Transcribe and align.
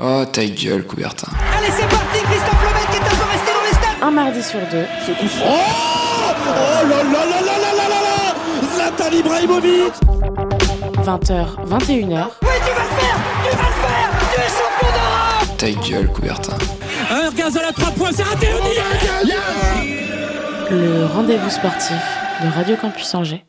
Oh, 0.00 0.24
ta 0.30 0.44
gueule, 0.44 0.84
Coubertin. 0.86 1.26
Allez, 1.56 1.68
c'est 1.76 1.88
parti, 1.88 2.18
Christophe 2.22 2.62
Lemaitre 2.62 2.90
qui 2.90 2.96
est 2.96 3.00
un 3.00 3.16
peu 3.16 3.24
resté 3.30 3.52
dans 3.52 3.64
les 3.66 3.72
stades. 3.72 4.02
Un 4.02 4.10
mardi 4.10 4.42
sur 4.42 4.60
deux. 4.70 4.86
Ce 5.04 5.10
coup 5.12 5.26
Oh, 5.44 5.48
oh 5.48 6.88
là 6.88 7.02
là 7.02 7.02
là 7.02 7.40
là 7.40 7.56
là 7.62 7.72
là 7.88 8.00
là 8.06 8.34
Zlatan 8.74 9.10
Ibrahimovic 9.16 9.92
20h, 11.04 11.46
21h. 11.66 12.26
Oui, 12.42 12.48
tu 12.64 12.72
vas 12.72 12.84
le 12.84 12.94
faire 12.94 13.18
Tu 13.42 13.50
vas 13.56 13.64
le 13.64 13.78
faire 13.82 14.08
Tu 14.32 14.40
es 14.40 14.48
champion 14.48 14.90
d'Europe 14.94 15.56
Ta 15.58 15.70
gueule, 15.90 16.08
Coubertin. 16.12 16.56
Un 17.10 17.30
gaz 17.32 17.56
à 17.56 17.62
la 17.62 17.72
3 17.72 17.90
points, 17.92 18.10
c'est 18.14 18.22
raté, 18.22 18.48
on 18.62 18.66
y 19.26 19.30
est 19.30 20.70
Le 20.70 21.06
rendez-vous 21.06 21.50
sportif 21.50 21.96
de 22.44 22.48
Radio 22.54 22.76
Campus 22.76 23.12
Angers. 23.14 23.44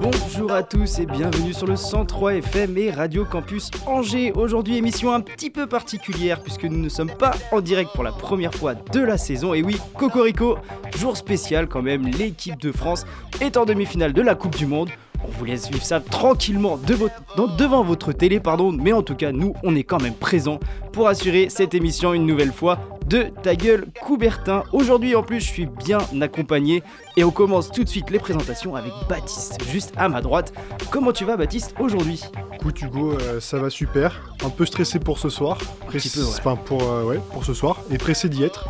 Bonjour 0.00 0.50
à 0.50 0.62
tous 0.62 0.98
et 0.98 1.04
bienvenue 1.04 1.52
sur 1.52 1.66
le 1.66 1.76
103 1.76 2.36
FM 2.36 2.78
et 2.78 2.90
Radio 2.90 3.26
Campus 3.26 3.70
Angers. 3.86 4.32
Aujourd'hui 4.32 4.78
émission 4.78 5.12
un 5.12 5.20
petit 5.20 5.50
peu 5.50 5.66
particulière 5.66 6.40
puisque 6.40 6.64
nous 6.64 6.78
ne 6.78 6.88
sommes 6.88 7.10
pas 7.10 7.32
en 7.52 7.60
direct 7.60 7.90
pour 7.94 8.02
la 8.02 8.10
première 8.10 8.54
fois 8.54 8.74
de 8.74 9.00
la 9.00 9.18
saison. 9.18 9.52
Et 9.52 9.62
oui, 9.62 9.76
Cocorico, 9.98 10.56
jour 10.96 11.18
spécial 11.18 11.68
quand 11.68 11.82
même, 11.82 12.06
l'équipe 12.06 12.58
de 12.58 12.72
France 12.72 13.04
est 13.42 13.58
en 13.58 13.66
demi-finale 13.66 14.14
de 14.14 14.22
la 14.22 14.34
Coupe 14.34 14.56
du 14.56 14.64
Monde. 14.64 14.88
On 15.24 15.30
vous 15.38 15.44
laisse 15.44 15.70
vivre 15.70 15.84
ça 15.84 16.00
tranquillement 16.00 16.76
de 16.78 16.94
votre- 16.94 17.14
dans- 17.36 17.46
devant 17.46 17.82
votre 17.84 18.12
télé, 18.12 18.40
pardon, 18.40 18.72
mais 18.72 18.92
en 18.92 19.02
tout 19.02 19.14
cas 19.14 19.32
nous 19.32 19.54
on 19.62 19.74
est 19.76 19.82
quand 19.84 20.00
même 20.02 20.14
présents 20.14 20.58
pour 20.92 21.08
assurer 21.08 21.48
cette 21.50 21.74
émission 21.74 22.14
une 22.14 22.26
nouvelle 22.26 22.52
fois 22.52 22.78
de 23.06 23.26
Ta 23.42 23.56
gueule 23.56 23.86
Coubertin. 24.00 24.62
Aujourd'hui 24.72 25.14
en 25.16 25.22
plus 25.22 25.40
je 25.40 25.46
suis 25.48 25.66
bien 25.66 25.98
accompagné 26.20 26.82
et 27.16 27.24
on 27.24 27.30
commence 27.30 27.70
tout 27.70 27.82
de 27.84 27.88
suite 27.88 28.10
les 28.10 28.18
présentations 28.18 28.76
avec 28.76 28.92
Baptiste, 29.08 29.58
juste 29.70 29.92
à 29.96 30.08
ma 30.08 30.20
droite. 30.22 30.52
Comment 30.90 31.12
tu 31.12 31.24
vas 31.24 31.36
Baptiste 31.36 31.74
aujourd'hui? 31.80 32.22
Écoute 32.54 32.80
Hugo, 32.82 33.12
euh, 33.12 33.40
ça 33.40 33.58
va 33.58 33.70
super. 33.70 34.20
Un 34.44 34.50
peu 34.50 34.64
stressé 34.66 34.98
pour 34.98 35.18
ce 35.18 35.28
soir. 35.28 35.58
petit 35.88 36.08
peu, 36.08 36.20
ouais. 36.22 36.28
Enfin 36.38 36.56
pour, 36.56 36.82
euh, 36.82 37.04
ouais, 37.04 37.20
pour 37.32 37.44
ce 37.44 37.52
soir. 37.54 37.78
Et 37.90 37.98
pressé 37.98 38.28
d'y 38.28 38.42
être. 38.44 38.68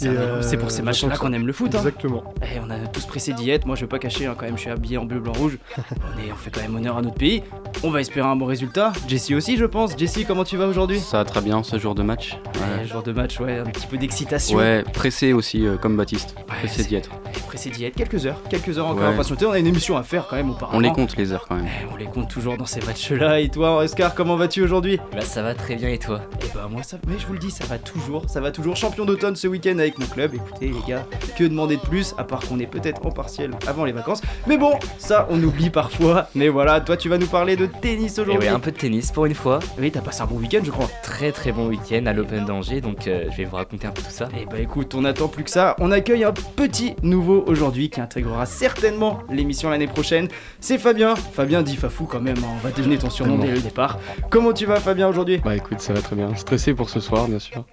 C'est 0.00 0.06
Et, 0.06 0.16
euh, 0.16 0.40
c'est 0.40 0.56
pour 0.56 0.70
ces 0.70 0.80
euh, 0.80 0.84
matchs-là 0.84 1.14
qu'on 1.18 1.30
aime 1.34 1.46
le 1.46 1.52
foot. 1.52 1.74
Hein. 1.74 1.78
Exactement. 1.78 2.24
Eh, 2.42 2.58
on 2.66 2.70
a 2.70 2.78
tous 2.86 3.04
pressé 3.04 3.34
d'y 3.34 3.50
être, 3.50 3.66
moi 3.66 3.76
je 3.76 3.82
vais 3.82 3.86
pas 3.86 3.98
cacher 3.98 4.24
hein, 4.24 4.34
quand 4.34 4.46
même, 4.46 4.56
je 4.56 4.62
suis 4.62 4.70
habillé 4.70 4.96
en 4.96 5.04
bleu, 5.04 5.20
blanc, 5.20 5.32
rouge. 5.34 5.58
on, 5.78 5.82
est, 6.26 6.32
on 6.32 6.36
fait 6.36 6.50
quand 6.50 6.62
même 6.62 6.74
honneur 6.74 6.96
à 6.96 7.02
notre 7.02 7.16
pays. 7.16 7.42
On 7.82 7.90
va 7.90 8.00
espérer 8.00 8.26
un 8.26 8.34
bon 8.36 8.46
résultat. 8.46 8.94
Jessie 9.08 9.34
aussi 9.34 9.58
je 9.58 9.66
pense. 9.66 9.98
Jessie 9.98 10.24
comment 10.24 10.44
tu 10.44 10.56
vas 10.56 10.66
aujourd'hui? 10.68 11.00
Ça 11.00 11.18
va 11.18 11.24
très 11.26 11.42
bien 11.42 11.62
ce 11.62 11.78
jour 11.78 11.94
de 11.94 12.02
match. 12.02 12.38
Ouais, 12.54 12.86
jour 12.86 13.02
de 13.02 13.12
match, 13.12 13.38
ouais, 13.40 13.58
un 13.58 13.64
petit 13.64 13.86
peu 13.86 13.98
d'excitation. 13.98 14.56
Ouais, 14.56 14.84
pressé 14.94 15.34
aussi 15.34 15.66
euh, 15.66 15.76
comme 15.76 15.98
Baptiste. 15.98 16.34
Ouais, 16.38 16.44
Pressé 16.60 16.82
c'est- 16.82 16.88
d'y 16.88 16.94
être. 16.94 17.10
Pressé 17.48 17.68
d'y 17.68 17.84
être 17.84 17.94
quelques 17.96 18.24
heures, 18.26 18.40
quelques 18.48 18.78
heures 18.78 18.86
encore 18.86 19.08
Ouais. 19.08 19.14
à 19.14 19.16
patienter. 19.16 19.44
On 19.44 19.50
a 19.52 19.58
une 19.58 19.66
émission 19.66 19.96
à 19.98 20.02
faire 20.02 20.26
quand 20.28 20.36
même 20.36 20.50
auparavant. 20.50 20.78
On 20.78 20.80
les 20.80 20.92
compte 20.92 21.16
les 21.16 21.32
heures 21.32 21.44
quand 21.48 21.56
même. 21.56 21.66
Eh, 21.66 21.86
on 21.92 21.96
les 21.96 22.06
compte 22.06 22.28
toujours 22.30 22.56
dans 22.56 22.64
ces 22.66 22.80
matchs-là. 22.80 23.40
Et 23.40 23.48
toi, 23.50 23.76
Oscar, 23.78 24.14
comment 24.14 24.36
vas-tu 24.36 24.62
aujourd'hui? 24.62 24.98
Bah 25.12 25.20
ça 25.20 25.42
va 25.42 25.54
très 25.54 25.74
bien 25.76 25.88
et 25.90 25.98
toi? 25.98 26.20
Eh 26.42 26.46
bah 26.54 26.68
moi 26.70 26.82
ça, 26.82 26.96
mais 27.06 27.18
je 27.18 27.26
vous 27.26 27.32
le 27.34 27.38
dis, 27.38 27.50
ça 27.50 27.64
va 27.66 27.76
toujours, 27.78 28.24
ça 28.30 28.40
va 28.40 28.50
toujours. 28.50 28.76
Champion 28.76 29.04
d'automne 29.04 29.36
ce 29.36 29.46
week-end 29.48 29.78
avec 29.78 29.89
mon 29.98 30.06
club. 30.06 30.34
Écoutez 30.34 30.68
les 30.68 30.82
gars, 30.88 31.06
que 31.36 31.44
demander 31.44 31.76
de 31.76 31.80
plus 31.82 32.14
à 32.18 32.24
part 32.24 32.40
qu'on 32.40 32.58
est 32.58 32.66
peut-être 32.66 33.04
en 33.06 33.10
partiel 33.10 33.50
avant 33.66 33.84
les 33.84 33.92
vacances. 33.92 34.20
Mais 34.46 34.56
bon, 34.58 34.72
ça 34.98 35.26
on 35.30 35.42
oublie 35.42 35.70
parfois. 35.70 36.28
Mais 36.34 36.48
voilà, 36.48 36.80
toi 36.80 36.96
tu 36.96 37.08
vas 37.08 37.18
nous 37.18 37.26
parler 37.26 37.56
de 37.56 37.66
tennis 37.66 38.18
Et 38.18 38.20
aujourd'hui. 38.22 38.48
un 38.48 38.60
peu 38.60 38.70
de 38.72 38.76
tennis 38.76 39.10
pour 39.12 39.26
une 39.26 39.34
fois. 39.34 39.60
Oui, 39.78 39.90
t'as 39.90 40.00
passé 40.00 40.22
un 40.22 40.26
bon 40.26 40.36
week-end, 40.36 40.60
je 40.64 40.70
crois. 40.70 40.88
Très 41.02 41.32
très 41.32 41.52
bon 41.52 41.66
week-end 41.68 42.04
à 42.06 42.12
l'Open 42.12 42.44
d'Angers, 42.44 42.80
donc 42.80 43.06
euh, 43.06 43.26
je 43.30 43.36
vais 43.38 43.44
vous 43.44 43.56
raconter 43.56 43.86
un 43.86 43.90
peu 43.90 44.02
tout 44.02 44.10
ça. 44.10 44.28
Eh 44.40 44.46
bah 44.46 44.58
écoute, 44.60 44.94
on 44.94 45.04
attend 45.04 45.28
plus 45.28 45.44
que 45.44 45.50
ça. 45.50 45.76
On 45.78 45.90
accueille 45.90 46.24
un 46.24 46.32
petit 46.32 46.94
nouveau 47.02 47.44
aujourd'hui 47.46 47.90
qui 47.90 48.00
intégrera 48.00 48.46
certainement 48.46 49.20
l'émission 49.30 49.70
l'année 49.70 49.86
prochaine. 49.86 50.28
C'est 50.60 50.78
Fabien. 50.78 51.14
Fabien 51.16 51.62
dit 51.62 51.76
Fafou 51.76 52.04
quand 52.04 52.20
même. 52.20 52.36
hein. 52.38 52.48
On 52.60 52.66
va 52.66 52.70
devenir 52.72 52.98
ton 52.98 53.10
surnom 53.10 53.38
dès 53.38 53.50
le 53.50 53.60
départ. 53.60 53.98
Comment 54.30 54.52
tu 54.52 54.66
vas, 54.66 54.76
Fabien, 54.76 55.08
aujourd'hui? 55.08 55.38
Bah 55.44 55.56
écoute, 55.56 55.80
ça 55.80 55.92
va 55.92 56.00
très 56.00 56.16
bien. 56.16 56.34
Stressé 56.36 56.74
pour 56.74 56.90
ce 56.90 57.00
soir, 57.00 57.26
bien 57.28 57.38
sûr. 57.38 57.64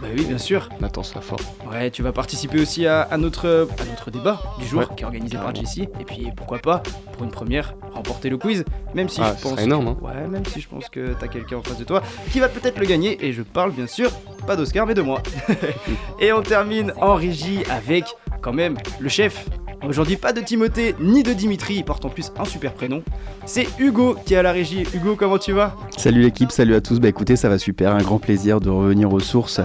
Bah 0.00 0.08
oui, 0.16 0.24
bien 0.24 0.38
sûr. 0.38 0.68
On 0.80 0.84
attend 0.84 1.02
ça 1.02 1.20
fort. 1.20 1.38
Ouais, 1.70 1.90
tu 1.90 2.02
vas 2.02 2.12
participer 2.12 2.60
aussi 2.60 2.86
à, 2.86 3.02
à 3.02 3.16
notre, 3.16 3.68
à 3.80 3.84
notre 3.84 4.10
débat 4.10 4.40
du 4.58 4.66
jour 4.66 4.80
Ouais, 4.80 4.86
qui 4.96 5.02
est 5.02 5.06
organisé 5.06 5.36
par. 5.36 5.54
Jessie. 5.54 5.88
Et 6.00 6.04
puis 6.04 6.28
pourquoi 6.36 6.58
pas, 6.58 6.82
pour 7.12 7.24
une 7.24 7.30
première, 7.30 7.74
remporter 7.92 8.28
le 8.30 8.36
quiz. 8.36 8.64
Même 8.94 9.08
si 9.08 9.20
Ah, 9.22 9.34
je 9.36 9.42
pense. 9.42 9.58
énorme, 9.60 9.88
hein. 9.88 9.96
Ouais, 10.02 10.26
même 10.28 10.44
si 10.46 10.60
je 10.60 10.68
pense 10.68 10.88
que 10.88 11.14
t'as 11.18 11.28
quelqu'un 11.28 11.56
en 11.58 11.62
face 11.62 11.78
de 11.78 11.84
toi 11.84 12.02
qui 12.30 12.40
va 12.40 12.48
peut-être 12.48 12.78
le 12.78 12.86
gagner. 12.86 13.24
Et 13.24 13.32
je 13.32 13.42
parle 13.42 13.72
bien 13.72 13.86
sûr, 13.86 14.10
pas 14.46 14.56
d'Oscar, 14.56 14.86
mais 14.86 14.94
de 14.94 15.02
moi. 15.02 15.22
et 16.20 16.32
on 16.32 16.42
termine 16.42 16.92
en 17.00 17.14
régie 17.14 17.62
avec 17.70 18.04
quand 18.40 18.52
même 18.52 18.76
le 19.00 19.08
chef. 19.08 19.46
Aujourd'hui, 19.88 20.16
pas 20.16 20.32
de 20.32 20.40
Timothée 20.40 20.94
ni 21.00 21.24
de 21.24 21.32
Dimitri, 21.32 21.74
il 21.74 21.84
porte 21.84 22.04
en 22.04 22.08
plus 22.08 22.32
un 22.38 22.44
super 22.44 22.72
prénom. 22.72 23.02
C'est 23.46 23.66
Hugo 23.80 24.16
qui 24.24 24.34
est 24.34 24.36
à 24.36 24.42
la 24.42 24.52
régie. 24.52 24.84
Hugo, 24.94 25.16
comment 25.16 25.38
tu 25.38 25.52
vas? 25.52 25.74
Salut 25.96 26.22
l'équipe, 26.22 26.52
salut 26.52 26.74
à 26.76 26.80
tous. 26.80 27.00
Bah 27.00 27.08
écoutez, 27.08 27.34
ça 27.34 27.48
va 27.48 27.58
super, 27.58 27.92
un 27.94 28.02
grand 28.02 28.18
plaisir 28.18 28.60
de 28.60 28.70
revenir 28.70 29.12
aux 29.12 29.18
sources 29.20 29.60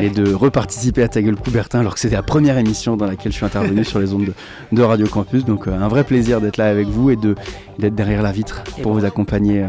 et 0.00 0.08
de 0.08 0.32
reparticiper 0.32 1.02
à 1.02 1.08
Ta 1.08 1.20
gueule 1.20 1.36
Coubertin 1.36 1.80
alors 1.80 1.94
que 1.94 2.00
c'était 2.00 2.16
la 2.16 2.22
première 2.22 2.56
émission 2.56 2.96
dans 2.96 3.06
laquelle 3.06 3.30
je 3.32 3.36
suis 3.36 3.46
intervenu 3.46 3.84
sur 3.84 3.98
les 3.98 4.14
ondes 4.14 4.24
de, 4.24 4.32
de 4.72 4.82
Radio 4.82 5.06
Campus. 5.06 5.44
Donc 5.44 5.68
euh, 5.68 5.72
un 5.78 5.88
vrai 5.88 6.04
plaisir 6.04 6.40
d'être 6.40 6.56
là 6.56 6.68
avec 6.70 6.86
vous 6.88 7.10
et 7.10 7.16
de 7.16 7.34
d'être 7.78 7.94
derrière 7.94 8.22
la 8.22 8.32
vitre 8.32 8.62
Et 8.78 8.82
pour 8.82 8.92
bon. 8.92 8.98
vous 8.98 9.04
accompagner 9.04 9.62
euh, 9.62 9.68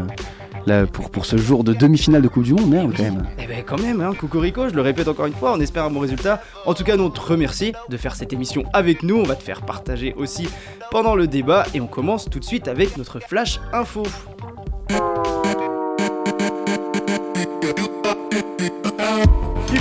pour, 0.92 1.10
pour 1.10 1.26
ce 1.26 1.36
jour 1.36 1.64
de 1.64 1.72
demi-finale 1.72 2.22
de 2.22 2.28
Coupe 2.28 2.44
du 2.44 2.54
Monde, 2.54 2.68
merde 2.68 2.92
quand 2.96 3.02
même. 3.02 3.26
Eh 3.38 3.46
ben 3.46 3.62
quand 3.64 3.80
même, 3.80 4.00
hein, 4.00 4.12
Cocorico, 4.18 4.68
je 4.68 4.74
le 4.74 4.82
répète 4.82 5.08
encore 5.08 5.26
une 5.26 5.34
fois, 5.34 5.52
on 5.54 5.60
espère 5.60 5.84
un 5.84 5.90
bon 5.90 6.00
résultat. 6.00 6.42
En 6.66 6.74
tout 6.74 6.84
cas, 6.84 6.96
nous 6.96 7.04
on 7.04 7.10
te 7.10 7.20
remercie 7.20 7.72
de 7.88 7.96
faire 7.96 8.14
cette 8.14 8.32
émission 8.32 8.64
avec 8.72 9.02
nous, 9.02 9.16
on 9.16 9.24
va 9.24 9.36
te 9.36 9.42
faire 9.42 9.62
partager 9.62 10.14
aussi 10.14 10.48
pendant 10.90 11.14
le 11.14 11.26
débat 11.26 11.66
et 11.74 11.80
on 11.80 11.86
commence 11.86 12.26
tout 12.30 12.38
de 12.38 12.44
suite 12.44 12.68
avec 12.68 12.96
notre 12.96 13.20
flash 13.20 13.60
info. 13.72 14.02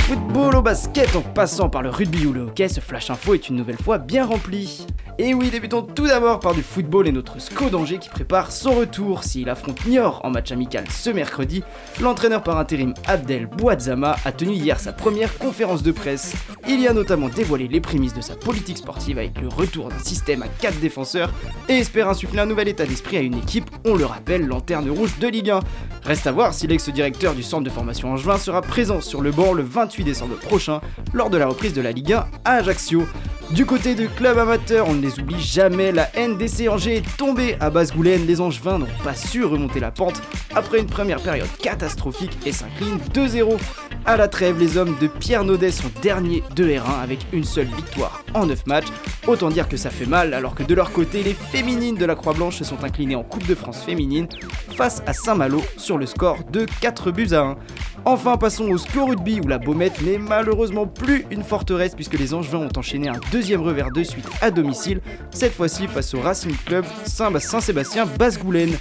Football 0.10 0.56
au 0.56 0.62
basket 0.64 1.16
en 1.16 1.22
passant 1.22 1.70
par 1.70 1.84
le 1.84 1.92
rugby 1.92 2.26
ou 2.26 2.34
le 2.34 2.42
hockey, 2.42 2.68
ce 2.68 2.80
flash 2.80 3.12
info 3.12 3.36
est 3.36 3.48
une 3.48 3.58
nouvelle 3.58 3.78
fois 3.78 4.00
bien 4.00 4.26
rempli. 4.26 4.88
Et 5.20 5.36
oui, 5.36 5.52
débutons 5.52 5.84
tout 5.84 6.08
d'abord 6.08 6.40
par 6.40 6.56
du 6.56 6.64
football 6.64 7.08
et 7.08 7.12
notre 7.12 7.40
SCO 7.40 7.70
d'Angers 7.70 8.00
qui 8.00 8.10
prépare 8.10 8.52
son 8.52 8.72
retour. 8.72 9.24
S'il 9.24 9.50
affronte 9.50 9.86
Niort 9.86 10.22
en 10.24 10.32
match 10.32 10.52
amical 10.52 10.86
ce 10.90 11.12
mercredi, 11.12 11.62
l'entraîneur 12.02 12.42
par 12.42 12.58
intérim 12.58 12.96
Abdel 13.06 13.46
Bouadzama 13.46 14.16
a 14.26 14.32
tenu 14.32 14.54
hier 14.54 14.80
sa 14.80 14.94
première 14.94 15.38
conférence 15.38 15.84
de 15.84 15.92
presse. 15.92 16.34
Il 16.68 16.80
y 16.80 16.88
a 16.88 16.94
notamment 16.94 17.30
dévoilé 17.30 17.68
les 17.68 17.82
prémices 17.82 18.16
de 18.16 18.22
sa 18.22 18.36
politique 18.36 18.78
sportive 18.80 19.20
avec 19.20 19.40
le 19.40 19.50
retour 19.50 19.90
d'un 19.90 20.00
système 20.00 20.42
à 20.42 20.48
4 20.48 20.80
défenseurs 20.80 21.32
et 21.68 21.74
espère 21.74 22.10
insuffler 22.10 22.40
un 22.40 22.48
nouvel 22.48 22.70
état 22.70 22.86
d'esprit 22.86 23.18
à 23.18 23.22
une 23.22 23.38
équipe, 23.38 23.70
on 23.86 23.94
le 23.94 24.06
rappelle, 24.06 24.48
lanterne 24.48 24.90
rouge 24.90 25.20
de 25.20 25.28
Ligue 25.28 25.52
1. 25.52 25.60
Reste 26.04 26.26
à 26.26 26.32
voir 26.32 26.54
si 26.54 26.66
l'ex-directeur 26.66 27.36
du 27.36 27.44
centre 27.44 27.66
de 27.66 27.70
formation 27.70 28.12
Angevin 28.12 28.38
sera 28.38 28.62
présent 28.62 29.02
sur 29.02 29.22
le 29.22 29.32
banc 29.32 29.54
le 29.54 29.64
28 29.64 29.99
décembre 30.04 30.36
prochain 30.36 30.82
lors 31.14 31.30
de 31.30 31.38
la 31.38 31.48
reprise 31.48 31.74
de 31.74 31.82
la 31.82 31.92
Ligue 31.92 32.14
1 32.14 32.28
à 32.46 32.52
Ajaccio. 32.56 33.04
Du 33.52 33.66
côté 33.66 33.96
du 33.96 34.10
club 34.10 34.38
amateur, 34.38 34.88
on 34.88 34.94
ne 34.94 35.02
les 35.02 35.20
oublie 35.20 35.42
jamais, 35.42 35.92
la 35.92 36.08
NDC 36.16 36.70
Angers 36.70 36.98
est 36.98 37.18
tombée 37.18 37.58
à 37.60 37.72
Basse-Goulaine. 37.72 38.28
Les 38.28 38.42
Angevins 38.42 38.78
n'ont 38.78 38.88
pas 39.04 39.16
su 39.16 39.44
remonter 39.44 39.80
la 39.80 39.90
pente 39.90 40.22
après 40.54 40.80
une 40.80 40.86
première 40.86 41.20
période 41.20 41.48
catastrophique 41.60 42.38
et 42.46 42.52
s'inclinent 42.52 43.00
2-0. 43.12 43.58
À 44.06 44.18
la 44.18 44.28
trêve, 44.28 44.60
les 44.60 44.78
hommes 44.78 44.96
de 45.02 45.08
Pierre 45.08 45.44
Naudet 45.44 45.72
sont 45.72 45.90
derniers 46.04 46.44
de 46.56 46.66
R1 46.66 47.02
avec 47.02 47.26
une 47.34 47.44
seule 47.44 47.68
victoire 47.76 48.24
en 48.36 48.46
9 48.46 48.68
matchs. 48.68 48.88
Autant 49.26 49.50
dire 49.50 49.68
que 49.68 49.78
ça 49.78 49.90
fait 49.90 50.06
mal, 50.06 50.36
alors 50.36 50.54
que 50.54 50.64
de 50.64 50.76
leur 50.76 50.92
côté, 50.92 51.24
les 51.24 51.34
féminines 51.34 51.96
de 51.96 52.06
la 52.06 52.14
Croix-Blanche 52.14 52.58
se 52.58 52.64
sont 52.64 52.84
inclinées 52.84 53.16
en 53.16 53.24
Coupe 53.24 53.48
de 53.48 53.56
France 53.56 53.82
féminine 53.84 54.28
face 54.76 55.02
à 55.08 55.14
Saint-Malo 55.14 55.62
sur 55.76 55.98
le 55.98 56.06
score 56.06 56.38
de 56.52 56.68
4 56.82 57.12
buts 57.12 57.30
à 57.32 57.42
1. 57.42 57.58
Enfin, 58.06 58.38
passons 58.38 58.70
au 58.70 58.78
score 58.78 59.10
rugby 59.10 59.40
où 59.44 59.48
la 59.48 59.58
Baumette 59.60 60.02
n'est 60.02 60.18
malheureusement 60.18 60.88
plus 60.88 61.26
une 61.32 61.44
forteresse 61.44 61.94
puisque 61.96 62.18
les 62.18 62.34
Angevins 62.34 62.60
ont 62.60 62.78
enchaîné 62.80 63.08
un 63.10 63.20
deuxième 63.32 63.62
revers 63.62 63.92
de 63.92 64.04
suite 64.04 64.28
à 64.42 64.50
domicile, 64.52 65.02
cette 65.32 65.54
fois-ci 65.54 65.88
face 65.88 66.14
au 66.14 66.22
Racing 66.22 66.56
Club 66.66 66.86
Saint- 67.06 67.38
Saint-Sébastien 67.40 68.06
Basse-Goulaine. 68.18 68.78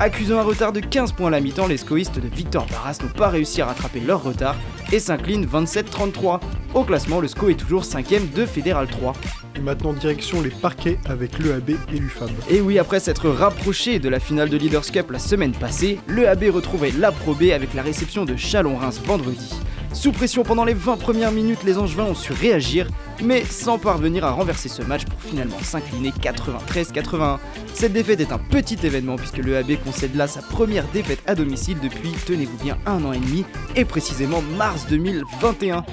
Accusant 0.00 0.38
un 0.38 0.42
retard 0.42 0.72
de 0.72 0.80
15 0.80 1.12
points 1.12 1.28
à 1.28 1.30
la 1.30 1.40
mi-temps, 1.40 1.66
les 1.68 1.76
scoïstes 1.76 2.18
de 2.18 2.28
Victor 2.28 2.66
Barras 2.66 2.98
n'ont 3.02 3.10
pas 3.10 3.28
réussi 3.28 3.60
à 3.62 3.66
rattraper 3.66 4.00
leur 4.00 4.22
retard 4.22 4.56
et 4.90 4.98
s'inclinent 4.98 5.46
27-33. 5.46 6.40
Au 6.74 6.84
classement, 6.84 7.20
le 7.20 7.28
SCO 7.28 7.50
est 7.50 7.54
toujours 7.54 7.82
5ème 7.82 8.32
de 8.34 8.46
Fédéral 8.46 8.88
3. 8.88 9.12
Et 9.54 9.60
maintenant, 9.60 9.92
direction 9.92 10.40
les 10.40 10.48
parquets 10.48 10.98
avec 11.04 11.38
l'EAB 11.38 11.70
et 11.70 11.98
l'UFAB. 11.98 12.30
Et 12.50 12.62
oui, 12.62 12.78
après 12.78 13.00
s'être 13.00 13.28
rapproché 13.28 13.98
de 13.98 14.08
la 14.08 14.18
finale 14.18 14.48
de 14.48 14.56
Leaders 14.56 14.90
Cup 14.90 15.10
la 15.10 15.18
semaine 15.18 15.52
passée, 15.52 16.00
le 16.06 16.26
AB 16.26 16.44
retrouvait 16.50 16.90
la 16.98 17.12
Pro 17.12 17.34
B 17.34 17.50
avec 17.54 17.74
la 17.74 17.82
réception 17.82 18.24
de 18.24 18.34
Chalon-Reims 18.62 19.00
vendredi. 19.04 19.50
Sous 19.92 20.12
pression 20.12 20.44
pendant 20.44 20.64
les 20.64 20.72
20 20.72 20.96
premières 20.96 21.32
minutes, 21.32 21.64
les 21.64 21.78
Angevins 21.78 22.04
ont 22.04 22.14
su 22.14 22.32
réagir, 22.32 22.86
mais 23.22 23.44
sans 23.44 23.78
parvenir 23.78 24.24
à 24.24 24.30
renverser 24.30 24.68
ce 24.68 24.82
match 24.82 25.04
pour 25.04 25.20
finalement 25.20 25.58
s'incliner 25.62 26.10
93-81. 26.10 27.38
Cette 27.74 27.92
défaite 27.92 28.20
est 28.20 28.32
un 28.32 28.38
petit 28.38 28.78
événement 28.84 29.16
puisque 29.16 29.38
le 29.38 29.56
AB 29.56 29.72
concède 29.84 30.14
là 30.14 30.28
sa 30.28 30.40
première 30.42 30.86
défaite 30.92 31.22
à 31.26 31.34
domicile 31.34 31.78
depuis, 31.82 32.12
tenez-vous 32.24 32.56
bien, 32.62 32.78
un 32.86 33.04
an 33.04 33.12
et 33.12 33.18
demi, 33.18 33.44
et 33.74 33.84
précisément 33.84 34.42
mars 34.56 34.86
2021. 34.88 35.84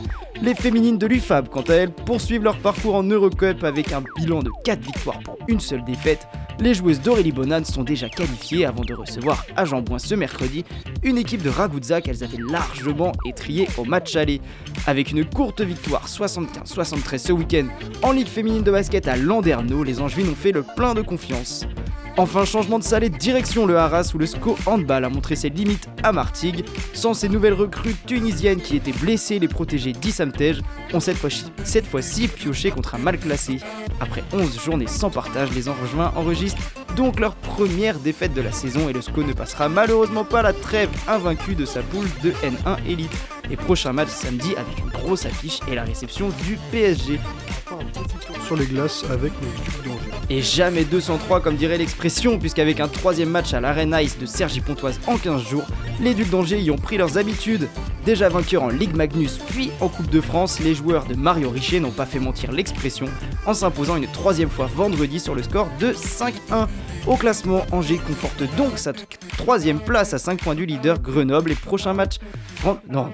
Les 0.42 0.56
féminines 0.56 0.98
de 0.98 1.06
l'UFAB, 1.06 1.50
quant 1.50 1.64
à 1.64 1.74
elles, 1.74 1.92
poursuivent 1.92 2.44
leur 2.44 2.58
parcours 2.60 2.96
en 2.96 3.04
Eurocup 3.04 3.62
avec 3.66 3.92
un 3.92 4.02
bilan 4.16 4.42
de 4.42 4.50
4 4.64 4.80
victoires 4.80 5.20
pour 5.20 5.38
une 5.50 5.60
seule 5.60 5.84
défaite. 5.84 6.28
les 6.62 6.74
joueuses 6.74 7.02
d'Aurélie 7.02 7.34
Bonan 7.34 7.66
sont 7.66 7.84
déjà 7.84 8.08
qualifiées 8.08 8.66
avant 8.66 8.84
de 8.84 8.94
recevoir 8.94 9.46
à 9.58 9.66
Jambouin 9.66 10.00
ce 10.00 10.16
mercredi 10.16 10.64
une 11.04 11.18
équipe 11.18 11.42
de 11.42 11.50
Ragouzza 11.50 12.00
qu'elles 12.00 12.24
avaient 12.24 12.42
largement 12.50 13.12
étriée 13.26 13.68
au 13.78 13.84
match 13.84 14.16
aller. 14.16 14.40
Avec 14.88 15.12
une 15.12 15.26
courte 15.26 15.60
victoire 15.60 16.08
75-73 16.08 17.18
ce 17.18 17.32
week-end 17.34 17.68
en 18.02 18.14
Ligue 18.14 18.28
féminine 18.28 18.64
de 18.64 18.72
basket 18.72 19.10
à 19.10 19.18
Landerneau, 19.18 19.84
les 19.84 20.00
Angevines 20.00 20.30
ont 20.30 20.36
fait 20.36 20.54
le 20.54 20.64
plein 20.64 20.94
de 20.94 21.02
confiance. 21.02 21.66
Enfin, 22.18 22.44
changement 22.44 22.80
de 22.80 22.84
salle 22.84 23.04
et 23.06 23.10
direction 23.10 23.66
le 23.66 23.78
Haras 23.78 24.12
où 24.14 24.18
le 24.18 24.26
SCO 24.26 24.58
Handball 24.66 25.06
a 25.06 25.10
montré 25.10 25.36
ses 25.36 25.50
limites 25.50 25.88
à 26.04 26.12
Martigues. 26.12 26.66
Sans 26.94 27.14
ces 27.14 27.30
nouvelles 27.30 27.54
recrues 27.54 27.96
tunisiennes 28.06 28.62
qui 28.62 28.76
étaient 28.76 28.92
blessées, 28.92 29.40
les 29.40 29.48
protégés 29.48 29.94
d'Issamtej 29.94 30.62
ont 30.94 31.00
cette 31.00 31.86
fois-ci 31.88 32.28
pioché 32.28 32.72
contre 32.72 32.96
un 32.96 32.98
mal 32.98 33.18
classé. 33.18 33.60
Après 34.02 34.24
11 34.34 34.62
journées 34.62 34.88
sans 34.88 35.10
partage, 35.10 35.52
les 35.52 35.70
Angevins 35.70 36.12
enregistrent 36.16 36.62
donc 36.96 37.20
leur 37.20 37.36
première 37.36 38.00
défaite 38.00 38.34
de 38.34 38.42
la 38.42 38.52
saison 38.52 38.90
et 38.90 38.94
le 38.94 39.02
SCO 39.02 39.24
ne 39.24 39.32
passera 39.32 39.70
malheureusement 39.70 40.26
pas 40.26 40.42
la 40.42 40.52
trêve 40.52 40.90
invaincue 41.08 41.56
de 41.56 41.66
sa 41.66 41.82
poule 41.82 42.08
de 42.24 42.32
N1 42.32 42.78
Elite. 42.88 43.12
Et 43.52 43.56
prochain 43.56 43.94
match 43.94 44.10
samedi 44.10 44.54
avec 44.58 44.78
une 44.78 44.90
grosse 44.90 45.26
affiche 45.26 45.60
et 45.72 45.76
la 45.76 45.84
réception 45.84 46.30
du 46.46 46.60
PSG. 46.72 47.20
Sur 48.46 48.58
les 48.58 48.66
glaces 48.66 49.06
avec 49.10 49.32
d'Angers. 49.86 49.99
Et 50.32 50.44
jamais 50.44 50.84
203 50.84 51.42
comme 51.42 51.56
dirait 51.56 51.80
l'expression, 51.80 52.38
puisqu'avavec 52.38 52.80
un 52.80 52.88
troisième 52.88 53.30
match 53.30 53.54
à 53.56 53.60
l'Arène 53.60 53.98
Ice 54.00 54.20
de 54.20 54.28
Sergi 54.28 54.62
Pontoise 54.62 55.00
en 55.08 55.18
15 55.18 55.42
jours, 55.42 55.66
les 56.00 56.14
Ducs 56.14 56.30
d'Angers 56.30 56.62
y 56.62 56.70
ont 56.70 56.78
pris 56.78 56.98
leurs 56.98 57.18
habitudes. 57.18 57.68
Déjà 58.06 58.30
vainqueurs 58.30 58.64
en 58.64 58.70
Ligue 58.70 58.96
Magnus 58.96 59.40
puis 59.50 59.72
en 59.82 59.88
Coupe 59.88 60.10
de 60.10 60.22
France, 60.22 60.60
les 60.60 60.76
joueurs 60.76 61.06
de 61.06 61.16
Mario 61.16 61.50
Richer 61.50 61.80
n'ont 61.80 61.90
pas 61.90 62.06
fait 62.06 62.20
mentir 62.20 62.52
l'expression 62.52 63.08
en 63.50 63.54
s'imposant 63.56 63.96
une 63.96 64.06
troisième 64.06 64.50
fois 64.50 64.68
vendredi 64.68 65.20
sur 65.20 65.34
le 65.34 65.42
score 65.42 65.68
de 65.80 65.92
5-1. 65.92 66.68
Au 67.08 67.16
classement, 67.16 67.66
Angers 67.72 67.98
conforte 67.98 68.44
donc 68.56 68.78
sa 68.78 68.94
troisième 69.40 69.80
place 69.80 70.14
à 70.14 70.20
5 70.20 70.40
points 70.40 70.54
du 70.54 70.68
leader 70.68 71.00
Grenoble 71.00 71.52
et 71.52 71.56
prochain 71.56 71.94
match, 71.94 72.18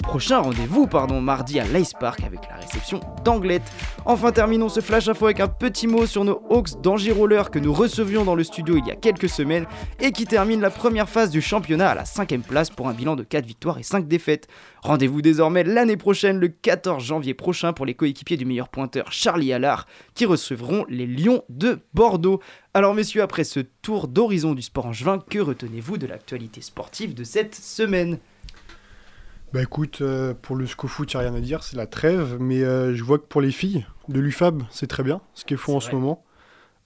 prochain 0.04 0.40
rendez-vous 0.40 0.88
pardon, 0.88 1.22
mardi 1.22 1.58
à 1.62 1.64
l'Ice 1.64 1.94
Park 1.98 2.22
avec 2.26 2.42
la 2.50 2.58
réception 2.58 3.00
d'Anglette. 3.24 3.64
Enfin 4.06 4.34
terminons 4.34 4.68
ce 4.68 4.82
flash 4.82 5.08
info 5.08 5.26
avec 5.26 5.40
un 5.40 5.48
petit 5.48 5.88
mot 5.88 6.06
sur 6.06 6.26
nos 6.26 6.42
Hawks 6.50 6.82
d'Angers 6.82 7.14
Roller 7.14 7.50
que 7.50 7.60
nous 7.60 7.72
recevions 7.72 8.26
dans 8.26 8.36
le 8.36 8.44
studio 8.44 8.76
il 8.76 8.86
y 8.86 8.92
a 8.92 8.96
quelques 8.96 9.30
semaines 9.30 9.66
et 10.02 10.12
qui 10.12 10.26
termine 10.26 10.60
la 10.60 10.70
première 10.70 11.08
phase 11.08 11.30
du 11.30 11.42
championnat 11.42 11.92
à 11.92 11.96
la 11.96 12.04
cinquième 12.04 12.42
place 12.42 12.70
pour 12.70 12.90
un 12.90 12.94
bilan 12.94 13.16
de 13.16 13.24
4 13.24 13.46
victoires 13.46 13.78
et 13.78 13.84
5 13.84 14.06
défaites. 14.06 14.48
Rendez-vous 14.86 15.24
désormais 15.24 15.64
l'année 15.64 15.98
prochaine, 15.98 16.38
le 16.38 16.48
14 16.48 17.04
janvier 17.04 17.34
prochain, 17.34 17.74
pour 17.74 17.88
les 17.88 17.96
coéquipiers 17.96 18.38
du 18.38 18.46
meilleur 18.46 18.70
pointeur 18.70 19.12
Charlie 19.12 19.52
Allard 19.52 19.88
qui 20.14 20.28
recevront 20.28 20.86
les 20.90 21.08
Lions 21.08 21.44
de 21.50 21.80
Bordeaux. 21.96 22.40
Alors 22.76 22.94
messieurs, 22.94 23.24
après 23.24 23.46
ce 23.46 23.62
tour 23.82 24.08
d'horizon 24.08 24.54
du 24.54 24.62
sport 24.62 24.86
angevin, 24.86 25.18
que 25.28 25.40
retenez-vous 25.40 25.98
de 25.98 26.06
l'actualité 26.06 26.62
sportive 26.62 27.16
de 27.16 27.24
cette 27.24 27.56
semaine? 27.56 28.20
Bah 29.54 29.64
écoute, 29.64 30.02
euh, 30.02 30.36
pour 30.40 30.56
le 30.56 30.68
SCOFoot, 30.68 31.12
il 31.12 31.18
n'y 31.18 31.24
a 31.24 31.30
rien 31.30 31.36
à 31.36 31.42
dire, 31.42 31.64
c'est 31.64 31.78
la 31.78 31.88
trêve, 31.88 32.38
mais 32.40 32.62
euh, 32.62 32.94
je 32.94 33.04
vois 33.04 33.18
que 33.18 33.26
pour 33.26 33.42
les 33.42 33.50
filles 33.50 33.88
de 34.08 34.20
l'UFAB, 34.20 34.62
c'est 34.70 34.86
très 34.86 35.02
bien 35.02 35.20
ce 35.34 35.46
qu'elles 35.46 35.58
font 35.58 35.78
en 35.78 35.80
ce 35.80 35.90
moment. 35.94 36.24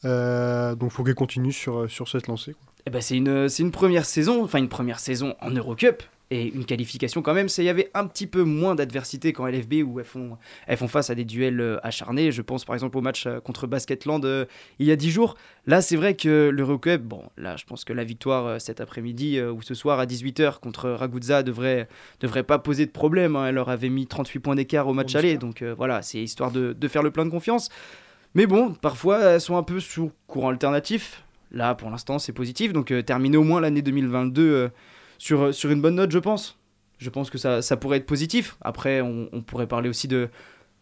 Euh, 0.05 0.73
donc 0.73 0.91
faut 0.91 1.03
qu'elles 1.03 1.15
continuent 1.15 1.51
sur, 1.51 1.91
sur 1.91 2.07
cette 2.07 2.27
lancée. 2.27 2.53
quoi. 2.53 2.71
Eh 2.87 2.91
ben, 2.91 3.01
c'est 3.01 3.17
une, 3.17 3.49
c'est 3.49 3.61
une 3.61 3.71
première 3.71 4.05
saison, 4.05 4.41
enfin 4.41 4.59
une 4.59 4.69
première 4.69 5.01
saison 5.01 5.35
en 5.41 5.51
Eurocup 5.51 6.01
et 6.31 6.47
une 6.47 6.65
qualification 6.65 7.21
quand 7.21 7.33
même. 7.33 7.49
C'est 7.49 7.63
il 7.63 7.65
y 7.65 7.69
avait 7.69 7.89
un 7.93 8.05
petit 8.05 8.27
peu 8.27 8.43
moins 8.43 8.75
d'adversité 8.75 9.33
qu'en 9.33 9.47
LFB 9.47 9.75
où 9.85 9.99
elles 9.99 10.05
font, 10.05 10.37
elles 10.67 10.77
font 10.77 10.87
face 10.87 11.09
à 11.09 11.15
des 11.15 11.25
duels 11.25 11.59
euh, 11.59 11.77
acharnés. 11.83 12.31
Je 12.31 12.41
pense 12.41 12.65
par 12.65 12.75
exemple 12.75 12.97
au 12.97 13.01
match 13.01 13.25
euh, 13.25 13.39
contre 13.39 13.67
Basketland 13.67 14.23
euh, 14.25 14.45
il 14.77 14.85
y 14.85 14.91
a 14.91 14.95
10 14.95 15.09
jours. 15.11 15.35
Là, 15.65 15.81
c'est 15.81 15.95
vrai 15.95 16.15
que 16.15 16.49
l'Eurocup, 16.49 17.01
bon, 17.01 17.23
là, 17.37 17.55
je 17.57 17.65
pense 17.65 17.83
que 17.83 17.93
la 17.93 18.03
victoire 18.03 18.45
euh, 18.45 18.59
cet 18.59 18.81
après-midi 18.81 19.37
euh, 19.37 19.51
ou 19.51 19.61
ce 19.61 19.73
soir 19.73 19.99
à 19.99 20.05
18h 20.05 20.59
contre 20.59 20.89
Ragusa 20.89 21.43
devrait, 21.43 21.87
devrait 22.19 22.43
pas 22.43 22.59
poser 22.59 22.85
de 22.85 22.91
problème. 22.91 23.35
hein. 23.35 23.47
Elle 23.47 23.55
leur 23.55 23.69
avait 23.69 23.89
mis 23.89 24.07
38 24.07 24.39
points 24.39 24.55
d'écart 24.55 24.87
au 24.87 24.93
match 24.93 25.15
On 25.15 25.19
aller, 25.19 25.37
donc 25.37 25.63
voilà, 25.63 26.01
c'est 26.01 26.19
histoire 26.21 26.51
de, 26.51 26.73
de 26.73 26.87
faire 26.87 27.03
le 27.03 27.11
plein 27.11 27.25
de 27.25 27.31
confiance. 27.31 27.69
Mais 28.35 28.45
bon, 28.45 28.73
parfois 28.73 29.19
elles 29.19 29.41
sont 29.41 29.57
un 29.57 29.63
peu 29.63 29.79
sous 29.79 30.11
courant 30.27 30.49
alternatif. 30.49 31.23
Là, 31.51 31.73
pour 31.73 31.89
l'instant, 31.89 32.19
c'est 32.19 32.31
positif. 32.33 32.73
Donc, 32.73 32.93
terminer 33.05 33.37
au 33.37 33.43
moins 33.43 33.59
l'année 33.59 33.81
2022 33.81 34.41
euh, 34.43 34.69
sur, 35.19 35.41
euh, 35.43 35.51
sur 35.51 35.69
une 35.69 35.81
bonne 35.81 35.95
note, 35.95 36.09
je 36.11 36.17
pense. 36.19 36.57
Je 36.97 37.09
pense 37.11 37.29
que 37.29 37.37
ça, 37.37 37.61
ça 37.61 37.77
pourrait 37.77 37.97
être 37.97 38.07
positif. 38.07 38.57
Après, 38.61 39.01
on, 39.01 39.29
on 39.31 39.41
pourrait 39.41 39.67
parler 39.67 39.87
aussi 39.89 40.07
de, 40.07 40.29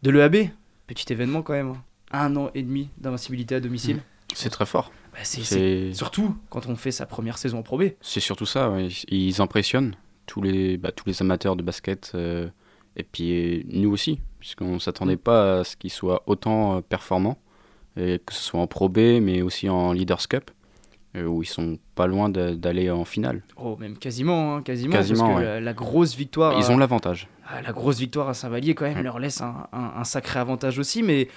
de 0.03 0.09
l'EAB. 0.09 0.47
Petit 0.87 1.11
événement 1.11 1.41
quand 1.41 1.53
même. 1.53 1.71
hein. 1.71 1.83
Un 2.11 2.35
an 2.37 2.49
et 2.55 2.63
demi 2.63 2.89
d'invincibilité 2.97 3.55
à 3.55 3.59
domicile. 3.59 4.01
C'est 4.33 4.49
très 4.49 4.65
fort. 4.65 4.91
Bah, 5.11 5.19
c'est, 5.23 5.91
Surtout 5.93 6.35
quand 6.49 6.67
on 6.67 6.75
fait 6.77 6.91
sa 6.91 7.05
première 7.05 7.37
saison 7.37 7.59
en 7.59 7.63
Pro 7.63 7.77
B. 7.77 7.83
c'est 8.01 8.19
surtout 8.21 8.45
ça. 8.45 8.69
ouais. 8.71 8.87
Ils 9.09 9.41
impressionnent 9.41 9.95
tous 10.25 10.41
les, 10.41 10.77
bah, 10.77 10.91
tous 10.93 11.03
les 11.07 11.21
amateurs 11.21 11.55
de 11.57 11.63
basket. 11.63 12.11
euh, 12.15 12.47
et 12.95 13.03
puis 13.03 13.59
euh, 13.59 13.63
nous 13.67 13.91
aussi, 13.91 14.19
puisqu'on 14.39 14.75
ne 14.75 14.79
s'attendait 14.79 15.17
pas 15.17 15.59
à 15.59 15.63
ce 15.65 15.75
qu'ils 15.75 15.91
soient 15.91 16.23
autant 16.27 16.81
performants. 16.81 17.37
Et 17.99 18.19
que 18.25 18.33
ce 18.33 18.41
soit 18.41 18.59
en 18.59 18.67
Pro 18.67 18.89
B, 18.89 18.97
mais 19.21 19.41
aussi 19.41 19.69
en 19.69 19.91
Leaders 19.91 20.27
Cup, 20.27 20.51
où 21.25 21.43
ils 21.43 21.47
sont 21.47 21.77
pas 21.95 22.07
loin 22.07 22.29
d'aller 22.29 22.89
en 22.91 23.05
finale. 23.05 23.41
Oh, 23.57 23.75
même 23.79 23.97
quasiment, 23.97 24.55
hein, 24.55 24.61
quasiment. 24.61 24.91
Quasiment, 24.93 25.19
parce 25.27 25.39
que 25.41 25.45
ouais. 25.45 25.53
la, 25.55 25.61
la 25.61 25.73
grosse 25.73 26.15
victoire. 26.15 26.57
Ils 26.59 26.65
euh, 26.71 26.73
ont 26.73 26.77
l'avantage. 26.77 27.27
Ah, 27.49 27.61
la 27.61 27.71
grosse 27.71 27.99
victoire 27.99 28.27
à 28.29 28.33
Saint-Vallier 28.33 28.75
quand 28.75 28.85
même 28.85 28.99
Mm. 28.99 29.03
leur 29.03 29.19
laisse 29.19 29.41
un, 29.41 29.67
un- 29.71 29.93
un 29.97 30.03
sacré 30.03 30.39
avantage 30.39 30.79
aussi 30.79 31.01
mais 31.03 31.27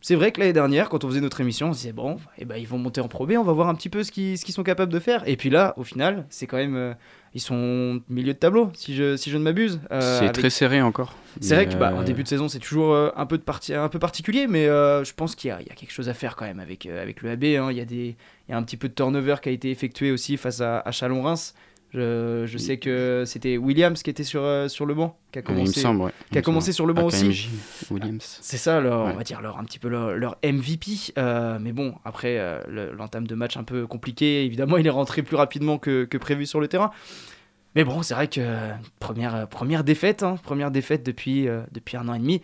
c'est 0.00 0.14
vrai 0.14 0.30
que 0.32 0.40
l'année 0.40 0.52
dernière 0.52 0.88
quand 0.88 1.02
on 1.04 1.08
faisait 1.08 1.20
notre 1.20 1.40
émission 1.40 1.70
on 1.70 1.72
se 1.72 1.78
disait 1.78 1.92
bon 1.92 2.18
eh 2.38 2.44
ben, 2.44 2.56
ils 2.56 2.68
vont 2.68 2.78
monter 2.78 3.00
en 3.00 3.08
Pro 3.08 3.26
B 3.26 3.32
on 3.38 3.42
va 3.42 3.52
voir 3.52 3.68
un 3.68 3.74
petit 3.74 3.88
peu 3.88 4.04
ce 4.04 4.12
qu'ils 4.12 4.38
sont 4.38 4.62
capables 4.62 4.92
de 4.92 4.98
faire 5.00 5.26
et 5.28 5.36
puis 5.36 5.50
là 5.50 5.74
au 5.76 5.82
final 5.84 6.24
c'est 6.30 6.46
quand 6.46 6.56
même 6.56 6.76
euh, 6.76 6.94
ils 7.34 7.40
sont 7.40 8.00
milieu 8.08 8.32
de 8.32 8.38
tableau 8.38 8.70
si 8.74 8.94
je, 8.94 9.16
si 9.16 9.30
je 9.30 9.36
ne 9.38 9.42
m'abuse 9.42 9.80
Euh, 9.90 10.00
c'est 10.00 10.24
avec- 10.26 10.32
très 10.38 10.50
serré 10.50 10.80
encore. 10.82 11.14
c'est 11.40 11.54
vrai 11.56 11.66
Mais, 11.66 11.74
que 11.74 11.78
bah, 11.78 11.92
euh, 11.98 12.02
début 12.04 12.22
de 12.22 12.28
saison 12.28 12.48
c'est 12.48 12.58
toujours 12.60 12.96
un 12.96 13.26
peu 13.26 13.38
de 13.38 13.42
parti 13.42 13.74
un 13.74 13.88
peu 13.88 13.98
particulier 13.98 14.46
mais 14.46 14.66
je 14.66 15.12
pense 15.14 15.34
qu'il 15.34 15.48
y, 15.50 15.52
y 15.68 15.70
a 15.72 15.74
quelque 15.74 15.92
chose 15.92 16.08
à 16.08 16.14
faire 16.14 16.36
quand 16.36 16.44
même 16.46 16.60
avec 16.60 16.86
avec 16.86 17.20
le 17.22 17.30
AB 17.30 17.44
hein. 17.44 17.68
il 17.70 17.76
y 17.76 17.80
a 17.80 17.84
des 17.84 18.16
il 18.48 18.52
y 18.52 18.54
a 18.54 18.56
un 18.56 18.62
petit 18.62 18.76
peu 18.76 18.88
de 18.88 18.94
turnover 18.94 19.36
qui 19.42 19.48
a 19.48 19.52
été 19.52 19.70
effectué 19.70 20.10
aussi 20.12 20.36
face 20.36 20.60
à, 20.60 20.78
à 20.80 20.90
Chalon-Reims 20.90 21.54
je, 21.94 22.44
je 22.46 22.58
sais 22.58 22.76
que 22.78 23.24
c'était 23.26 23.56
Williams 23.56 24.02
qui 24.02 24.10
était 24.10 24.24
sur, 24.24 24.42
euh, 24.42 24.68
sur 24.68 24.84
le 24.86 24.94
banc 24.94 25.16
qui 25.32 25.38
a 25.38 25.42
il 25.42 25.50
me 25.50 25.56
commencé 25.60 25.80
semble, 25.80 26.02
ouais. 26.02 26.10
Il 26.26 26.32
qui 26.32 26.38
a 26.38 26.40
me 26.40 26.44
commencé 26.44 26.72
sur 26.72 26.84
le 26.86 26.92
banc 26.92 27.04
aussi. 27.06 27.48
Williams. 27.90 28.38
C'est 28.42 28.56
ça, 28.58 28.80
leur, 28.80 29.04
Ouais. 29.06 29.12
on 29.14 29.16
va 29.16 29.22
dire 29.24 29.40
leur, 29.40 29.58
un 29.58 29.64
petit 29.64 29.78
peu 29.78 29.88
leur, 29.88 30.12
leur 30.16 30.36
MVP. 30.44 31.12
euh, 31.16 31.58
mais 31.60 31.72
bon, 31.72 31.94
après 32.04 32.38
euh, 32.38 32.60
le- 32.68 32.92
l'entame 32.92 33.26
de 33.26 33.34
match 33.34 33.56
un 33.56 33.64
peu 33.64 33.86
compliqué, 33.86 34.44
évidemment, 34.44 34.76
il 34.78 34.86
est 34.86 34.90
rentré 34.90 35.22
plus 35.22 35.36
rapidement 35.36 35.78
que, 35.78 36.04
que 36.04 36.18
prévu 36.18 36.44
sur 36.46 36.60
le 36.60 36.68
terrain. 36.68 36.90
Mais 37.74 37.84
bon, 37.84 38.02
c'est 38.02 38.14
vrai 38.14 38.28
que 38.28 38.40
première, 38.98 39.46
première 39.48 39.84
défaite, 39.84 40.22
hein, 40.22 40.36
première 40.42 40.70
défaite 40.70 41.04
depuis, 41.04 41.46
depuis 41.72 41.96
un 41.96 42.08
an 42.08 42.14
et 42.14 42.18
demi. 42.18 42.42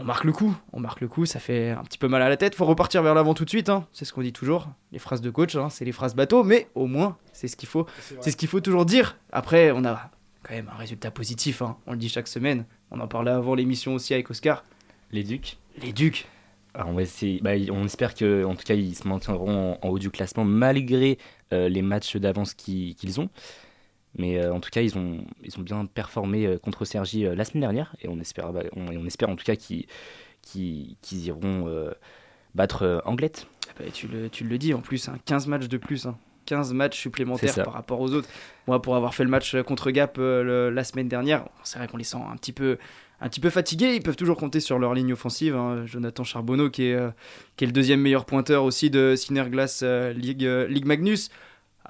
On 0.00 0.04
marque 0.04 0.22
le 0.24 0.32
coup, 0.32 0.54
on 0.72 0.78
marque 0.78 1.00
le 1.00 1.08
coup, 1.08 1.26
ça 1.26 1.40
fait 1.40 1.70
un 1.70 1.82
petit 1.82 1.98
peu 1.98 2.06
mal 2.06 2.22
à 2.22 2.28
la 2.28 2.36
tête. 2.36 2.54
Faut 2.54 2.64
repartir 2.64 3.02
vers 3.02 3.14
l'avant 3.14 3.34
tout 3.34 3.44
de 3.44 3.50
suite, 3.50 3.68
hein. 3.68 3.84
c'est 3.92 4.04
ce 4.04 4.12
qu'on 4.12 4.22
dit 4.22 4.32
toujours. 4.32 4.68
Les 4.92 5.00
phrases 5.00 5.20
de 5.20 5.28
coach, 5.30 5.56
hein, 5.56 5.70
c'est 5.70 5.84
les 5.84 5.90
phrases 5.92 6.14
bateau, 6.14 6.44
mais 6.44 6.68
au 6.76 6.86
moins, 6.86 7.16
c'est 7.32 7.48
ce 7.48 7.56
qu'il 7.56 7.68
faut, 7.68 7.84
c'est 8.20 8.30
ce 8.30 8.36
qu'il 8.36 8.48
faut 8.48 8.60
toujours 8.60 8.86
dire. 8.86 9.16
Après, 9.32 9.72
on 9.72 9.84
a 9.84 10.10
quand 10.44 10.54
même 10.54 10.70
un 10.72 10.76
résultat 10.78 11.10
positif, 11.10 11.62
hein. 11.62 11.76
on 11.88 11.92
le 11.92 11.98
dit 11.98 12.08
chaque 12.08 12.28
semaine. 12.28 12.64
On 12.92 13.00
en 13.00 13.08
parlait 13.08 13.32
avant 13.32 13.54
l'émission 13.56 13.94
aussi 13.94 14.14
avec 14.14 14.30
Oscar. 14.30 14.62
Les 15.10 15.24
Ducs. 15.24 15.58
Les 15.82 15.92
Ducs, 15.92 16.26
Alors 16.74 16.88
on, 16.90 16.92
va 16.94 17.02
essayer, 17.02 17.40
bah, 17.42 17.50
on 17.72 17.84
espère 17.84 18.14
que 18.14 18.44
en 18.44 18.54
tout 18.54 18.64
cas 18.64 18.74
ils 18.74 18.94
se 18.94 19.06
maintiendront 19.08 19.78
en, 19.82 19.86
en 19.86 19.90
haut 19.90 19.98
du 19.98 20.10
classement 20.10 20.44
malgré 20.44 21.18
euh, 21.52 21.68
les 21.68 21.82
matchs 21.82 22.16
d'avance 22.16 22.54
qui- 22.54 22.94
qu'ils 22.94 23.20
ont. 23.20 23.28
Mais 24.16 24.42
euh, 24.42 24.52
en 24.54 24.60
tout 24.60 24.70
cas 24.70 24.80
ils 24.80 24.96
ont, 24.96 25.24
ils 25.44 25.58
ont 25.58 25.62
bien 25.62 25.84
performé 25.86 26.46
euh, 26.46 26.58
contre 26.58 26.84
Sergi 26.84 27.26
euh, 27.26 27.34
la 27.34 27.44
semaine 27.44 27.60
dernière 27.62 27.94
et 28.00 28.08
on 28.08 28.18
espère, 28.18 28.52
bah, 28.52 28.62
on, 28.74 29.06
espère 29.06 29.28
en 29.28 29.36
tout 29.36 29.44
cas 29.44 29.56
qu'ils 29.56 29.86
qu'ils- 30.42 30.96
qu'ils 31.02 31.26
iront 31.26 31.66
battre 32.54 33.02
Anglette. 33.04 33.46
Bah, 33.78 33.84
tu, 33.92 34.08
le, 34.08 34.28
tu 34.30 34.44
le 34.44 34.58
dis 34.58 34.72
en 34.74 34.80
plus, 34.80 35.08
hein, 35.08 35.18
15 35.26 35.46
matchs 35.46 35.68
de 35.68 35.76
plus. 35.76 36.06
hein. 36.06 36.16
15 36.46 36.72
matchs 36.72 36.98
supplémentaires 36.98 37.50
par 37.64 37.74
rapport 37.74 38.00
aux 38.00 38.14
autres. 38.14 38.28
Moi, 38.66 38.80
pour 38.80 38.96
avoir 38.96 39.14
fait 39.14 39.22
le 39.24 39.28
match 39.28 39.54
contre 39.62 39.90
Gap 39.90 40.16
le- 40.16 40.70
la 40.70 40.84
semaine 40.84 41.06
dernière, 41.08 41.44
c'est 41.62 41.78
vrai 41.78 41.86
qu'on 41.88 41.98
les 41.98 42.04
sent 42.04 42.16
un 42.16 42.36
petit 42.36 42.52
peu, 42.52 42.78
un 43.20 43.28
petit 43.28 43.40
peu 43.40 43.50
fatigués. 43.50 43.94
Ils 43.94 44.02
peuvent 44.02 44.16
toujours 44.16 44.38
compter 44.38 44.60
sur 44.60 44.78
leur 44.78 44.94
ligne 44.94 45.12
offensive. 45.12 45.54
hein. 45.54 45.84
Jonathan 45.84 46.24
Charbonneau, 46.24 46.70
qui 46.70 46.84
est, 46.84 46.94
euh, 46.94 47.10
qui 47.56 47.64
est 47.64 47.66
le 47.66 47.74
deuxième 47.74 48.00
meilleur 48.00 48.24
pointeur 48.24 48.64
aussi 48.64 48.88
de 48.88 49.14
Synerglass 49.14 49.80
euh, 49.82 50.14
euh, 50.14 50.66
Ligue 50.68 50.86
Magnus. 50.86 51.28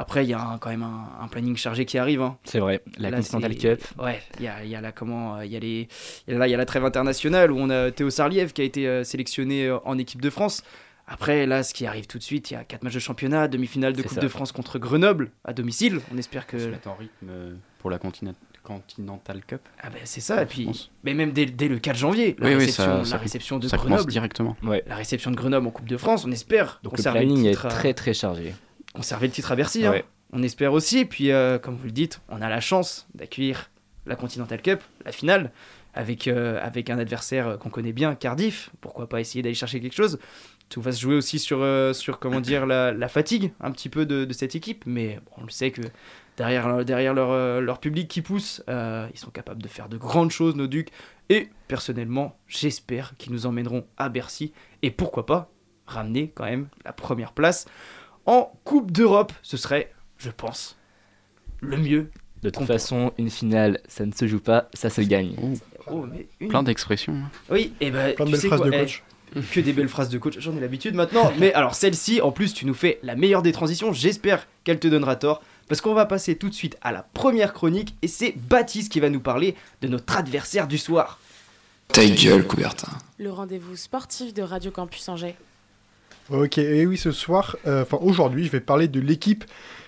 Après, 0.00 0.24
il 0.24 0.30
y 0.30 0.32
a 0.34 0.40
un- 0.40 0.58
quand 0.58 0.70
même 0.70 0.84
un, 0.84 1.08
un 1.20 1.26
planning 1.28 1.56
chargé 1.56 1.84
qui 1.84 1.98
arrive. 1.98 2.22
hein. 2.22 2.38
C'est 2.44 2.60
vrai, 2.60 2.82
la 2.98 3.10
Là, 3.10 3.16
Continental 3.18 3.56
Cup. 3.56 3.82
Ouais, 3.98 4.20
il 4.38 4.44
y 4.44 4.48
a, 4.48 4.62
il 4.64 4.70
y 4.70 4.76
a 4.76 4.80
là 4.80 4.92
comment, 4.92 5.36
euh, 5.36 5.44
il 5.44 5.52
y 5.52 5.56
a 5.56 5.58
les, 5.60 5.88
il 6.28 6.32
y 6.32 6.36
a 6.36 6.38
là, 6.38 6.46
il 6.46 6.50
y 6.50 6.54
a 6.54 6.56
la 6.56 6.66
trêve 6.66 6.84
internationale 6.84 7.50
où 7.50 7.58
on 7.58 7.68
a 7.68 7.90
Théo 7.90 8.08
Sarliev 8.10 8.52
qui 8.52 8.62
a 8.62 8.64
été 8.64 8.86
euh, 8.86 9.02
sélectionné 9.04 9.66
euh, 9.66 9.78
en 9.84 9.98
équipe 9.98 10.22
de 10.22 10.30
France. 10.30 10.62
Après, 11.08 11.46
là, 11.46 11.62
ce 11.62 11.72
qui 11.74 11.86
arrive 11.86 12.06
tout 12.06 12.18
de 12.18 12.22
suite, 12.22 12.50
il 12.50 12.54
y 12.54 12.56
a 12.56 12.64
quatre 12.64 12.82
matchs 12.84 12.94
de 12.94 12.98
championnat, 13.00 13.48
demi-finale 13.48 13.94
de 13.94 14.02
Coupe 14.02 14.12
ça. 14.12 14.20
de 14.20 14.28
France 14.28 14.52
contre 14.52 14.78
Grenoble 14.78 15.30
à 15.44 15.52
domicile. 15.52 16.00
On 16.14 16.18
espère 16.18 16.46
que. 16.46 16.56
On 16.58 16.60
se 16.82 16.88
en 16.88 16.94
rythme 16.94 17.56
pour 17.78 17.90
la 17.90 17.98
Continent- 17.98 18.34
Continental 18.62 19.42
Cup. 19.46 19.62
Ah 19.82 19.88
ben 19.90 20.00
c'est 20.04 20.20
ça. 20.20 20.42
Et 20.42 20.46
puis, 20.46 20.90
mais 21.02 21.14
même 21.14 21.32
dès, 21.32 21.46
dès 21.46 21.68
le 21.68 21.78
4 21.78 21.96
janvier, 21.96 22.36
la 22.38 22.46
Oui, 22.48 22.52
oui, 22.52 22.58
réception, 22.60 22.84
ça- 22.84 22.98
la 22.98 23.04
ça- 23.04 23.16
réception 23.16 23.58
de 23.58 23.66
Ça 23.66 23.78
Grenoble, 23.78 24.10
directement. 24.10 24.56
Ouais. 24.62 24.84
la 24.86 24.96
réception 24.96 25.30
de 25.30 25.36
Grenoble 25.36 25.66
en 25.66 25.70
Coupe 25.70 25.88
de 25.88 25.96
France, 25.96 26.24
on 26.26 26.30
espère. 26.30 26.78
Donc 26.82 26.92
On 26.92 26.96
le 26.98 27.02
planning 27.10 27.46
est 27.46 27.54
très 27.54 27.94
très 27.94 28.12
chargé. 28.12 28.54
Conserver 28.98 29.28
le 29.28 29.32
titre 29.32 29.52
à 29.52 29.56
Bercy. 29.56 29.86
hein. 29.86 29.92
On 30.32 30.42
espère 30.42 30.72
aussi. 30.72 30.98
Et 30.98 31.04
puis, 31.04 31.30
euh, 31.30 31.58
comme 31.58 31.76
vous 31.76 31.84
le 31.86 31.92
dites, 31.92 32.20
on 32.28 32.42
a 32.42 32.48
la 32.48 32.60
chance 32.60 33.06
d'accueillir 33.14 33.70
la 34.06 34.16
Continental 34.16 34.60
Cup, 34.60 34.80
la 35.04 35.12
finale, 35.12 35.52
avec, 35.94 36.26
euh, 36.28 36.58
avec 36.62 36.90
un 36.90 36.98
adversaire 36.98 37.46
euh, 37.48 37.56
qu'on 37.56 37.70
connaît 37.70 37.92
bien, 37.92 38.14
Cardiff. 38.14 38.70
Pourquoi 38.80 39.08
pas 39.08 39.20
essayer 39.20 39.40
d'aller 39.42 39.54
chercher 39.54 39.80
quelque 39.80 39.94
chose? 39.94 40.18
Tout 40.68 40.82
va 40.82 40.92
se 40.92 41.00
jouer 41.00 41.14
aussi 41.14 41.38
sur, 41.38 41.62
euh, 41.62 41.92
sur 41.92 42.18
comment 42.18 42.40
dire, 42.40 42.66
la, 42.66 42.92
la 42.92 43.08
fatigue 43.08 43.52
un 43.60 43.70
petit 43.70 43.88
peu 43.88 44.04
de, 44.04 44.24
de 44.24 44.32
cette 44.32 44.54
équipe. 44.54 44.84
Mais 44.86 45.20
bon, 45.24 45.42
on 45.42 45.44
le 45.44 45.50
sait 45.50 45.70
que 45.70 45.80
derrière, 46.36 46.84
derrière 46.84 47.14
leur, 47.14 47.60
leur 47.60 47.78
public 47.80 48.08
qui 48.08 48.20
pousse, 48.20 48.62
ils 48.68 49.18
sont 49.18 49.30
capables 49.30 49.62
de 49.62 49.68
faire 49.68 49.88
de 49.88 49.96
grandes 49.96 50.30
choses, 50.30 50.56
nos 50.56 50.66
Ducs. 50.66 50.90
Et 51.30 51.48
personnellement, 51.68 52.38
j'espère 52.48 53.16
qu'ils 53.16 53.32
nous 53.32 53.46
emmèneront 53.46 53.86
à 53.96 54.08
Bercy. 54.08 54.52
Et 54.82 54.90
pourquoi 54.90 55.24
pas 55.24 55.50
ramener 55.86 56.32
quand 56.34 56.44
même 56.44 56.68
la 56.84 56.92
première 56.92 57.32
place 57.32 57.66
en 58.28 58.52
Coupe 58.64 58.92
d'Europe. 58.92 59.32
Ce 59.42 59.56
serait, 59.56 59.90
je 60.18 60.30
pense, 60.30 60.76
le 61.60 61.78
mieux. 61.78 62.10
De 62.42 62.50
toute 62.50 62.66
façon, 62.66 63.12
une 63.18 63.30
finale, 63.30 63.80
ça 63.88 64.06
ne 64.06 64.12
se 64.12 64.26
joue 64.28 64.38
pas, 64.38 64.68
ça 64.74 64.90
se 64.90 65.00
gagne. 65.00 65.34
Oh, 65.90 66.06
mais 66.12 66.28
une- 66.38 66.48
Plein 66.48 66.62
d'expressions. 66.62 67.14
hein. 67.14 67.30
Oui, 67.50 67.72
et 67.80 67.90
ben 67.90 68.14
Plein 68.14 68.26
de 68.26 68.30
belles 68.30 68.40
phrases 68.40 68.60
quoi, 68.60 68.70
de 68.70 68.74
eh, 68.74 68.80
coach. 68.80 69.02
que 69.50 69.60
des 69.60 69.72
belles 69.72 69.88
phrases 69.88 70.10
de 70.10 70.18
coach, 70.18 70.34
j'en 70.38 70.54
ai 70.56 70.60
l'habitude 70.60 70.94
maintenant. 70.94 71.32
Mais 71.38 71.52
alors 71.54 71.74
celle-ci, 71.74 72.20
en 72.20 72.30
plus, 72.30 72.52
tu 72.54 72.66
nous 72.66 72.74
fais 72.74 73.00
la 73.02 73.16
meilleure 73.16 73.42
des 73.42 73.50
transitions. 73.52 73.92
J'espère 73.92 74.46
qu'elle 74.62 74.78
te 74.78 74.86
donnera 74.88 75.16
tort. 75.16 75.42
Parce 75.66 75.80
qu'on 75.80 75.94
va 75.94 76.06
passer 76.06 76.36
tout 76.36 76.48
de 76.48 76.54
suite 76.54 76.76
à 76.80 76.92
la 76.92 77.02
première 77.02 77.52
chronique. 77.52 77.94
Et 78.02 78.08
c'est 78.08 78.32
Baptiste 78.36 78.90
qui 78.92 79.00
va 79.00 79.10
nous 79.10 79.20
parler 79.20 79.54
de 79.82 79.88
notre 79.88 80.16
adversaire 80.16 80.66
du 80.68 80.78
soir. 80.78 81.18
Ta 81.88 82.06
gueule, 82.06 82.46
Coubertin. 82.46 82.92
Le 83.18 83.30
rendez-vous 83.32 83.76
sportif 83.76 84.32
de 84.32 84.42
Radio 84.42 84.70
Campus 84.70 85.08
Angers. 85.08 85.34
Ok, 86.30 86.58
et 86.58 86.84
oui, 86.84 86.98
ce 86.98 87.10
soir, 87.10 87.56
euh, 87.66 87.84
enfin 87.84 87.96
aujourd'hui, 88.02 88.44
je 88.44 88.50
vais 88.50 88.60
parler 88.60 88.86
de 88.86 89.00
l'équipe 89.00 89.46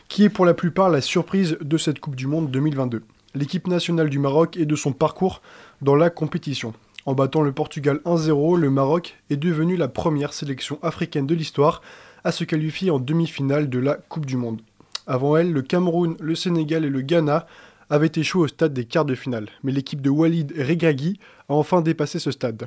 qui 0.09 0.25
est 0.25 0.30
pour 0.30 0.47
la 0.47 0.54
plupart 0.54 0.88
la 0.88 1.02
surprise 1.02 1.59
de 1.61 1.76
cette 1.76 2.00
Coupe 2.00 2.16
du 2.16 2.26
Monde 2.26 2.50
2022. 2.50 3.02
L'équipe 3.35 3.66
nationale 3.66 4.09
du 4.09 4.18
Maroc 4.18 4.56
et 4.56 4.64
de 4.64 4.75
son 4.75 4.92
parcours 4.92 5.42
dans 5.82 5.97
la 5.97 6.09
compétition. 6.09 6.73
En 7.04 7.12
battant 7.12 7.42
le 7.42 7.52
Portugal 7.52 8.00
1-0, 8.06 8.56
le 8.56 8.70
Maroc 8.70 9.18
est 9.28 9.37
devenu 9.37 9.76
la 9.76 9.88
première 9.88 10.32
sélection 10.32 10.78
africaine 10.82 11.26
de 11.26 11.35
l'histoire 11.35 11.82
à 12.25 12.32
se 12.32 12.44
qualifier 12.44 12.90
en 12.90 13.00
demi-finale 13.00 13.68
de 13.68 13.78
la 13.78 13.97
Coupe 13.97 14.25
du 14.25 14.38
Monde. 14.38 14.62
Avant 15.06 15.37
elle, 15.37 15.52
le 15.52 15.61
Cameroun, 15.61 16.16
le 16.20 16.35
Sénégal 16.35 16.87
et 16.87 16.90
le 16.90 17.02
Ghana 17.02 17.47
avaient 17.90 18.12
échoué 18.14 18.44
au 18.44 18.49
stade 18.49 18.73
des 18.73 18.87
quarts 18.87 19.04
de 19.04 19.14
finale, 19.14 19.50
mais 19.62 19.73
l'équipe 19.73 20.00
de 20.00 20.09
Walid 20.09 20.54
Regragui 20.56 21.20
a 21.50 21.52
enfin 21.52 21.82
dépassé 21.82 22.18
ce 22.18 22.30
stade. 22.30 22.66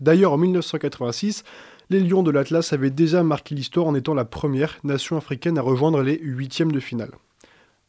D'ailleurs, 0.00 0.32
en 0.32 0.36
1986, 0.36 1.44
les 1.88 2.00
Lions 2.00 2.22
de 2.22 2.30
l'Atlas 2.30 2.72
avaient 2.72 2.90
déjà 2.90 3.22
marqué 3.22 3.54
l'histoire 3.54 3.86
en 3.86 3.94
étant 3.94 4.14
la 4.14 4.24
première 4.24 4.78
nation 4.82 5.16
africaine 5.16 5.58
à 5.58 5.62
rejoindre 5.62 6.02
les 6.02 6.18
huitièmes 6.20 6.72
de 6.72 6.80
finale. 6.80 7.12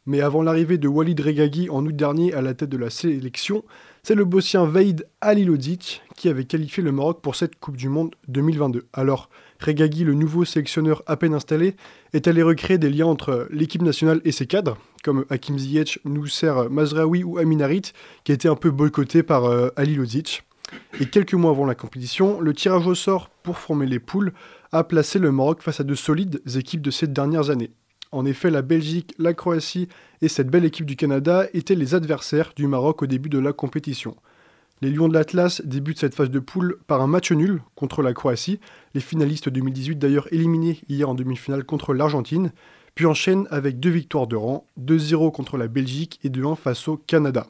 Mais 0.06 0.22
avant 0.22 0.42
l'arrivée 0.42 0.78
de 0.78 0.88
Walid 0.88 1.20
Regragui 1.20 1.70
en 1.70 1.86
août 1.86 1.96
dernier 1.96 2.34
à 2.34 2.42
la 2.42 2.54
tête 2.54 2.70
de 2.70 2.78
la 2.78 2.90
sélection, 2.90 3.66
c'est 4.04 4.16
le 4.16 4.24
bossien 4.24 4.66
Vaïd 4.66 5.06
Halilodic 5.20 6.02
qui 6.16 6.30
avait 6.30 6.46
qualifié 6.46 6.82
le 6.82 6.94
Maroc 6.94 7.22
pour 7.22 7.36
cette 7.36 7.60
Coupe 7.60 7.76
du 7.76 7.90
Monde 7.90 8.16
2022. 8.30 8.86
Alors, 8.94 9.30
Regragui, 9.60 10.06
le 10.06 10.14
nouveau 10.14 10.46
sélectionneur 10.46 11.04
à 11.08 11.18
peine 11.18 11.34
installé, 11.34 11.76
est 12.14 12.28
allé 12.28 12.42
recréer 12.42 12.78
des 12.78 12.90
liens 12.90 13.08
entre 13.08 13.50
l'équipe 13.52 13.82
nationale 13.82 14.22
et 14.24 14.32
ses 14.32 14.46
cadres, 14.46 14.78
comme 15.04 15.26
Hakim 15.30 15.58
Ziyech, 15.58 16.00
Nousser 16.06 16.54
Mazraoui 16.70 17.24
ou 17.24 17.38
Amin 17.38 17.60
Harit, 17.60 17.92
qui 18.24 18.32
étaient 18.32 18.48
un 18.48 18.56
peu 18.56 18.72
boycottés 18.72 19.24
par 19.24 19.46
euh. 19.46 19.70
Et 21.00 21.06
quelques 21.06 21.34
mois 21.34 21.52
avant 21.52 21.66
la 21.66 21.76
compétition, 21.76 22.40
le 22.42 22.54
tirage 22.54 22.88
au 22.88 22.96
sort 22.96 23.30
pour 23.44 23.58
former 23.58 23.86
les 23.86 24.00
poules 24.00 24.34
a 24.72 24.84
placé 24.84 25.20
le 25.20 25.32
Maroc 25.32 25.62
face 25.62 25.80
à 25.80 25.84
de 25.84 25.96
solides 25.96 26.42
équipes 26.56 26.82
de 26.82 26.92
ces 26.92 27.08
dernières 27.08 27.50
années. 27.50 27.72
En 28.12 28.26
effet, 28.26 28.50
la 28.50 28.62
Belgique, 28.62 29.14
la 29.18 29.34
Croatie 29.34 29.90
et 30.22 30.28
cette 30.28 30.50
belle 30.50 30.66
équipe 30.66 30.86
du 30.86 30.96
Canada 30.96 31.46
étaient 31.54 31.76
les 31.76 31.94
adversaires 31.94 32.54
du 32.56 32.68
Maroc 32.68 33.02
au 33.02 33.06
début 33.06 33.30
de 33.30 33.40
la 33.40 33.54
compétition. 33.54 34.16
Les 34.82 34.92
Lions 34.92 35.08
de 35.08 35.14
l'Atlas 35.14 35.62
débutent 35.66 36.00
cette 36.00 36.16
phase 36.16 36.30
de 36.30 36.40
poule 36.40 36.78
par 36.88 37.02
un 37.02 37.08
match 37.08 37.32
nul 37.32 37.62
contre 37.76 38.04
la 38.04 38.14
Croatie, 38.14 38.60
les 38.94 39.02
finalistes 39.02 39.50
2018 39.50 39.98
d'ailleurs 39.98 40.32
éliminés 40.32 40.82
hier 40.88 41.10
en 41.10 41.16
demi-finale 41.16 41.64
contre 41.64 41.94
l'Argentine, 41.94 42.52
puis 42.94 43.06
enchaînent 43.06 43.48
avec 43.50 43.80
deux 43.80 43.90
victoires 43.90 44.28
de 44.28 44.36
rang, 44.36 44.66
2-0 44.80 45.32
contre 45.32 45.58
la 45.58 45.68
Belgique 45.68 46.20
et 46.24 46.30
2-1 46.30 46.56
face 46.56 46.88
au 46.88 46.98
Canada. 46.98 47.48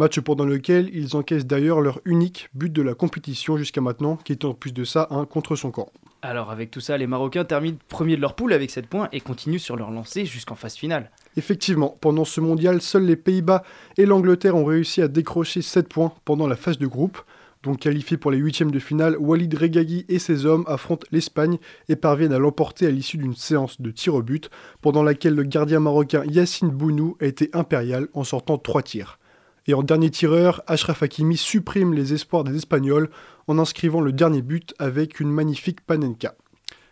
Match 0.00 0.18
pendant 0.18 0.44
lequel 0.44 0.90
ils 0.92 1.14
encaissent 1.14 1.46
d'ailleurs 1.46 1.80
leur 1.80 2.00
unique 2.04 2.48
but 2.52 2.72
de 2.72 2.82
la 2.82 2.94
compétition 2.94 3.56
jusqu'à 3.56 3.80
maintenant, 3.80 4.16
qui 4.16 4.32
est 4.32 4.44
en 4.44 4.52
plus 4.52 4.72
de 4.72 4.82
ça 4.82 5.06
un 5.10 5.24
contre 5.24 5.54
son 5.54 5.70
camp. 5.70 5.92
Alors 6.20 6.50
avec 6.50 6.72
tout 6.72 6.80
ça, 6.80 6.96
les 6.96 7.06
Marocains 7.06 7.44
terminent 7.44 7.78
premier 7.86 8.16
de 8.16 8.20
leur 8.20 8.34
poule 8.34 8.54
avec 8.54 8.72
7 8.72 8.88
points 8.88 9.08
et 9.12 9.20
continuent 9.20 9.58
sur 9.58 9.76
leur 9.76 9.92
lancée 9.92 10.24
jusqu'en 10.24 10.56
phase 10.56 10.74
finale. 10.74 11.12
Effectivement, 11.36 11.96
pendant 12.00 12.24
ce 12.24 12.40
mondial, 12.40 12.80
seuls 12.80 13.04
les 13.04 13.14
Pays-Bas 13.14 13.62
et 13.96 14.04
l'Angleterre 14.04 14.56
ont 14.56 14.64
réussi 14.64 15.00
à 15.00 15.06
décrocher 15.06 15.62
7 15.62 15.88
points 15.88 16.12
pendant 16.24 16.48
la 16.48 16.56
phase 16.56 16.78
de 16.78 16.88
groupe. 16.88 17.20
Donc 17.62 17.78
qualifiés 17.78 18.16
pour 18.16 18.32
les 18.32 18.38
huitièmes 18.38 18.72
de 18.72 18.80
finale, 18.80 19.16
Walid 19.16 19.54
Regragui 19.54 20.06
et 20.08 20.18
ses 20.18 20.44
hommes 20.44 20.64
affrontent 20.66 21.06
l'Espagne 21.12 21.58
et 21.88 21.94
parviennent 21.94 22.32
à 22.32 22.40
l'emporter 22.40 22.88
à 22.88 22.90
l'issue 22.90 23.18
d'une 23.18 23.36
séance 23.36 23.80
de 23.80 23.92
tir 23.92 24.16
au 24.16 24.22
but, 24.22 24.50
pendant 24.80 25.04
laquelle 25.04 25.36
le 25.36 25.44
gardien 25.44 25.78
marocain 25.78 26.24
Yassine 26.24 26.70
Bounou 26.70 27.16
a 27.20 27.26
été 27.26 27.48
impérial 27.52 28.08
en 28.12 28.24
sortant 28.24 28.58
3 28.58 28.82
tirs. 28.82 29.20
Et 29.66 29.74
en 29.74 29.82
dernier 29.82 30.10
tireur, 30.10 30.62
Ashraf 30.66 31.02
Hakimi 31.02 31.36
supprime 31.36 31.94
les 31.94 32.12
espoirs 32.12 32.44
des 32.44 32.56
Espagnols 32.56 33.08
en 33.46 33.58
inscrivant 33.58 34.00
le 34.00 34.12
dernier 34.12 34.42
but 34.42 34.74
avec 34.78 35.20
une 35.20 35.30
magnifique 35.30 35.80
panenka. 35.80 36.34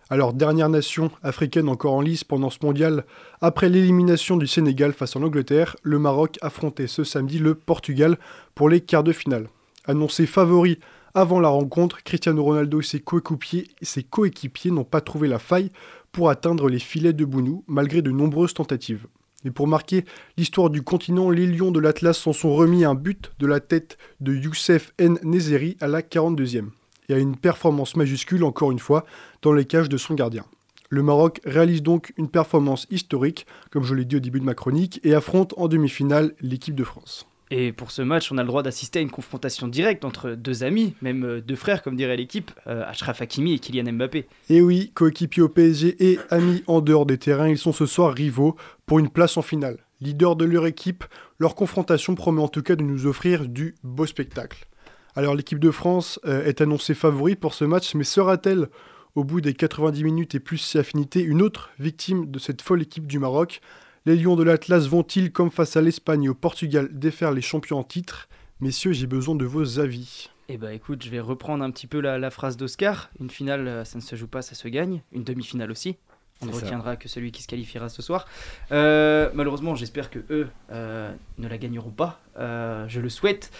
Alors, 0.09 0.33
dernière 0.33 0.69
nation 0.69 1.11
africaine 1.23 1.69
encore 1.69 1.95
en 1.95 2.01
lice 2.01 2.25
pendant 2.25 2.51
ce 2.51 2.59
mondial, 2.63 3.05
après 3.41 3.69
l'élimination 3.69 4.37
du 4.37 4.47
Sénégal 4.47 4.93
face 4.93 5.17
à 5.17 5.19
l'Angleterre, 5.19 5.77
le 5.83 5.99
Maroc 5.99 6.39
affrontait 6.43 6.87
ce 6.87 7.05
samedi 7.05 7.39
le 7.39 7.55
Portugal 7.55 8.19
pour 8.55 8.69
les 8.69 8.81
quarts 8.81 9.05
de 9.05 9.13
finale. 9.13 9.49
Annoncé 9.87 10.27
favori 10.27 10.79
avant 11.15 11.41
la 11.41 11.49
rencontre, 11.49 12.03
Cristiano 12.03 12.43
Ronaldo 12.43 12.81
et 12.81 12.85
ses 12.85 13.01
coéquipiers, 13.01 13.69
ses 13.83 14.03
coéquipiers 14.03 14.71
n'ont 14.71 14.85
pas 14.85 15.03
trouvé 15.03 15.29
la 15.29 15.39
faille 15.39 15.71
pour 16.11 16.31
atteindre 16.31 16.71
les 16.71 16.79
filets 16.79 17.13
de 17.13 17.27
Bounou, 17.27 17.65
malgré 17.67 18.01
de 18.01 18.11
nombreuses 18.11 18.55
tentatives. 18.55 19.07
Et 19.45 19.51
pour 19.51 19.67
marquer 19.67 20.05
l'histoire 20.37 20.71
du 20.71 20.83
continent, 20.83 21.31
les 21.31 21.47
Lions 21.47 21.73
de 21.73 21.81
l'Atlas 21.81 22.19
s'en 22.19 22.33
sont 22.33 22.55
remis 22.55 22.85
un 22.85 22.95
but 22.95 23.33
de 23.39 23.47
la 23.47 23.61
tête 23.61 23.99
de 24.21 24.35
Youssef 24.35 24.93
N. 24.99 25.19
Nezeri 25.23 25.77
à 25.81 25.89
la 25.89 26.03
42e, 26.03 26.69
et 27.09 27.15
à 27.15 27.19
une 27.19 27.37
performance 27.37 27.97
majuscule, 27.97 28.45
encore 28.45 28.71
une 28.71 28.79
fois, 28.79 29.05
dans 29.43 29.53
les 29.53 29.65
cages 29.65 29.89
de 29.89 29.97
son 29.97 30.15
gardien. 30.15 30.45
Le 30.89 31.03
Maroc 31.03 31.41
réalise 31.45 31.83
donc 31.83 32.13
une 32.19 32.29
performance 32.29 32.87
historique, 32.91 33.47
comme 33.71 33.83
je 33.83 33.95
l'ai 33.95 34.05
dit 34.05 34.17
au 34.17 34.21
début 34.21 34.41
de 34.41 34.45
ma 34.45 34.55
chronique, 34.55 35.01
et 35.05 35.15
affronte 35.15 35.55
en 35.57 35.67
demi-finale 35.67 36.35
l'équipe 36.41 36.75
de 36.75 36.85
France. 36.85 37.27
Et 37.55 37.71
pour 37.71 37.91
ce 37.91 38.01
match, 38.01 38.33
on 38.33 38.39
a 38.39 38.43
le 38.43 38.47
droit 38.47 38.63
d'assister 38.63 38.99
à 38.99 39.03
une 39.03 39.11
confrontation 39.11 39.69
directe 39.69 40.07
entre 40.07 40.31
deux 40.31 40.65
amis, 40.65 40.95
même 41.03 41.23
euh, 41.23 41.41
deux 41.43 41.55
frères 41.55 41.83
comme 41.83 41.97
dirait 41.97 42.17
l'équipe, 42.17 42.51
euh, 42.67 42.83
Ashraf 42.87 43.21
Hakimi 43.21 43.53
et 43.53 43.59
Kylian 43.59 43.93
Mbappé. 43.93 44.27
Et 44.49 44.63
oui, 44.63 44.91
coéquipiers 44.95 45.43
au 45.43 45.51
PSG 45.51 46.13
et 46.13 46.19
amis 46.31 46.65
en 46.67 46.81
dehors 46.81 47.05
des 47.05 47.19
terrains, 47.19 47.51
ils 47.51 47.59
sont 47.59 47.75
ce 47.75 47.85
soir 47.85 48.15
rivaux 48.15 48.57
pour 48.87 49.01
une 49.01 49.11
place 49.11 49.37
en 49.37 49.43
finale. 49.43 49.77
Leader 50.01 50.35
de 50.35 50.47
leur 50.47 50.65
équipe, 50.65 51.05
leur 51.39 51.55
confrontation 51.55 52.15
promet 52.15 52.41
en 52.41 52.49
tout 52.49 52.63
cas 52.63 52.75
de 52.75 52.83
nous 52.83 53.05
offrir 53.05 53.47
du 53.47 53.75
beau 53.85 54.07
spectacle. 54.07 54.67
Alors 55.15 55.35
l'équipe 55.35 55.59
de 55.59 55.71
France 55.71 56.19
euh, 56.25 56.47
est 56.47 56.63
annoncée 56.63 56.95
favori 56.95 57.37
pour 57.37 57.53
ce 57.53 57.67
match, 57.67 57.95
mais 57.95 58.05
sera-t-elle, 58.05 58.69
au 59.15 59.25
bout 59.25 59.43
des 59.43 59.53
90 59.53 60.05
minutes 60.05 60.35
et 60.35 60.41
plus 60.41 60.57
si 60.57 60.79
affinité, 60.79 61.21
une 61.21 61.43
autre 61.43 61.69
victime 61.79 62.31
de 62.31 62.39
cette 62.39 62.63
folle 62.63 62.81
équipe 62.81 63.07
du 63.07 63.19
Maroc? 63.19 63.61
Les 64.05 64.17
Lions 64.17 64.35
de 64.35 64.43
l'Atlas 64.43 64.89
vont-ils, 64.89 65.31
comme 65.31 65.53
face 65.53 65.77
à 65.77 65.81
l'Espagne 65.81 66.25
et 66.25 66.29
au 66.29 66.35
Portugal, 66.35 66.89
défaire 66.91 67.31
les 67.31 67.41
champions 67.41 67.79
en 67.79 67.85
titre? 67.85 68.29
Messieurs, 68.61 68.93
j'ai 68.93 69.07
besoin 69.07 69.37
de 69.37 69.45
vos 69.45 69.79
avis. 69.79 70.29
Eh 70.49 70.57
bah 70.57 70.73
écoute, 70.75 71.05
je 71.05 71.09
vais 71.09 71.21
reprendre 71.21 71.63
un 71.63 71.71
petit 71.71 71.87
peu 71.87 72.01
la, 72.01 72.19
la 72.19 72.31
phrase 72.31 72.57
d'Oscar. 72.57 73.11
Une 73.21 73.31
finale, 73.31 73.69
euh, 73.69 73.85
ça 73.85 73.99
ne 73.99 74.03
se 74.03 74.17
joue 74.17 74.27
pas, 74.27 74.43
ça 74.43 74.57
se 74.57 74.67
gagne. 74.67 75.03
Une 75.13 75.23
demi-finale 75.23 75.71
aussi. 75.71 75.99
On 76.41 76.47
ne 76.47 76.51
retiendra 76.51 76.97
que 76.97 77.09
celui 77.09 77.31
qui 77.31 77.43
se 77.43 77.47
qualifiera 77.47 77.89
ce 77.89 78.03
soir. 78.03 78.27
Euh, 78.73 79.31
malheureusement, 79.35 79.77
j'espère 79.77 80.11
que 80.11 80.19
eux 80.31 80.49
euh, 80.73 81.15
ne 81.39 81.47
la 81.47 81.57
gagneront 81.57 81.91
pas. 81.93 82.21
Euh, 82.41 82.89
je 82.89 83.01
le 83.01 83.09
souhaite. 83.09 83.53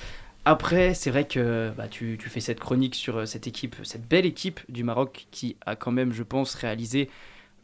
Après, 0.45 0.93
c'est 0.95 1.13
vrai 1.13 1.25
que 1.25 1.71
bah, 1.77 1.87
tu, 1.87 2.19
tu 2.21 2.29
fais 2.29 2.41
cette 2.41 2.59
chronique 2.59 2.97
sur 2.97 3.29
cette 3.29 3.47
équipe, 3.47 3.77
cette 3.85 4.09
belle 4.09 4.27
équipe 4.27 4.59
du 4.69 4.83
Maroc 4.83 5.29
qui 5.31 5.55
a 5.65 5.77
quand 5.77 5.93
même, 5.93 6.13
je 6.13 6.25
pense, 6.25 6.57
réalisé 6.57 7.09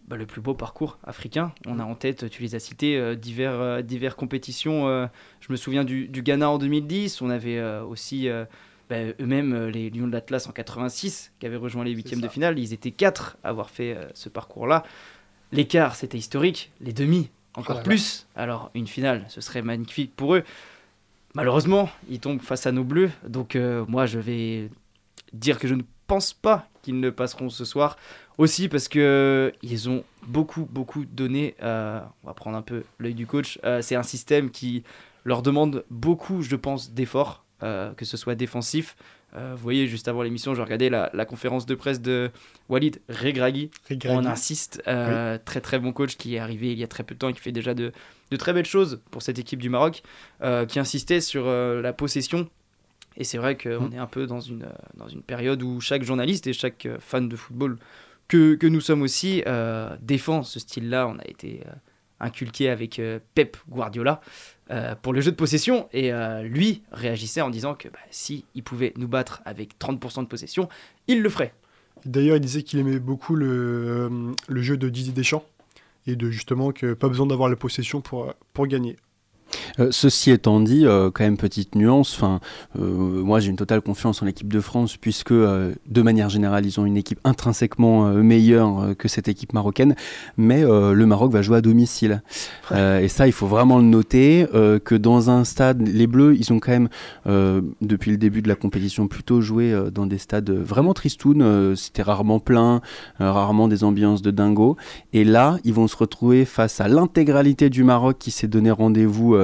bah, 0.08 0.16
le 0.16 0.24
plus 0.24 0.40
beau 0.40 0.54
parcours 0.54 0.98
africain. 1.04 1.52
On 1.66 1.78
a 1.78 1.84
en 1.84 1.94
tête, 1.94 2.30
tu 2.30 2.42
les 2.42 2.54
as 2.54 2.60
cités, 2.60 2.96
euh, 2.96 3.14
divers, 3.14 3.52
euh, 3.52 3.82
divers 3.82 4.16
compétitions. 4.16 4.88
euh, 4.88 5.06
je 5.40 5.52
me 5.52 5.56
souviens 5.56 5.84
du, 5.84 6.08
du 6.08 6.22
Ghana 6.22 6.48
en 6.48 6.56
2010. 6.56 7.20
On 7.20 7.28
avait 7.28 7.58
euh, 7.58 7.84
aussi 7.84 8.28
bah, 8.88 8.96
eux-mêmes 9.20 9.66
les 9.66 9.90
Lions 9.90 10.06
de 10.06 10.12
l'Atlas 10.12 10.48
en 10.48 10.52
86 10.52 11.32
qui 11.38 11.44
avaient 11.44 11.56
rejoint 11.56 11.84
les 11.84 11.92
huitièmes 11.92 12.22
de 12.22 12.28
finale. 12.28 12.58
Ils 12.58 12.72
étaient 12.72 12.90
quatre 12.90 13.36
à 13.44 13.50
avoir 13.50 13.68
fait 13.68 13.98
ce 14.14 14.30
parcours-là. 14.30 14.82
L'écart, 15.52 15.94
c'était 15.94 16.18
historique. 16.18 16.72
Les 16.80 16.94
demi, 16.94 17.30
encore 17.54 17.82
plus. 17.82 18.26
Alors, 18.34 18.70
une 18.74 18.86
finale, 18.86 19.26
ce 19.28 19.42
serait 19.42 19.62
magnifique 19.62 20.16
pour 20.16 20.34
eux. 20.34 20.42
Malheureusement, 21.34 21.90
ils 22.08 22.18
tombent 22.20 22.40
face 22.40 22.66
à 22.66 22.72
nos 22.72 22.84
bleus. 22.84 23.10
Donc, 23.26 23.56
moi, 23.88 24.06
je 24.06 24.18
vais 24.18 24.70
dire 25.34 25.58
que 25.58 25.68
je 25.68 25.74
ne 25.74 25.82
pense 26.08 26.32
pas 26.32 26.66
qu'ils 26.82 26.98
ne 26.98 27.10
passeront 27.10 27.50
ce 27.50 27.64
soir. 27.64 27.96
Aussi 28.38 28.68
parce 28.68 28.88
que 28.88 29.52
ils 29.62 29.88
ont 29.88 30.02
beaucoup, 30.26 30.66
beaucoup 30.70 31.04
donné. 31.04 31.54
euh, 31.62 32.00
on 32.24 32.26
va 32.28 32.34
prendre 32.34 32.56
un 32.56 32.62
peu 32.62 32.82
l'œil 32.98 33.14
du 33.14 33.26
coach. 33.26 33.58
euh, 33.64 33.82
c'est 33.82 33.94
un 33.96 34.02
système 34.02 34.50
qui 34.50 34.82
leur 35.24 35.42
demande 35.42 35.84
beaucoup, 35.90 36.42
je 36.42 36.56
pense, 36.56 36.90
d'efforts, 36.92 37.44
euh, 37.62 37.92
que 37.94 38.04
ce 38.04 38.16
soit 38.16 38.34
défensif. 38.34 38.96
Euh, 39.36 39.52
vous 39.56 39.62
voyez, 39.62 39.86
juste 39.86 40.08
avant 40.08 40.22
l'émission, 40.22 40.54
je 40.54 40.62
regardais 40.62 40.88
la, 40.88 41.10
la 41.12 41.26
conférence 41.26 41.66
de 41.66 41.74
presse 41.74 42.00
de 42.00 42.30
Walid 42.70 43.00
Regragui. 43.10 43.70
On 44.14 44.24
insiste. 44.30 44.82
euh, 44.88 45.36
Très, 45.44 45.60
très 45.60 45.78
bon 45.78 45.92
coach 45.92 46.16
qui 46.16 46.36
est 46.36 46.38
arrivé 46.38 46.72
il 46.72 46.78
y 46.78 46.84
a 46.84 46.88
très 46.88 47.02
peu 47.02 47.14
de 47.14 47.18
temps 47.18 47.28
et 47.28 47.34
qui 47.34 47.40
fait 47.40 47.52
déjà 47.52 47.74
de, 47.74 47.92
de 48.30 48.36
très 48.36 48.54
belles 48.54 48.64
choses 48.64 49.02
pour 49.10 49.20
cette 49.20 49.38
équipe 49.38 49.60
du 49.60 49.68
Maroc, 49.68 50.02
euh, 50.42 50.64
qui 50.64 50.78
insistait 50.78 51.20
sur 51.20 51.44
euh, 51.46 51.82
la 51.82 51.92
possession. 51.92 52.48
Et 53.18 53.24
c'est 53.24 53.36
vrai 53.38 53.56
qu'on 53.58 53.88
Mm. 53.88 53.94
est 53.94 53.98
un 53.98 54.06
peu 54.06 54.26
dans 54.26 54.40
une, 54.40 54.62
euh, 54.62 54.72
dans 54.96 55.08
une 55.08 55.22
période 55.22 55.62
où 55.62 55.80
chaque 55.80 56.04
journaliste 56.04 56.46
et 56.46 56.52
chaque 56.54 56.86
euh, 56.86 56.96
fan 57.00 57.28
de 57.28 57.36
football 57.36 57.76
que, 58.28 58.54
que 58.54 58.66
nous 58.66 58.80
sommes 58.80 59.02
aussi 59.02 59.42
euh, 59.46 59.94
défend 60.00 60.42
ce 60.44 60.60
style-là. 60.60 61.06
On 61.08 61.18
a 61.18 61.24
été 61.26 61.62
euh, 61.66 61.70
inculqué 62.20 62.70
avec 62.70 62.98
euh, 62.98 63.18
Pep 63.34 63.56
Guardiola 63.68 64.20
pour 65.02 65.12
le 65.14 65.20
jeu 65.22 65.30
de 65.30 65.36
possession. 65.36 65.88
Et 65.94 66.12
lui 66.42 66.82
réagissait 66.92 67.40
en 67.40 67.48
disant 67.48 67.74
que 67.74 67.88
bah, 67.88 67.98
si 68.10 68.44
il 68.54 68.62
pouvait 68.62 68.92
nous 68.98 69.08
battre 69.08 69.40
avec 69.46 69.78
30% 69.78 70.24
de 70.24 70.28
possession, 70.28 70.68
il 71.06 71.22
le 71.22 71.30
ferait. 71.30 71.54
D'ailleurs, 72.04 72.36
il 72.36 72.40
disait 72.40 72.62
qu'il 72.62 72.78
aimait 72.78 72.98
beaucoup 72.98 73.34
le, 73.34 74.10
le 74.46 74.60
jeu 74.62 74.76
de 74.76 74.90
Didier 74.90 75.14
Deschamps 75.14 75.46
et 76.06 76.16
de 76.16 76.30
justement 76.30 76.72
que 76.72 76.92
pas 76.92 77.08
besoin 77.08 77.24
d'avoir 77.26 77.48
la 77.48 77.56
possession 77.56 78.02
pour, 78.02 78.34
pour 78.52 78.66
gagner. 78.66 78.96
Euh, 79.80 79.88
ceci 79.90 80.30
étant 80.30 80.60
dit, 80.60 80.86
euh, 80.86 81.10
quand 81.12 81.24
même 81.24 81.36
petite 81.36 81.74
nuance. 81.74 82.14
Enfin, 82.14 82.40
euh, 82.78 82.82
moi 82.82 83.40
j'ai 83.40 83.50
une 83.50 83.56
totale 83.56 83.80
confiance 83.80 84.22
en 84.22 84.26
l'équipe 84.26 84.52
de 84.52 84.60
France 84.60 84.96
puisque 84.96 85.32
de 85.32 86.02
manière 86.02 86.28
générale 86.28 86.66
ils 86.66 86.80
ont 86.80 86.86
une 86.86 86.96
équipe 86.96 87.20
intrinsèquement 87.24 88.12
meilleure 88.14 88.96
que 88.96 89.08
cette 89.08 89.28
équipe 89.28 89.52
marocaine. 89.52 89.94
Mais 90.36 90.62
le 90.62 91.06
Maroc 91.06 91.32
va 91.32 91.42
jouer 91.42 91.58
à 91.58 91.60
domicile 91.60 92.22
et 92.72 93.08
ça 93.08 93.26
il 93.26 93.32
faut 93.32 93.46
vraiment 93.46 93.78
le 93.78 93.84
noter 93.84 94.46
que 94.84 94.94
dans 94.94 95.30
un 95.30 95.44
stade, 95.44 95.86
les 95.86 96.06
Bleus 96.06 96.36
ils 96.36 96.52
ont 96.52 96.60
quand 96.60 96.72
même 96.72 96.88
depuis 97.80 98.10
le 98.10 98.16
début 98.16 98.42
de 98.42 98.48
la 98.48 98.54
compétition 98.54 99.08
plutôt 99.08 99.40
joué 99.40 99.74
dans 99.92 100.06
des 100.06 100.18
stades 100.18 100.50
vraiment 100.50 100.94
tristounes. 100.94 101.74
C'était 101.76 102.02
rarement 102.02 102.40
plein, 102.40 102.80
rarement 103.18 103.68
des 103.68 103.84
ambiances 103.84 104.22
de 104.22 104.30
dingo. 104.30 104.76
Et 105.12 105.24
là 105.24 105.58
ils 105.64 105.74
vont 105.74 105.88
se 105.88 105.96
retrouver 105.96 106.44
face 106.44 106.80
à 106.80 106.88
l'intégralité 106.88 107.70
du 107.70 107.84
Maroc 107.84 108.16
qui 108.18 108.30
s'est 108.30 108.48
donné 108.48 108.70
rendez-vous 108.70 109.37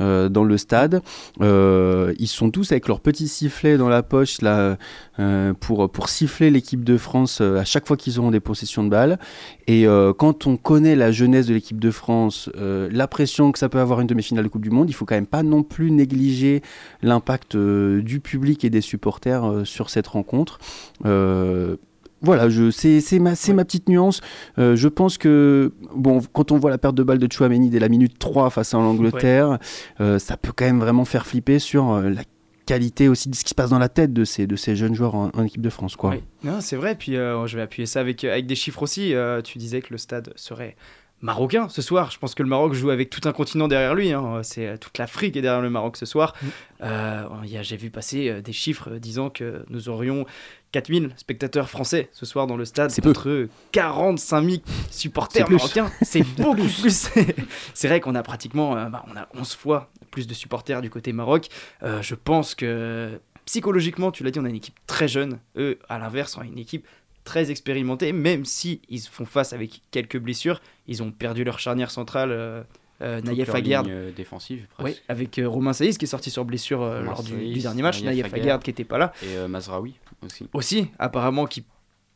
dans 0.00 0.44
le 0.44 0.56
stade. 0.58 1.02
Euh, 1.40 2.12
ils 2.18 2.28
sont 2.28 2.50
tous 2.50 2.72
avec 2.72 2.88
leur 2.88 3.00
petit 3.00 3.28
sifflet 3.28 3.76
dans 3.76 3.88
la 3.88 4.02
poche 4.02 4.40
là, 4.42 4.76
euh, 5.18 5.52
pour, 5.54 5.90
pour 5.90 6.08
siffler 6.08 6.50
l'équipe 6.50 6.84
de 6.84 6.96
France 6.96 7.40
euh, 7.40 7.58
à 7.58 7.64
chaque 7.64 7.86
fois 7.86 7.96
qu'ils 7.96 8.18
auront 8.18 8.30
des 8.30 8.40
possessions 8.40 8.84
de 8.84 8.88
balles. 8.88 9.18
Et 9.66 9.86
euh, 9.86 10.12
quand 10.12 10.46
on 10.46 10.56
connaît 10.56 10.96
la 10.96 11.12
jeunesse 11.12 11.46
de 11.46 11.54
l'équipe 11.54 11.80
de 11.80 11.90
France, 11.90 12.50
euh, 12.56 12.88
la 12.92 13.06
pression 13.06 13.52
que 13.52 13.58
ça 13.58 13.68
peut 13.68 13.80
avoir 13.80 14.00
une 14.00 14.06
demi-finale 14.06 14.44
de 14.44 14.48
Coupe 14.48 14.62
du 14.62 14.70
Monde, 14.70 14.90
il 14.90 14.92
faut 14.92 15.04
quand 15.04 15.14
même 15.14 15.26
pas 15.26 15.42
non 15.42 15.62
plus 15.62 15.90
négliger 15.90 16.62
l'impact 17.02 17.54
euh, 17.54 18.02
du 18.02 18.20
public 18.20 18.64
et 18.64 18.70
des 18.70 18.80
supporters 18.80 19.44
euh, 19.44 19.64
sur 19.64 19.90
cette 19.90 20.06
rencontre. 20.06 20.58
Euh, 21.04 21.76
voilà, 22.22 22.48
c'est, 22.70 23.18
ma, 23.18 23.32
ma 23.54 23.64
petite 23.64 23.88
nuance. 23.88 24.20
Euh, 24.58 24.76
je 24.76 24.88
pense 24.88 25.18
que, 25.18 25.72
bon, 25.94 26.20
quand 26.32 26.52
on 26.52 26.58
voit 26.58 26.70
la 26.70 26.78
perte 26.78 26.94
de 26.94 27.02
balle 27.02 27.18
de 27.18 27.30
Chouameni 27.30 27.68
dès 27.68 27.80
la 27.80 27.88
minute 27.88 28.18
3 28.18 28.50
face 28.50 28.74
à 28.74 28.78
l'Angleterre, 28.78 29.58
euh, 30.00 30.18
ça 30.18 30.36
peut 30.36 30.52
quand 30.54 30.64
même 30.64 30.80
vraiment 30.80 31.04
faire 31.04 31.26
flipper 31.26 31.58
sur 31.58 31.90
euh, 31.90 32.10
la 32.10 32.22
qualité 32.64 33.08
aussi 33.08 33.28
de 33.28 33.34
ce 33.34 33.42
qui 33.42 33.50
se 33.50 33.54
passe 33.56 33.70
dans 33.70 33.80
la 33.80 33.88
tête 33.88 34.12
de 34.12 34.24
ces, 34.24 34.46
de 34.46 34.54
ces 34.54 34.76
jeunes 34.76 34.94
joueurs 34.94 35.16
en, 35.16 35.30
en 35.34 35.44
équipe 35.44 35.62
de 35.62 35.70
France. 35.70 35.96
Quoi. 35.96 36.10
Oui. 36.10 36.22
Non, 36.44 36.60
c'est 36.60 36.76
vrai. 36.76 36.94
Puis 36.94 37.16
euh, 37.16 37.44
je 37.48 37.56
vais 37.56 37.62
appuyer 37.62 37.86
ça 37.86 38.00
avec, 38.00 38.22
avec 38.22 38.46
des 38.46 38.54
chiffres 38.54 38.82
aussi. 38.82 39.14
Tu 39.42 39.58
disais 39.58 39.80
que 39.80 39.88
le 39.90 39.98
stade 39.98 40.32
serait 40.36 40.76
marocain 41.22 41.68
ce 41.68 41.80
soir. 41.82 42.10
Je 42.10 42.18
pense 42.18 42.34
que 42.34 42.42
le 42.42 42.48
Maroc 42.48 42.74
joue 42.74 42.90
avec 42.90 43.08
tout 43.10 43.26
un 43.28 43.32
continent 43.32 43.68
derrière 43.68 43.94
lui. 43.94 44.12
hein. 44.12 44.40
C'est 44.42 44.66
euh, 44.66 44.76
toute 44.76 44.98
l'Afrique 44.98 45.36
est 45.36 45.40
derrière 45.42 45.62
le 45.62 45.70
Maroc 45.70 45.96
ce 45.96 46.04
soir. 46.06 46.34
Euh, 46.82 47.24
y 47.44 47.56
a- 47.56 47.62
J'ai 47.62 47.76
vu 47.76 47.90
passer 47.90 48.28
euh, 48.28 48.40
des 48.42 48.52
chiffres 48.52 48.90
euh, 48.92 48.98
disant 48.98 49.30
que 49.30 49.64
nous 49.70 49.88
aurions 49.88 50.26
4000 50.72 51.10
spectateurs 51.16 51.68
français 51.70 52.08
ce 52.12 52.26
soir 52.26 52.46
dans 52.46 52.56
le 52.56 52.64
stade 52.64 52.90
C'est 52.90 53.02
peu. 53.02 53.12
contre 53.12 53.48
45 53.72 54.42
000 54.44 54.62
supporters 54.90 55.48
marocains. 55.50 55.90
C'est 56.02 56.22
beaucoup 56.36 56.56
plus. 56.66 57.08
C'est 57.74 57.88
vrai 57.88 58.00
qu'on 58.00 58.14
a 58.14 58.22
pratiquement 58.22 58.76
euh, 58.76 58.86
bah, 58.88 59.04
on 59.12 59.16
a 59.16 59.28
11 59.38 59.54
fois 59.54 59.90
plus 60.10 60.26
de 60.26 60.34
supporters 60.34 60.82
du 60.82 60.90
côté 60.90 61.12
Maroc. 61.12 61.46
Euh, 61.82 62.02
je 62.02 62.14
pense 62.14 62.54
que 62.54 63.20
psychologiquement, 63.44 64.10
tu 64.12 64.22
l'as 64.24 64.30
dit, 64.30 64.38
on 64.40 64.44
a 64.44 64.48
une 64.48 64.56
équipe 64.56 64.78
très 64.86 65.08
jeune. 65.08 65.38
Eux, 65.56 65.78
à 65.88 65.98
l'inverse, 65.98 66.36
ont 66.36 66.42
une 66.42 66.58
équipe 66.58 66.86
très 67.24 67.50
expérimentée, 67.50 68.12
même 68.12 68.44
si 68.44 68.80
ils 68.88 69.00
font 69.00 69.24
face 69.26 69.52
avec 69.52 69.82
quelques 69.90 70.18
blessures. 70.18 70.60
Ils 70.86 71.02
ont 71.02 71.10
perdu 71.10 71.44
leur 71.44 71.58
charnière 71.58 71.90
centrale, 71.90 72.32
euh, 72.32 72.62
euh, 73.02 73.20
Naïef 73.20 73.52
Aguerd. 73.54 73.88
euh, 73.88 74.12
défensive, 74.12 74.66
presque. 74.76 75.02
avec 75.08 75.38
euh, 75.38 75.48
Romain 75.48 75.72
Saïs 75.72 75.98
qui 75.98 76.04
est 76.04 76.08
sorti 76.08 76.30
sur 76.30 76.44
blessure 76.44 76.84
lors 77.02 77.22
du, 77.22 77.32
Saïs, 77.32 77.54
du 77.54 77.60
dernier 77.60 77.82
match. 77.82 78.02
Naïef 78.02 78.32
Aguerd. 78.32 78.62
Qui 78.62 78.70
n'était 78.70 78.84
pas 78.84 78.98
là. 78.98 79.12
Et 79.22 79.48
Mazraoui 79.48 79.94
aussi. 80.24 80.48
Aussi, 80.52 80.88
apparemment, 80.98 81.46
qui 81.46 81.64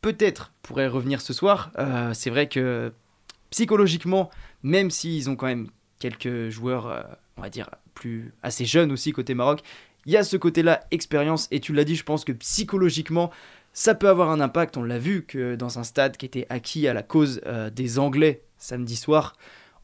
peut-être 0.01 0.53
pourrait 0.61 0.87
revenir 0.87 1.21
ce 1.21 1.33
soir. 1.33 1.71
C'est 2.13 2.29
vrai 2.29 2.47
que 2.47 2.93
psychologiquement, 3.49 4.29
même 4.63 4.89
s'ils 4.91 5.29
ont 5.29 5.35
quand 5.35 5.47
même 5.47 5.67
quelques 5.99 6.49
joueurs, 6.49 7.05
on 7.37 7.41
va 7.41 7.49
dire, 7.49 7.69
plus 7.93 8.33
assez 8.43 8.65
jeunes 8.65 8.91
aussi 8.91 9.11
côté 9.11 9.33
Maroc, 9.33 9.61
il 10.05 10.13
y 10.13 10.17
a 10.17 10.23
ce 10.23 10.37
côté-là, 10.37 10.81
expérience. 10.91 11.47
Et 11.51 11.59
tu 11.59 11.73
l'as 11.73 11.83
dit, 11.83 11.95
je 11.95 12.03
pense 12.03 12.23
que 12.23 12.31
psychologiquement, 12.31 13.29
ça 13.73 13.93
peut 13.93 14.07
avoir 14.07 14.29
un 14.29 14.39
impact. 14.39 14.77
On 14.77 14.83
l'a 14.83 14.99
vu 14.99 15.25
que 15.25 15.55
dans 15.55 15.79
un 15.79 15.83
stade 15.83 16.15
qui 16.15 16.25
était 16.25 16.45
acquis 16.49 16.87
à 16.87 16.93
la 16.93 17.03
cause 17.03 17.41
des 17.75 17.99
Anglais 17.99 18.43
samedi 18.57 18.95
soir, 18.95 19.35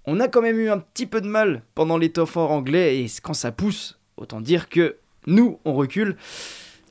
on 0.06 0.20
a 0.20 0.28
quand 0.28 0.42
même 0.42 0.60
eu 0.60 0.70
un 0.70 0.80
petit 0.80 1.06
peu 1.06 1.22
de 1.22 1.28
mal 1.28 1.64
pendant 1.76 1.98
les 1.98 2.12
temps 2.12 2.28
anglais. 2.36 3.00
Et 3.00 3.08
quand 3.22 3.34
ça 3.34 3.52
pousse, 3.52 4.00
autant 4.18 4.42
dire 4.42 4.70
que 4.70 4.98
nous, 5.28 5.60
on 5.66 5.74
recule. 5.74 6.18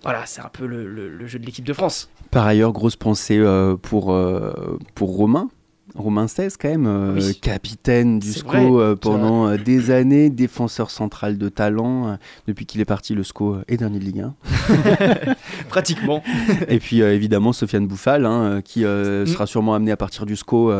Voilà, 0.02 0.26
c'est 0.26 0.40
un 0.40 0.48
peu 0.48 0.66
le 0.66 1.26
jeu 1.26 1.38
de 1.38 1.46
l'équipe 1.46 1.64
de 1.64 1.72
France. 1.72 2.10
Par 2.32 2.46
ailleurs, 2.46 2.72
grosse 2.72 2.96
pensée 2.96 3.38
euh, 3.38 3.76
pour, 3.76 4.10
euh, 4.10 4.78
pour 4.94 5.14
Romain. 5.14 5.50
Romain 5.94 6.26
16 6.26 6.56
quand 6.56 6.68
même, 6.68 6.86
euh, 6.86 7.14
Oui. 7.20 7.38
capitaine 7.40 8.18
du 8.18 8.32
SCO 8.32 8.48
vrai, 8.48 8.64
euh, 8.66 8.96
pendant 8.96 9.48
euh, 9.48 9.56
des 9.58 9.90
années, 9.90 10.30
défenseur 10.30 10.90
central 10.90 11.36
de 11.38 11.48
talent. 11.48 12.18
depuis 12.46 12.66
qu'il 12.66 12.80
est 12.80 12.84
parti, 12.86 13.14
le 13.14 13.22
SCO 13.24 13.58
est 13.68 13.76
dernier 13.76 13.98
de 13.98 14.04
Ligue 14.04 14.20
1. 14.20 14.34
Pratiquement. 15.68 16.22
Et 16.68 16.78
puis 16.78 17.00
évidemment 17.02 17.52
Sofiane 17.52 17.86
Bouffal, 17.86 18.26
hein, 18.26 18.60
qui 18.64 18.84
Mm. 18.84 19.26
sera 19.26 19.46
sûrement 19.46 19.74
amené 19.74 19.90
à 19.92 19.96
partir 19.96 20.26
du 20.26 20.36
SCO, 20.36 20.72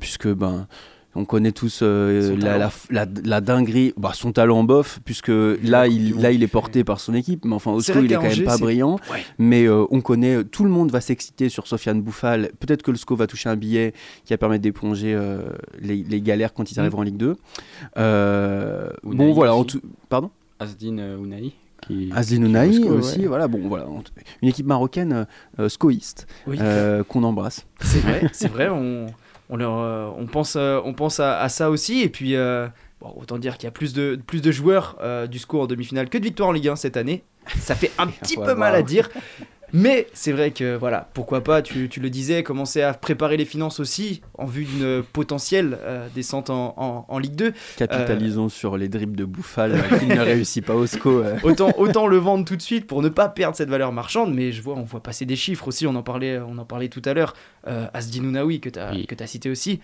puisque 0.00 0.28
ben 0.28 0.66
on 1.16 1.24
connaît 1.24 1.52
tous 1.52 1.80
euh, 1.82 2.36
la, 2.36 2.58
la, 2.58 2.58
talent. 2.58 2.70
la, 2.90 3.06
la 3.24 3.40
dinguerie, 3.40 3.92
bah, 3.96 4.12
son 4.14 4.32
talent 4.32 4.62
bof, 4.64 5.00
puisque 5.04 5.28
là 5.28 5.88
il, 5.88 6.20
là 6.20 6.30
il 6.30 6.42
est 6.42 6.48
porté 6.48 6.84
par 6.84 7.00
son 7.00 7.14
équipe, 7.14 7.44
mais 7.44 7.54
enfin 7.54 7.72
au 7.72 7.80
il 7.80 8.12
est 8.12 8.14
quand 8.16 8.22
même 8.22 8.44
pas 8.44 8.58
brillant. 8.58 8.96
Ouais. 9.10 9.24
Mais 9.38 9.64
euh, 9.66 9.84
on 9.90 10.00
connaît, 10.00 10.44
tout 10.44 10.64
le 10.64 10.70
monde 10.70 10.90
va 10.90 11.00
s'exciter 11.00 11.48
sur 11.48 11.66
Sofiane 11.66 12.00
Bouffal. 12.02 12.50
Peut-être 12.60 12.82
que 12.82 12.90
le 12.90 12.96
SCO 12.96 13.16
va 13.16 13.26
toucher 13.26 13.48
un 13.48 13.56
billet 13.56 13.94
qui 14.24 14.32
va 14.32 14.38
permettre 14.38 14.62
d'éponger 14.62 15.14
euh, 15.14 15.40
les, 15.80 15.96
les 16.02 16.20
galères 16.20 16.52
quand 16.52 16.70
ils 16.70 16.78
arriveront 16.78 17.00
en 17.00 17.04
Ligue 17.04 17.16
2. 17.16 17.36
Euh, 17.98 18.88
Ou 19.04 19.14
bon 19.14 19.32
voilà, 19.32 19.54
en 19.54 19.64
tout... 19.64 19.80
pardon? 20.08 20.30
Asdin 20.58 20.98
euh, 20.98 21.16
Ounahi. 21.16 21.54
Qui, 21.82 22.10
SCO, 22.10 22.88
aussi, 22.94 23.20
ouais. 23.20 23.26
voilà, 23.26 23.48
bon 23.48 23.68
voilà, 23.68 23.86
une 24.42 24.48
équipe 24.48 24.66
marocaine 24.66 25.12
euh, 25.12 25.24
euh, 25.60 25.68
scoïste 25.68 26.26
Oui. 26.46 26.56
euh, 26.60 27.04
qu'on 27.04 27.22
embrasse. 27.22 27.66
C'est 27.80 28.00
vrai, 28.00 28.22
c'est 28.32 28.48
vrai. 28.48 28.68
On, 28.70 29.06
on, 29.48 29.56
leur, 29.56 29.78
euh, 29.78 30.08
on 30.16 30.26
pense, 30.26 30.56
euh, 30.56 30.80
on 30.84 30.92
pense 30.92 31.20
à, 31.20 31.40
à 31.40 31.48
ça 31.48 31.70
aussi. 31.70 32.00
Et 32.02 32.08
puis, 32.08 32.34
euh, 32.34 32.68
bon, 33.00 33.12
autant 33.16 33.38
dire 33.38 33.56
qu'il 33.58 33.66
y 33.66 33.68
a 33.68 33.72
plus 33.72 33.92
de, 33.92 34.18
plus 34.26 34.42
de 34.42 34.50
joueurs 34.50 34.98
du 35.28 35.38
score 35.38 35.62
en 35.62 35.66
demi-finale 35.66 36.08
que 36.08 36.18
de 36.18 36.24
victoires 36.24 36.48
en 36.48 36.52
Ligue 36.52 36.68
1 36.68 36.76
cette 36.76 36.96
année. 36.96 37.22
Ça 37.58 37.74
fait 37.74 37.92
un 37.98 38.06
petit 38.08 38.36
peu 38.36 38.54
mal 38.54 38.74
à 38.74 38.82
dire. 38.82 39.08
Mais 39.78 40.06
c'est 40.14 40.32
vrai 40.32 40.52
que, 40.52 40.74
voilà, 40.76 41.10
pourquoi 41.12 41.44
pas, 41.44 41.60
tu, 41.60 41.88
tu 41.90 42.00
le 42.00 42.08
disais, 42.08 42.42
commencer 42.42 42.80
à 42.80 42.94
préparer 42.94 43.36
les 43.36 43.44
finances 43.44 43.78
aussi 43.78 44.22
en 44.38 44.46
vue 44.46 44.64
d'une 44.64 45.02
potentielle 45.12 45.76
euh, 45.82 46.08
descente 46.14 46.48
en, 46.48 46.72
en, 46.78 47.04
en 47.08 47.18
Ligue 47.18 47.34
2. 47.34 47.52
Capitalisons 47.76 48.48
sur 48.48 48.78
les 48.78 48.88
dribbles 48.88 49.16
de 49.16 49.24
Bouffal 49.26 49.72
euh, 49.72 49.98
qui 49.98 50.06
ne 50.06 50.18
réussit 50.20 50.64
pas 50.64 50.74
au 50.74 50.86
SCO. 50.86 51.20
euh. 51.22 51.36
Autant, 51.42 51.72
autant 51.76 52.06
le 52.06 52.16
vendre 52.16 52.44
tout 52.46 52.56
de 52.56 52.62
suite 52.62 52.86
pour 52.86 53.02
ne 53.02 53.08
pas 53.10 53.28
perdre 53.28 53.54
cette 53.56 53.68
valeur 53.68 53.92
marchande, 53.92 54.32
mais 54.34 54.50
je 54.50 54.62
vois, 54.62 54.76
on 54.76 54.82
voit 54.84 55.02
passer 55.02 55.26
des 55.26 55.36
chiffres 55.36 55.68
aussi, 55.68 55.86
on 55.86 55.94
en 55.94 56.02
parlait, 56.02 56.38
on 56.38 56.56
en 56.56 56.64
parlait 56.64 56.88
tout 56.88 57.02
à 57.04 57.12
l'heure, 57.12 57.34
euh, 57.66 57.86
Asdin 57.92 58.24
Ounaoui 58.24 58.60
que 58.60 58.70
tu 58.70 58.78
as, 58.78 58.92
Oui. 58.92 59.06
que 59.06 59.22
as 59.22 59.26
cité 59.26 59.50
aussi. 59.50 59.80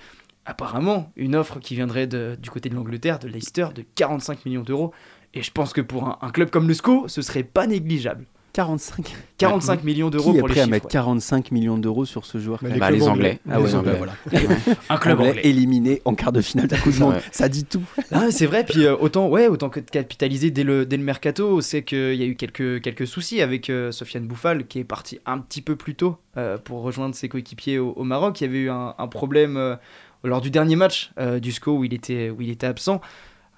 Apparemment, 0.47 1.13
une 1.17 1.37
offre 1.37 1.61
qui 1.61 1.75
viendrait 1.75 2.07
de- 2.07 2.37
du 2.41 2.51
côté 2.51 2.69
de 2.69 2.75
l'Angleterre, 2.75 3.19
de 3.19 3.29
Leicester, 3.29 3.67
de 3.75 3.85
45 3.95 4.45
millions 4.47 4.63
d'euros. 4.63 4.93
Et 5.35 5.43
je 5.43 5.51
pense 5.51 5.73
que 5.73 5.81
pour 5.81 6.05
un, 6.05 6.19
un 6.21 6.31
club 6.31 6.51
comme 6.51 6.67
le 6.67 6.75
SCO, 6.75 7.05
ce 7.09 7.23
serait 7.23 7.43
pas 7.45 7.67
négligeable. 7.67 8.25
45. 8.53 9.15
45 9.39 9.83
millions 9.85 10.11
d'euros 10.11 10.33
Qui 10.33 10.37
est 10.37 10.41
pour 10.41 10.49
les 10.49 10.53
prêt 10.55 10.61
à 10.61 10.65
chiffres. 10.65 10.71
mettre 10.73 10.87
ouais. 10.87 10.93
45 10.93 11.51
millions 11.53 11.79
d'euros 11.79 12.05
sur 12.05 12.25
ce 12.27 12.39
joueur 12.39 12.59
les 12.63 12.79
Bah, 12.79 12.91
les 12.91 13.03
Anglais. 13.09 13.41
Ah 13.51 13.61
ouais, 13.61 13.67
Les 13.67 13.75
Anglais, 13.75 13.93
Anglais. 13.93 14.13
voilà. 14.31 14.75
Un 14.91 14.97
club 14.99 15.19
Anglais 15.21 15.31
anglais. 15.31 15.47
éliminé 15.47 16.03
en 16.05 16.15
quart 16.15 16.33
de 16.33 16.41
finale 16.43 16.67
de 16.69 16.75
la 16.75 16.81
Coupe 16.81 16.93
du 16.93 16.99
Monde. 17.01 17.15
Ouais. 17.15 17.21
Ça 17.33 17.49
dit 17.49 17.65
tout. 17.65 17.83
Ah, 18.11 18.31
c'est 18.31 18.47
vrai, 18.47 18.65
puis 18.65 18.85
euh, 18.85 18.95
autant, 18.99 19.29
ouais, 19.29 19.49
autant 19.49 19.69
que 19.71 19.81
de 19.81 19.89
capitaliser 19.91 20.51
dès 20.51 20.65
le, 20.65 20.85
dès 20.87 20.97
le 20.97 21.03
mercato, 21.05 21.61
c'est 21.61 21.83
qu'il 21.83 22.15
y 22.15 22.23
a 22.23 22.27
eu 22.27 22.37
quelques, 22.37 22.83
quelques 22.83 23.07
soucis 23.07 23.41
avec 23.41 23.71
euh, 23.71 23.91
Sofiane 23.93 24.27
Bouffal 24.27 24.67
qui 24.67 24.79
est 24.79 24.85
parti 24.85 25.19
un 25.27 25.39
petit 25.39 25.63
peu 25.63 25.77
plus 25.77 25.95
tôt 25.95 26.19
euh, 26.37 26.59
pour 26.59 26.83
rejoindre 26.83 27.15
ses 27.15 27.29
coéquipiers 27.29 27.79
au, 27.79 27.93
au 27.93 28.05
Maroc. 28.05 28.41
Il 28.41 28.45
y 28.45 28.47
avait 28.49 28.59
eu 28.59 28.71
un, 28.71 28.95
un 28.99 29.07
problème 29.09 29.57
euh, 29.57 29.77
lors 30.25 30.41
du 30.41 30.51
dernier 30.51 30.77
match 30.77 31.11
euh, 31.19 31.41
du 31.41 31.53
SCO 31.53 31.79
où 31.79 31.85
il 31.85 31.95
était, 31.95 32.31
où 32.31 32.43
il 32.43 32.51
était 32.51 32.67
absent. 32.67 33.01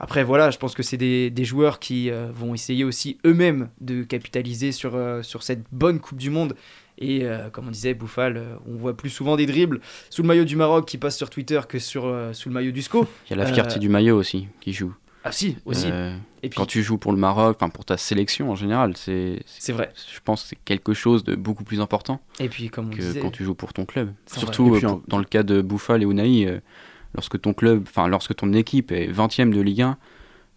Après, 0.04 0.22
voilà, 0.22 0.50
je 0.50 0.58
pense 0.58 0.74
que 0.74 0.82
c'est 0.82 0.96
des, 0.98 1.30
des 1.30 1.44
joueurs 1.44 1.78
qui 1.78 2.10
euh, 2.10 2.28
vont 2.34 2.52
essayer 2.54 2.84
aussi 2.84 3.16
eux-mêmes 3.24 3.70
de 3.80 4.02
capitaliser 4.02 4.70
sur, 4.70 4.94
euh, 4.96 5.22
sur 5.22 5.42
cette 5.42 5.64
bonne 5.72 5.98
Coupe 5.98 6.18
du 6.18 6.28
Monde. 6.30 6.54
Et 6.98 7.24
euh, 7.24 7.48
comme 7.50 7.66
on 7.68 7.70
disait, 7.70 7.94
Bouffal, 7.94 8.36
euh, 8.36 8.54
on 8.70 8.76
voit 8.76 8.94
plus 8.96 9.08
souvent 9.10 9.36
des 9.36 9.46
dribbles 9.46 9.80
sous 10.10 10.20
le 10.22 10.28
maillot 10.28 10.44
du 10.44 10.56
Maroc 10.56 10.86
qui 10.86 10.98
passent 10.98 11.16
sur 11.16 11.30
Twitter 11.30 11.58
que 11.66 11.78
sur, 11.78 12.04
euh, 12.04 12.32
sous 12.34 12.50
le 12.50 12.54
maillot 12.54 12.70
du 12.70 12.82
SCO. 12.82 13.06
Il 13.26 13.30
y 13.30 13.32
a 13.40 13.44
la 13.44 13.50
fierté 13.50 13.76
Euh, 13.76 13.78
du 13.78 13.88
maillot 13.88 14.16
aussi 14.16 14.46
qui 14.60 14.72
joue. 14.74 14.94
Ah 15.26 15.32
si, 15.32 15.56
aussi. 15.64 15.86
Euh, 15.90 16.14
Et 16.42 16.50
puis, 16.50 16.56
quand 16.58 16.66
tu 16.66 16.82
joues 16.82 16.98
pour 16.98 17.10
le 17.10 17.16
Maroc, 17.18 17.56
enfin 17.58 17.70
pour 17.70 17.86
ta 17.86 17.96
sélection 17.96 18.50
en 18.50 18.54
général, 18.56 18.94
c'est, 18.94 19.40
vrai. 19.70 19.90
je 20.12 20.20
pense 20.22 20.42
que 20.42 20.48
c'est 20.50 20.58
quelque 20.66 20.92
chose 20.92 21.24
de 21.24 21.34
beaucoup 21.34 21.64
plus 21.64 21.80
important 21.80 22.20
Et 22.38 22.50
puis, 22.50 22.68
comme 22.68 22.88
on 22.88 22.90
que 22.90 22.96
disait, 23.00 23.20
quand 23.20 23.30
tu 23.30 23.42
joues 23.42 23.54
pour 23.54 23.72
ton 23.72 23.86
club. 23.86 24.12
Surtout 24.26 24.74
euh, 24.74 24.78
puis, 24.78 24.86
en- 24.86 25.00
dans 25.08 25.16
le 25.18 25.24
cas 25.24 25.42
de 25.42 25.62
Bouffal 25.62 26.02
et 26.02 26.06
euh, 26.46 26.60
lorsque 27.14 27.40
ton 27.40 27.52
club, 27.54 27.84
enfin 27.86 28.08
lorsque 28.08 28.34
ton 28.36 28.52
équipe 28.52 28.92
est 28.92 29.10
20e 29.10 29.52
de 29.52 29.60
Ligue 29.60 29.82
1, 29.82 29.98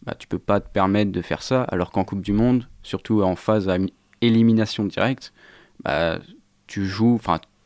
bah, 0.03 0.13
tu 0.17 0.27
peux 0.27 0.39
pas 0.39 0.59
te 0.59 0.69
permettre 0.69 1.11
de 1.11 1.21
faire 1.21 1.41
ça, 1.41 1.63
alors 1.63 1.91
qu'en 1.91 2.03
Coupe 2.03 2.21
du 2.21 2.33
Monde, 2.33 2.67
surtout 2.83 3.21
en 3.23 3.35
phase 3.35 3.67
à 3.69 3.77
mi- 3.77 3.93
élimination 4.21 4.85
directe, 4.85 5.33
bah, 5.83 6.19
tu 6.67 6.85
joues, 6.85 7.17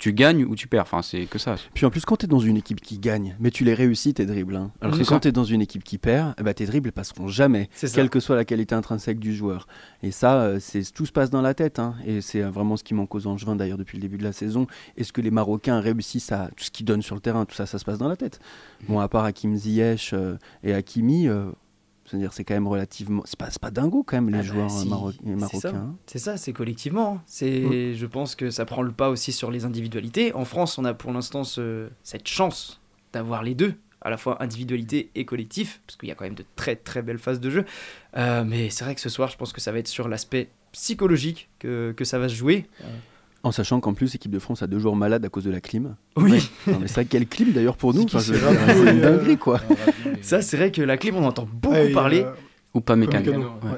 tu 0.02 0.14
gagnes 0.14 0.44
ou 0.46 0.56
tu 0.56 0.68
perds, 0.68 0.82
enfin 0.82 1.04
c'est 1.04 1.26
que 1.28 1.38
ça. 1.38 1.56
Puis 1.76 1.86
en 1.86 1.92
plus, 1.92 2.04
quand 2.06 2.18
tu 2.18 2.26
es 2.26 2.28
dans 2.28 2.40
une 2.40 2.58
équipe 2.58 2.82
qui 2.82 2.98
gagne, 2.98 3.36
mais 3.40 3.52
tu 3.52 3.64
les 3.64 3.76
réussis, 3.76 4.16
tes 4.16 4.26
dribbles. 4.26 4.56
hein. 4.56 4.72
Alors 4.82 4.98
que 4.98 5.04
C'est 5.04 5.08
quand 5.08 5.20
tu 5.20 5.28
es 5.28 5.32
dans 5.32 5.44
une 5.44 5.62
équipe 5.62 5.84
qui 5.84 6.00
perd, 6.00 6.34
eh 6.40 6.44
ben, 6.44 6.54
tes 6.56 6.66
dribbles 6.66 6.92
passeront 6.92 7.28
jamais, 7.28 7.70
quelle 7.94 8.10
que 8.10 8.20
soit 8.20 8.36
la 8.36 8.44
qualité 8.44 8.74
intrinsèque 8.74 9.20
du 9.20 9.36
joueur. 9.36 9.68
Et 10.02 10.10
ça, 10.10 10.42
euh, 10.42 10.58
c'est 10.60 10.82
tout 10.92 11.06
se 11.06 11.12
passe 11.12 11.30
dans 11.30 11.42
la 11.44 11.54
tête. 11.54 11.78
hein. 11.78 11.94
Et 12.06 12.22
c'est 12.22 12.42
euh, 12.42 12.50
vraiment 12.50 12.78
ce 12.78 12.84
qui 12.84 12.96
manque 12.96 13.14
aux 13.14 13.28
Angevins 13.28 13.56
d'ailleurs 13.56 13.78
depuis 13.78 13.98
le 14.00 14.02
début 14.02 14.18
de 14.18 14.24
la 14.24 14.34
saison. 14.34 14.66
Est-ce 14.98 15.14
que 15.14 15.22
les 15.22 15.30
Marocains 15.32 15.80
réussissent 15.80 16.32
à 16.32 16.50
tout 16.58 16.64
ce 16.64 16.72
qu'ils 16.72 16.86
donnent 16.88 17.04
sur 17.04 17.14
le 17.14 17.22
terrain 17.22 17.46
Tout 17.46 17.56
ça, 17.56 17.68
ça 17.68 17.78
se 17.78 17.86
passe 17.86 18.00
dans 18.00 18.08
la 18.10 18.16
tête. 18.18 18.40
Bon, 18.90 19.00
à 19.00 19.08
part 19.08 19.24
Hakim 19.26 19.56
Ziyech 19.56 20.14
euh, 20.14 20.36
et 20.64 20.74
Hakimi. 20.74 21.28
euh, 21.28 21.52
c'est-à-dire, 22.12 22.34
c'est 22.34 22.43
quand 22.43 22.54
même 22.54 22.67
relativement. 22.67 23.24
C'est 23.26 23.39
pas, 23.39 23.50
pas 23.60 23.71
dingo 23.71 24.04
quand 24.04 24.17
même, 24.17 24.30
les 24.30 24.36
Ah 24.36 24.41
bah 24.41 24.43
joueurs 24.43 24.76
euh, 24.76 24.82
si, 24.82 24.89
marocains. 25.36 25.74
hein. 25.76 25.95
C'est 26.06 26.19
ça, 26.19 26.38
c'est 26.38 26.54
collectivement. 26.54 27.21
C'est, 27.26 27.93
je 27.95 28.06
pense 28.06 28.36
que 28.36 28.50
ça 28.52 28.65
prend 28.65 28.82
le 28.84 28.91
pas 28.91 29.10
aussi 29.10 29.32
sur 29.32 29.50
les 29.52 29.65
individualités. 29.65 30.34
En 30.34 30.45
France, 30.45 30.78
on 30.78 30.86
a 30.86 30.93
pour 30.93 31.12
l'instant 31.12 31.43
ce- 31.43 31.89
cette 32.04 32.28
chance 32.28 32.80
d'avoir 33.13 33.43
les 33.43 33.56
deux, 33.56 33.74
à 34.02 34.10
la 34.10 34.17
fois 34.17 34.41
individualité 34.43 35.10
et 35.15 35.26
collectif, 35.26 35.82
parce 35.88 35.97
qu'il 35.97 36.10
y 36.10 36.12
a 36.12 36.15
quand 36.15 36.26
même 36.26 36.36
de 36.36 36.45
très 36.56 36.76
très 36.76 37.02
belles 37.02 37.19
phases 37.19 37.39
de 37.39 37.50
jeu. 37.50 37.65
Euh, 38.17 38.43
mais 38.45 38.69
c'est 38.69 38.84
vrai 38.84 38.95
que 38.95 39.02
ce 39.02 39.10
soir, 39.10 39.30
je 39.30 39.38
pense 39.38 39.54
que 39.54 39.62
ça 39.62 39.71
va 39.71 39.80
être 39.80 39.88
sur 39.88 40.08
l'aspect 40.08 40.50
psychologique 40.74 41.50
que, 41.60 41.93
que 41.95 42.04
ça 42.06 42.17
va 42.19 42.28
se 42.30 42.36
jouer. 42.36 42.65
En 43.43 43.51
sachant 43.51 43.80
qu'en 43.80 43.93
plus, 43.95 44.13
l'équipe 44.13 44.32
de 44.32 44.38
France 44.39 44.62
a 44.62 44.67
deux 44.67 44.77
joueurs 44.77 44.95
malades 44.95 45.25
à 45.25 45.30
cause 45.30 45.43
de 45.45 45.51
la 45.51 45.62
clim. 45.62 45.95
Oui, 46.15 46.49
Non, 46.67 46.77
mais 46.80 46.88
vrai, 46.88 47.06
quelle 47.06 47.25
clim 47.27 47.51
d'ailleurs 47.54 47.75
pour 47.75 47.93
nous 47.93 48.04
Enfin, 48.04 48.19
c'est 48.19 48.34
une 48.38 48.43
euh, 48.43 49.01
dinguerie 49.01 49.38
quoi. 49.38 49.60
ça 50.21 50.41
c'est 50.43 50.58
vrai 50.58 50.71
que 50.71 50.82
la 50.84 50.97
clim, 50.97 51.15
on 51.15 51.23
entend 51.25 51.47
beaucoup 51.51 51.73
Ouais, 51.73 51.91
parler. 51.91 52.21
euh, 52.21 52.32
Ou 52.75 52.82
pas 52.82 52.95
mécano. 52.95 53.32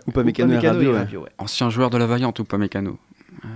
Ou 0.07 0.11
pas 0.11 0.23
Mécano 0.23 0.53
ouais. 0.53 1.29
Ancien 1.37 1.69
joueur 1.69 1.89
de 1.89 1.97
la 1.97 2.05
Vaillante 2.07 2.39
ou 2.39 2.43
pas 2.43 2.57
mécano. 2.57 2.97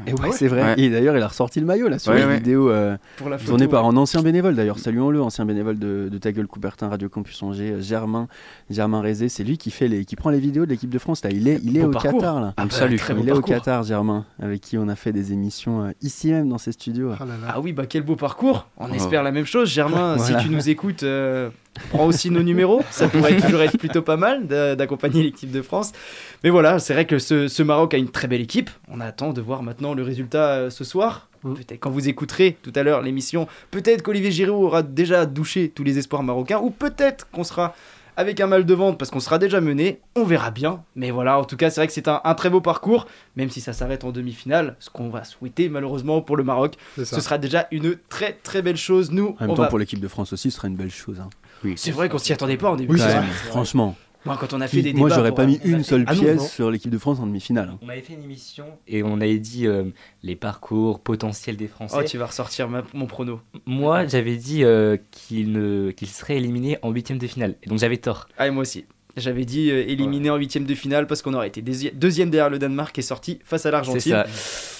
Et 0.05 0.11
ouais, 0.11 0.17
Ah 0.21 0.27
ouais 0.27 0.31
c'est 0.33 0.47
vrai. 0.47 0.61
Ouais. 0.63 0.79
Et 0.79 0.89
d'ailleurs, 0.89 1.15
il 1.17 1.23
a 1.23 1.27
ressorti 1.27 1.59
le 1.59 1.65
maillot 1.65 1.87
là 1.89 1.99
sur 1.99 2.11
ouais. 2.13 2.35
vidéos 2.37 2.69
euh, 2.69 2.97
Pour 3.17 3.29
la 3.29 3.37
photo, 3.37 3.49
tournées 3.51 3.67
par 3.67 3.85
un 3.85 3.95
ancien 3.97 4.21
bénévole 4.21 4.55
d'ailleurs. 4.55 4.79
Saluons-le, 4.79 5.21
ancien 5.21 5.45
bénévole 5.45 5.77
de, 5.79 6.09
de 6.11 6.17
Ta 6.17 6.31
Gueule 6.31 6.47
Coubertin 6.47 6.87
Radio 6.89 7.09
Campus 7.09 7.41
Angers, 7.43 7.71
euh, 7.73 7.81
Germain, 7.81 8.27
Germain 8.69 9.01
Rézé. 9.01 9.29
C'est 9.29 9.43
lui 9.43 9.57
qui 9.57 9.71
fait 9.71 9.87
les, 9.87 10.05
qui 10.05 10.15
prend 10.15 10.29
les 10.29 10.39
vidéos 10.39 10.65
de 10.65 10.69
l'équipe 10.71 10.89
de 10.89 10.99
France 10.99 11.23
là. 11.23 11.29
Il 11.31 11.47
est, 11.47 11.59
il 11.63 11.77
est 11.77 11.81
Beau 11.81 11.87
au 11.87 11.91
parcours. 11.91 12.19
Qatar 12.21 12.41
là. 12.41 12.53
Ah 12.57 12.65
bah, 12.65 12.87
il 12.89 13.29
est 13.29 13.31
au. 13.31 13.41
Qatar, 13.41 13.83
Germain, 13.83 14.25
avec 14.41 14.61
qui 14.61 14.77
on 14.77 14.87
a 14.89 14.95
fait 14.95 15.13
des 15.13 15.33
émissions 15.33 15.83
euh, 15.85 15.91
ici 16.01 16.31
même 16.31 16.49
dans 16.49 16.57
ces 16.57 16.71
studios. 16.71 17.11
ah 17.19 17.25
là 17.25 17.33
là. 17.41 17.53
Ah 17.55 17.59
oui, 17.61 17.73
bah 17.73 17.85
quel 17.87 18.03
beau 18.03 18.15
parcours. 18.15 18.67
On 18.77 18.87
Oh. 18.91 18.93
espère 18.95 19.23
la 19.23 19.31
même 19.31 19.45
chose. 19.45 19.69
Germain, 19.69 20.15
Voilà. 20.15 20.39
si 20.39 20.45
tu 20.45 20.51
nous 20.53 20.69
écoutes, 20.69 21.03
euh, 21.03 21.49
prends 21.91 22.05
aussi 22.05 22.29
nos 22.29 22.43
numéros. 22.43 22.81
Ça 22.91 23.07
pourrait 23.07 23.37
toujours 23.41 23.61
être 23.61 23.77
plutôt 23.77 24.01
pas 24.01 24.17
mal 24.17 24.47
d'a- 24.47 24.75
d'accompagner 24.75 25.23
l'équipe 25.23 25.51
de 25.51 25.61
France. 25.61 25.91
Mais 26.43 26.49
voilà, 26.49 26.79
c'est 26.79 26.93
vrai 26.93 27.05
que 27.05 27.19
ce, 27.19 27.47
ce 27.47 27.63
Maroc 27.63 27.93
a 27.93 27.97
une 27.97 28.09
très 28.09 28.27
belle 28.27 28.41
équipe. 28.41 28.69
On 28.89 28.99
attend 28.99 29.33
de 29.33 29.41
voir 29.41 29.63
maintenant 29.63 29.93
le 29.93 30.03
résultat 30.03 30.49
euh, 30.53 30.69
ce 30.69 30.83
soir. 30.83 31.29
Mm. 31.43 31.53
Peut-être 31.53 31.79
quand 31.79 31.89
vous 31.89 32.09
écouterez 32.09 32.57
tout 32.61 32.73
à 32.75 32.83
l'heure 32.83 33.01
l'émission, 33.01 33.47
peut-être 33.71 34.01
qu'Olivier 34.01 34.31
Giroud 34.31 34.63
aura 34.63 34.81
déjà 34.83 35.25
douché 35.25 35.69
tous 35.69 35.83
les 35.83 35.97
espoirs 35.97 36.23
marocains, 36.23 36.59
ou 36.59 36.69
peut-être 36.69 37.27
qu'on 37.31 37.43
sera 37.43 37.75
avec 38.17 38.41
un 38.41 38.47
mal 38.47 38.65
de 38.65 38.73
ventre 38.73 38.97
parce 38.97 39.09
qu'on 39.11 39.21
sera 39.21 39.37
déjà 39.39 39.61
mené. 39.61 40.01
On 40.15 40.25
verra 40.25 40.51
bien. 40.51 40.83
Mais 40.97 41.11
voilà, 41.11 41.39
en 41.39 41.45
tout 41.45 41.55
cas, 41.55 41.69
c'est 41.69 41.79
vrai 41.79 41.87
que 41.87 41.93
c'est 41.93 42.09
un, 42.09 42.19
un 42.25 42.33
très 42.35 42.49
beau 42.49 42.59
parcours, 42.59 43.07
même 43.37 43.49
si 43.49 43.61
ça 43.61 43.71
s'arrête 43.71 44.03
en 44.03 44.11
demi-finale. 44.11 44.75
Ce 44.79 44.89
qu'on 44.89 45.09
va 45.09 45.23
souhaiter 45.23 45.69
malheureusement 45.69 46.21
pour 46.21 46.35
le 46.35 46.43
Maroc, 46.43 46.73
ce 46.97 47.05
sera 47.05 47.37
déjà 47.37 47.67
une 47.71 47.95
très 48.09 48.33
très 48.33 48.61
belle 48.61 48.75
chose. 48.77 49.11
Nous, 49.11 49.35
En 49.39 49.41
même 49.43 49.51
on 49.51 49.55
temps, 49.55 49.61
va- 49.61 49.67
pour 49.69 49.79
l'équipe 49.79 49.99
de 50.01 50.07
France 50.09 50.33
aussi, 50.33 50.51
ce 50.51 50.57
serait 50.57 50.67
une 50.67 50.75
belle 50.75 50.91
chose. 50.91 51.19
hein. 51.21 51.29
Oui. 51.63 51.73
c'est 51.75 51.89
vrai 51.91 52.07
qu'on 52.09 52.19
s'y 52.19 52.33
attendait 52.33 52.57
pas 52.57 52.69
en 52.69 52.75
début. 52.75 52.93
Oui. 52.95 53.01
Franchement, 53.47 53.95
Moi, 54.27 54.37
quand 54.39 54.53
on 54.53 54.61
a 54.61 54.67
fait 54.67 54.81
des 54.81 54.93
moi 54.93 55.09
j'aurais 55.09 55.33
pas 55.33 55.45
mis 55.45 55.59
une 55.63 55.77
fait- 55.79 55.83
seule 55.83 56.03
Ah 56.07 56.13
non, 56.15 56.21
pièce 56.21 56.37
non. 56.37 56.47
sur 56.47 56.69
l'équipe 56.71 56.91
de 56.91 56.97
France 56.97 57.19
en 57.19 57.25
demi-finale. 57.27 57.69
hein. 57.73 57.79
On 57.81 57.89
avait 57.89 58.01
fait 58.01 58.13
une 58.13 58.23
émission 58.23 58.65
et 58.87 59.01
on 59.03 59.15
avait 59.19 59.39
dit 59.39 59.65
euh, 59.67 59.85
les 60.23 60.35
parcours 60.35 60.99
potentiels 60.99 61.57
des 61.57 61.67
Français. 61.67 61.97
Oh, 61.99 62.03
tu 62.05 62.17
vas 62.17 62.27
ressortir 62.27 62.69
ma- 62.69 62.83
mon 62.93 63.07
prono. 63.07 63.39
Moi, 63.65 64.05
j'avais 64.07 64.35
dit 64.35 64.63
euh, 64.63 64.97
qu'il 65.11 65.51
ne... 65.51 65.91
qu'il 65.91 66.07
serait 66.07 66.37
éliminé 66.37 66.77
en 66.81 66.91
huitième 66.91 67.17
de 67.17 67.27
finale. 67.27 67.55
Et 67.63 67.69
donc 67.69 67.79
j'avais 67.79 67.97
tort. 67.97 68.27
Ah, 68.37 68.47
et 68.47 68.51
moi 68.51 68.61
aussi. 68.61 68.85
J'avais 69.19 69.45
dit 69.45 69.71
euh, 69.71 69.83
éliminé 69.87 70.29
en 70.29 70.35
huitième 70.35 70.65
de 70.65 70.75
finale 70.75 71.07
parce 71.07 71.23
qu'on 71.23 71.33
aurait 71.33 71.47
été 71.47 71.63
deuxi- 71.63 71.91
deuxième 71.95 72.29
derrière 72.29 72.51
le 72.51 72.59
Danemark 72.59 72.95
et 72.99 73.01
sorti 73.01 73.39
face 73.43 73.65
à 73.65 73.71
l'Argentine. 73.71 74.23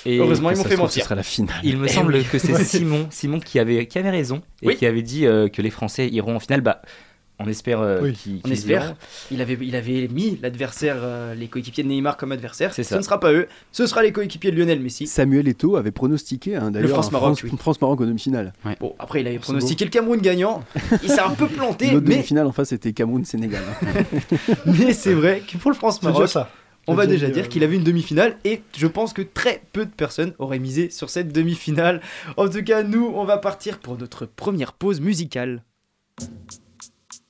Et 0.05 0.19
Heureusement, 0.19 0.51
ils 0.51 0.57
m'ont 0.57 0.63
fait 0.63 0.75
trouve, 0.75 0.89
Ce 0.91 0.99
mentir. 0.99 1.03
sera 1.05 1.15
la 1.15 1.23
finale. 1.23 1.55
il 1.63 1.75
me 1.77 1.85
Eh 1.85 1.89
semble 1.89 2.13
oui. 2.13 2.23
que 2.23 2.37
c'est 2.37 2.53
Simon, 2.63 3.07
Simon 3.09 3.39
qui 3.39 3.57
avait, 3.57 3.87
qui 3.87 3.97
avait 3.97 4.11
raison 4.11 4.43
et 4.61 4.67
Oui. 4.67 4.75
qui 4.75 4.85
avait 4.85 5.01
dit 5.01 5.25
euh, 5.25 5.47
que 5.49 5.63
les 5.63 5.71
Français 5.71 6.07
iront 6.09 6.35
en 6.35 6.39
finale. 6.39 6.61
Bah, 6.61 6.83
on 7.39 7.47
espère 7.47 7.81
euh, 7.81 7.99
Oui. 8.01 8.13
qu'ils- 8.13 8.37
On 8.37 8.41
qu'ils 8.41 8.53
espère. 8.53 8.83
iront. 8.85 8.95
Il 9.31 9.41
avait, 9.41 9.57
il 9.61 9.75
avait 9.75 10.07
mis 10.11 10.39
l'adversaire, 10.41 10.97
euh, 10.99 11.35
les 11.35 11.47
coéquipiers 11.47 11.83
de 11.83 11.89
Neymar 11.89 12.17
comme 12.17 12.31
adversaire. 12.31 12.73
Ce 12.73 12.83
ça. 12.83 12.97
ne 12.97 13.01
sera 13.01 13.19
pas 13.19 13.31
eux. 13.31 13.47
Ce 13.71 13.85
sera 13.85 14.01
les 14.03 14.11
coéquipiers 14.11 14.51
de 14.51 14.57
Lionel 14.57 14.79
Messi. 14.79 15.07
Samuel 15.07 15.47
Eto'o 15.47 15.75
avait 15.75 15.91
pronostiqué 15.91 16.55
hein, 16.55 16.71
d'ailleurs 16.71 16.89
France-Maroc, 16.89 17.37
France, 17.39 17.43
oui. 17.51 17.57
France-Maroc 17.57 18.01
en 18.01 18.05
demi-finale. 18.05 18.53
Bon, 18.79 18.95
après, 18.99 19.21
il 19.21 19.27
avait 19.27 19.39
pronostiqué 19.39 19.85
le 19.85 19.91
Cameroun 19.91 20.19
gagnant. 20.19 20.63
Il 21.03 21.09
s'est 21.09 21.19
un 21.19 21.29
peu 21.31 21.47
planté, 21.47 21.87
mais, 21.93 22.01
demi-finale 22.01 22.47
en 22.47 22.51
face 22.51 22.69
c'était 22.69 22.93
Cameroun-Sénégal. 22.93 23.63
hein. 23.85 24.03
mais 24.65 24.93
c'est 24.93 25.13
vrai 25.13 25.41
que 25.47 25.57
pour 25.57 25.71
le 25.71 25.77
France-Maroc, 25.77 26.27
ça. 26.27 26.49
On 26.89 26.93
va 26.95 27.05
déjà 27.05 27.29
dire 27.29 27.43
euh, 27.43 27.47
qu'il 27.47 27.65
avait 27.65 27.75
une 27.75 27.83
demi-finale 27.83 28.37
et 28.45 28.61
je 28.77 28.87
pense 28.87 29.11
que 29.11 29.21
très 29.21 29.61
peu 29.73 29.85
de 29.85 29.91
personnes 29.91 30.33
auraient 30.39 30.57
misé 30.57 30.89
sur 30.89 31.09
cette 31.09 31.33
demi-finale. 31.33 32.01
En 32.37 32.47
tout 32.47 32.63
cas, 32.63 32.81
nous, 32.81 33.11
on 33.13 33.25
va 33.25 33.37
partir 33.37 33.79
pour 33.79 33.97
notre 33.97 34.25
première 34.25 34.71
pause 34.71 35.01
musicale. 35.01 35.63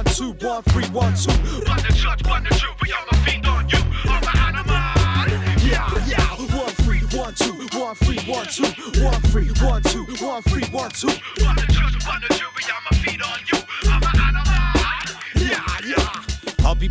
one 0.00 0.14
two 0.14 0.46
one 0.46 0.62
three 0.62 0.88
one 0.88 1.14
two. 1.14 1.30
Run 1.68 1.76
the 1.76 1.92
church, 1.94 2.22
run 2.26 2.42
the 2.44 2.50
truth, 2.50 2.74
we 2.80 2.88
my 3.12 3.18
feet 3.18 3.46
on 3.46 3.68
you. 3.68 3.78
I'm 4.04 4.22
an 4.22 4.56
animal. 4.56 4.74
Yeah, 5.62 6.08
yeah. 6.08 6.56
One 6.56 6.72
three 6.84 7.00
one 7.18 7.34
two 7.34 7.52
one 7.78 7.94
three 7.96 8.18
one 8.26 8.46
two 8.46 8.64
one 9.04 9.20
three 9.28 9.50
one 9.60 9.82
two 9.82 10.04
one 10.24 10.42
three 10.42 10.64
one 10.70 10.90
two. 10.90 11.10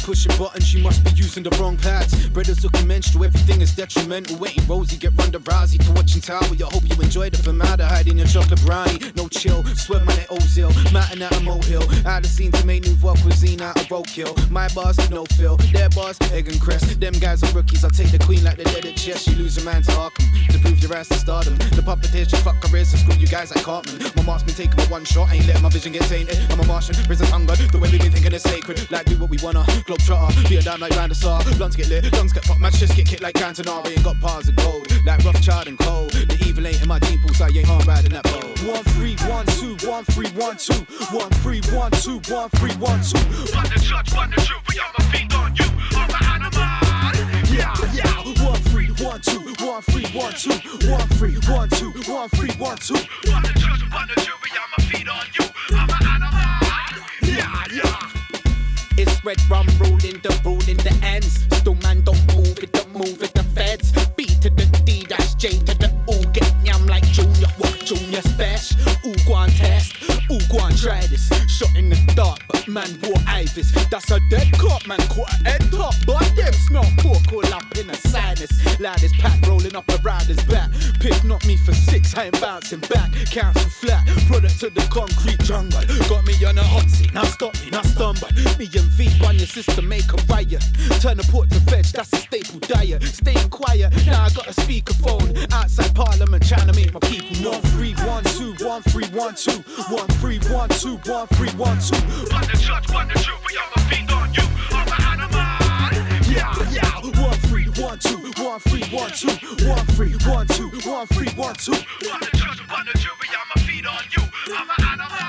Pushing 0.09 0.35
buttons, 0.39 0.65
she 0.65 0.81
must 0.81 1.03
be 1.03 1.11
using 1.11 1.43
the 1.43 1.51
wrong 1.61 1.77
pads. 1.77 2.27
Brothers 2.29 2.63
looking 2.63 2.87
menstrual, 2.87 3.25
everything 3.25 3.61
is 3.61 3.75
detrimental. 3.75 4.37
Waiting 4.37 4.65
Rosie, 4.65 4.97
get 4.97 5.13
Ronda 5.15 5.37
Rousey 5.37 5.77
to 5.85 5.91
watching 5.91 6.19
Tower. 6.19 6.41
I 6.41 6.65
hope 6.73 6.81
you 6.89 6.99
enjoy 6.99 7.29
the 7.29 7.37
formaldehyde 7.37 8.07
in 8.07 8.17
your 8.17 8.25
chocolate 8.25 8.59
brownie. 8.65 8.99
No 9.15 9.27
chill, 9.27 9.63
sweat 9.75 10.03
my 10.05 10.13
Ozil, 10.33 10.73
mountain 10.91 11.21
out 11.21 11.35
of 11.37 11.43
molehill. 11.43 11.85
Out 12.07 12.25
of 12.25 12.31
scene 12.31 12.51
to 12.53 12.65
make 12.65 12.85
new 12.85 12.97
cuisine 13.21 13.61
out 13.61 13.79
of 13.79 13.85
roadkill. 13.87 14.33
My 14.49 14.67
boss, 14.69 14.97
no 15.11 15.25
fill. 15.37 15.57
Their 15.73 15.89
boss, 15.89 16.17
egg 16.33 16.47
and 16.47 16.59
crest. 16.59 16.99
Them 16.99 17.13
guys 17.13 17.43
are 17.43 17.53
rookies. 17.53 17.85
I 17.85 17.89
take 17.89 18.09
the 18.09 18.17
queen 18.17 18.43
like 18.43 18.57
the 18.57 18.63
dead 18.63 18.85
at 18.85 18.95
chess. 18.97 19.21
She 19.21 19.35
lose 19.35 19.57
a 19.59 19.63
man 19.63 19.83
to 19.83 19.91
Arkham 19.91 20.25
to 20.49 20.57
prove 20.57 20.79
your 20.79 20.95
ass 20.95 21.09
to 21.09 21.19
stardom. 21.19 21.55
The 21.77 21.83
puppeteers 21.85 22.29
just 22.29 22.43
fuck 22.43 22.59
careers 22.61 22.91
and 22.93 23.01
screw 23.01 23.15
you 23.15 23.27
guys 23.27 23.53
like 23.53 23.63
Cartman. 23.63 24.01
My 24.15 24.23
mark's 24.23 24.41
been 24.41 24.55
taking 24.55 24.77
my 24.77 24.85
one 24.85 25.05
shot. 25.05 25.31
Ain't 25.31 25.45
letting 25.45 25.61
my 25.61 25.69
vision 25.69 25.91
get 25.91 26.01
tainted. 26.09 26.39
I'm 26.49 26.59
a 26.59 26.65
Martian, 26.65 26.95
prison 27.05 27.27
hunger. 27.27 27.55
The 27.55 27.77
way 27.77 27.91
we 27.91 27.99
been 27.99 28.11
thinking 28.11 28.33
is 28.33 28.41
sacred. 28.41 28.89
Like 28.89 29.05
do 29.05 29.15
what 29.19 29.29
we 29.29 29.37
wanna. 29.43 29.63
Globe 30.05 30.31
trotter, 30.31 30.49
be 30.49 30.57
a 30.57 30.61
damn 30.61 30.79
like 30.79 30.95
Randa 30.95 31.15
Blunts 31.57 31.75
get 31.75 31.89
lit, 31.89 32.11
lungs 32.13 32.33
get 32.33 32.43
fucked. 32.45 32.59
Match 32.59 32.75
just 32.75 32.95
get 32.95 33.07
kicked 33.07 33.21
like 33.21 33.35
Cantonari. 33.35 33.91
Ain't 33.91 34.03
got 34.03 34.19
bars 34.21 34.47
of 34.47 34.55
gold. 34.55 34.87
Like 35.05 35.23
Rothschild 35.23 35.67
and 35.67 35.77
Cole. 35.79 36.07
The 36.07 36.37
evil 36.45 36.67
ain't 36.67 36.81
in 36.81 36.87
my 36.87 36.99
pool, 36.99 37.33
so 37.33 37.45
I 37.45 37.49
ain't 37.49 37.69
on 37.69 37.79
riding 37.85 38.11
that 38.11 38.23
boat. 38.23 38.45
One 38.63 38.83
three 38.95 39.15
one 39.27 39.45
two, 39.47 39.75
one 39.87 40.03
three 40.05 40.29
one 40.31 40.57
two, 40.57 40.85
one 41.11 41.29
three 41.41 41.61
one 41.71 41.91
two, 41.91 42.19
one 42.29 42.49
three 42.49 42.75
one 42.75 43.01
two. 43.01 43.19
One 43.55 43.69
the 43.69 43.79
judge, 43.81 44.13
one 44.13 44.29
the 44.29 44.41
jury, 44.41 44.79
I'm 44.79 44.93
a 44.97 45.03
fiend 45.11 45.33
on 45.33 45.55
you. 45.55 45.65
I'm 45.95 46.09
an 46.09 46.23
animal. 46.27 46.69
Yeah, 47.53 47.73
yeah. 47.93 48.45
One 48.45 48.59
three 48.69 48.89
one 49.03 49.21
two, 49.21 49.39
one 49.65 49.81
three 49.83 50.05
one 50.13 50.33
two, 50.33 50.55
one 50.89 51.07
three 51.17 51.37
one 51.49 51.69
two, 51.69 51.91
one 52.11 52.29
three 52.29 52.51
one 52.57 52.77
two. 52.77 52.95
One 53.31 53.43
the 53.43 53.53
judge, 53.57 53.83
one 53.91 54.07
the 54.07 54.21
jury, 54.21 54.51
I'm 54.53 54.71
a 54.77 54.81
fiend 54.81 55.09
on 55.09 55.25
you. 55.39 55.45
I'm 55.75 55.89
an 55.89 55.98
It's 59.01 59.23
red 59.23 59.39
rum 59.49 59.65
ruling 59.79 60.19
the 60.19 60.41
ruling 60.43 60.75
the 60.75 60.93
ends. 61.01 61.45
Still 61.55 61.75
man 61.75 62.01
don't 62.01 62.19
move 62.35 62.59
it, 62.61 62.73
don't 62.73 62.93
move 62.93 63.23
it. 63.23 63.33
The 63.33 63.43
feds 63.55 63.93
B 64.17 64.25
to 64.25 64.49
the 64.49 64.65
D 64.83 65.05
dash 65.07 65.35
J 65.35 65.51
to 65.51 65.73
the 65.79 65.89
O. 66.09 66.21
Get 66.33 66.53
yam 66.65 66.85
like 66.85 67.05
Junior, 67.05 67.47
what 67.59 67.79
Junior 67.85 68.21
special? 68.21 68.77
Ooh, 69.07 69.15
go 69.25 69.35
on 69.35 69.49
test, 69.51 69.95
ooh, 70.29 70.39
go 70.51 70.59
on 70.59 70.73
try 70.75 70.99
this. 71.07 71.29
Shot 71.47 71.73
in 71.77 71.89
the 71.89 72.13
dark, 72.13 72.39
man 72.69 72.89
wore 73.03 73.19
Ivis. 73.25 73.71
That's 73.89 74.11
a 74.11 74.19
dead 74.29 74.51
cop, 74.53 74.85
man 74.87 74.99
caught 75.09 75.31
a 75.33 75.49
head 75.49 75.61
top. 75.71 75.95
But 76.05 76.31
them 76.35 76.53
smell 76.53 76.85
pork 76.99 77.31
all 77.33 77.53
up 77.53 77.63
in 77.77 77.89
a 77.89 77.95
sinus. 77.95 78.51
Loudest 78.79 79.15
pack 79.15 79.45
rolling 79.47 79.75
up 79.75 79.87
around 80.03 80.25
his 80.25 80.41
back. 80.45 80.69
Pick 80.99 81.23
not 81.23 81.45
me 81.45 81.57
for 81.57 81.73
six, 81.73 82.15
I 82.15 82.25
ain't 82.25 82.39
bouncing 82.41 82.81
back. 82.81 83.11
Council 83.31 83.69
flat, 83.69 84.05
product 84.27 84.61
of 84.63 84.73
the 84.73 84.85
concrete 84.89 85.39
jungle. 85.39 85.81
Got 86.07 86.25
me 86.25 86.33
on 86.45 86.57
a 86.57 86.63
hot 86.63 86.89
seat, 86.89 87.13
now 87.13 87.23
stop 87.23 87.53
me, 87.61 87.71
now 87.71 87.81
stumble. 87.81 88.29
Me 88.57 88.69
and 88.75 88.89
V 88.95 89.09
run 89.21 89.37
your 89.37 89.47
system, 89.47 89.87
make 89.87 90.11
a 90.13 90.17
riot. 90.27 90.63
Turn 91.01 91.17
the 91.17 91.27
port 91.31 91.49
to 91.49 91.59
veg, 91.71 91.85
that's 91.85 92.13
a 92.13 92.17
staple 92.17 92.59
diet. 92.59 93.03
Staying 93.03 93.49
quiet, 93.49 93.91
now 94.05 94.25
I 94.25 94.29
got 94.29 94.47
a 94.47 94.53
speakerphone. 94.61 95.35
Outside 95.51 95.93
parliament, 95.95 96.47
trying 96.47 96.67
to 96.67 96.73
make 96.73 96.93
my 96.93 96.99
people 97.01 97.35
know. 97.41 97.49
One 97.49 97.61
three 97.73 97.93
one 98.05 98.23
two, 98.23 98.53
one 98.65 98.81
three 98.83 99.07
one 99.07 99.35
two, 99.35 99.63
one 99.89 100.07
three 100.19 100.39
one 100.49 100.69
two, 100.69 100.97
one 101.05 101.27
three 101.27 101.51
one 101.51 101.79
two. 101.79 101.97
One 102.31 102.47
the 102.47 102.58
judge, 102.59 102.91
one 102.91 103.07
the 103.07 103.15
jury, 103.19 103.55
I'm 103.59 103.71
a 103.75 103.79
fiend 103.89 104.11
on 104.11 104.33
you. 104.33 104.43
I'm 104.71 104.87
an 104.87 105.01
animal. 105.11 105.39
Yeah, 106.29 106.53
yeah. 106.71 107.21
One 107.21 107.37
three 107.47 107.67
one 107.81 107.99
two, 107.99 108.17
one 108.43 108.59
three 108.59 108.83
one 108.93 109.11
two, 109.11 109.31
one 109.65 111.07
three 111.07 111.29
one 111.35 111.55
two, 111.55 111.71
one 111.71 112.19
the 112.19 112.29
judge, 112.33 112.59
one 112.69 112.85
the 112.85 112.97
jury, 112.99 113.29
I'm 113.31 113.51
a 113.55 113.59
fiend 113.65 113.87
on 113.87 114.03
you. 114.15 114.23
I'm 114.53 114.69
an 114.69 114.85
animal. 114.85 115.28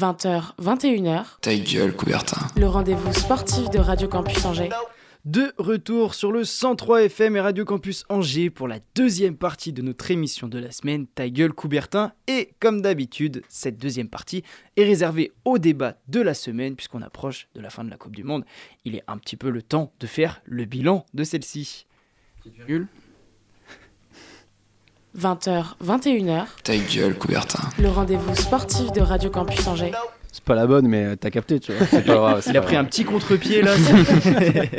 20h, 0.00 0.54
21h, 0.62 1.24
Ta 1.42 1.54
gueule, 1.54 1.94
Coubertin. 1.94 2.40
le 2.56 2.66
rendez-vous 2.66 3.12
sportif 3.12 3.68
de 3.68 3.78
Radio 3.78 4.08
Campus 4.08 4.42
Angers. 4.46 4.70
De 5.26 5.52
retour 5.58 6.14
sur 6.14 6.32
le 6.32 6.44
103 6.44 7.02
FM 7.02 7.36
et 7.36 7.40
Radio 7.42 7.66
Campus 7.66 8.06
Angers 8.08 8.48
pour 8.48 8.66
la 8.66 8.78
deuxième 8.94 9.36
partie 9.36 9.74
de 9.74 9.82
notre 9.82 10.10
émission 10.10 10.48
de 10.48 10.58
la 10.58 10.70
semaine, 10.70 11.06
Ta 11.06 11.28
gueule 11.28 11.52
Coubertin. 11.52 12.12
Et 12.28 12.54
comme 12.60 12.80
d'habitude, 12.80 13.42
cette 13.50 13.76
deuxième 13.76 14.08
partie 14.08 14.42
est 14.78 14.84
réservée 14.84 15.32
au 15.44 15.58
débat 15.58 15.96
de 16.08 16.22
la 16.22 16.32
semaine, 16.32 16.76
puisqu'on 16.76 17.02
approche 17.02 17.48
de 17.54 17.60
la 17.60 17.68
fin 17.68 17.84
de 17.84 17.90
la 17.90 17.98
Coupe 17.98 18.16
du 18.16 18.24
Monde. 18.24 18.46
Il 18.86 18.94
est 18.96 19.04
un 19.06 19.18
petit 19.18 19.36
peu 19.36 19.50
le 19.50 19.60
temps 19.60 19.92
de 20.00 20.06
faire 20.06 20.40
le 20.46 20.64
bilan 20.64 21.04
de 21.12 21.24
celle-ci. 21.24 21.84
20h, 25.18 25.74
21h, 25.84 26.44
Ta 26.62 26.76
gueule, 26.76 27.16
Coubertin. 27.16 27.68
le 27.78 27.88
rendez-vous 27.88 28.34
sportif 28.36 28.92
de 28.92 29.00
Radio 29.00 29.30
Campus 29.30 29.66
Angers. 29.66 29.92
C'est 30.32 30.44
pas 30.44 30.54
la 30.54 30.66
bonne, 30.68 30.86
mais 30.86 31.16
t'as 31.16 31.30
capté, 31.30 31.58
tu 31.58 31.72
vois. 31.72 31.84
C'est 31.86 32.04
pas 32.06 32.14
grave, 32.14 32.44
Il 32.48 32.56
a 32.56 32.60
pris 32.60 32.76
un 32.76 32.84
petit 32.84 33.04
contre-pied 33.04 33.62
là. 33.62 33.74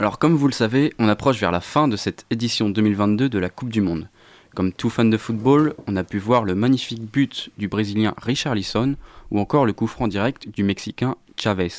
Alors 0.00 0.18
comme 0.18 0.34
vous 0.34 0.48
le 0.48 0.52
savez, 0.52 0.92
on 0.98 1.08
approche 1.08 1.38
vers 1.38 1.52
la 1.52 1.60
fin 1.60 1.86
de 1.86 1.96
cette 1.96 2.26
édition 2.30 2.68
2022 2.68 3.28
de 3.28 3.38
la 3.38 3.48
Coupe 3.48 3.70
du 3.70 3.80
Monde. 3.80 4.08
Comme 4.54 4.72
tout 4.72 4.90
fan 4.90 5.08
de 5.10 5.16
football, 5.16 5.74
on 5.86 5.94
a 5.96 6.02
pu 6.04 6.18
voir 6.18 6.42
le 6.44 6.54
magnifique 6.56 7.02
but 7.02 7.50
du 7.58 7.68
Brésilien 7.68 8.14
Richarlison 8.20 8.96
ou 9.30 9.38
encore 9.40 9.66
le 9.66 9.72
coup 9.72 9.86
franc 9.86 10.08
direct 10.08 10.48
du 10.48 10.62
Mexicain 10.64 11.14
Chavez. 11.36 11.70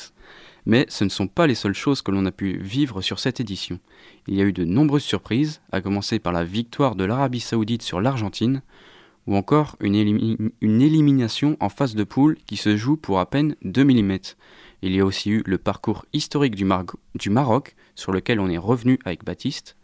Mais 0.66 0.84
ce 0.88 1.04
ne 1.04 1.08
sont 1.08 1.28
pas 1.28 1.46
les 1.46 1.54
seules 1.54 1.74
choses 1.74 2.02
que 2.02 2.10
l'on 2.10 2.26
a 2.26 2.32
pu 2.32 2.58
vivre 2.58 3.00
sur 3.00 3.20
cette 3.20 3.38
édition. 3.40 3.78
Il 4.26 4.34
y 4.34 4.40
a 4.40 4.44
eu 4.44 4.52
de 4.52 4.64
nombreuses 4.64 5.04
surprises, 5.04 5.60
à 5.70 5.80
commencer 5.80 6.18
par 6.18 6.32
la 6.32 6.42
victoire 6.42 6.96
de 6.96 7.04
l'Arabie 7.04 7.40
Saoudite 7.40 7.82
sur 7.82 8.00
l'Argentine, 8.00 8.62
ou 9.28 9.36
encore 9.36 9.76
une, 9.80 9.94
élimi- 9.94 10.52
une 10.60 10.82
élimination 10.82 11.56
en 11.60 11.68
phase 11.68 11.94
de 11.94 12.04
poule 12.04 12.36
qui 12.46 12.56
se 12.56 12.76
joue 12.76 12.96
pour 12.96 13.20
à 13.20 13.30
peine 13.30 13.54
2 13.62 13.84
mm. 13.84 14.18
Il 14.82 14.94
y 14.94 15.00
a 15.00 15.04
aussi 15.04 15.30
eu 15.30 15.42
le 15.46 15.58
parcours 15.58 16.04
historique 16.12 16.54
du 16.54 16.64
Maroc, 16.64 17.76
sur 17.94 18.12
lequel 18.12 18.40
on 18.40 18.48
est 18.48 18.58
revenu 18.58 18.98
avec 19.04 19.24
Baptiste. 19.24 19.76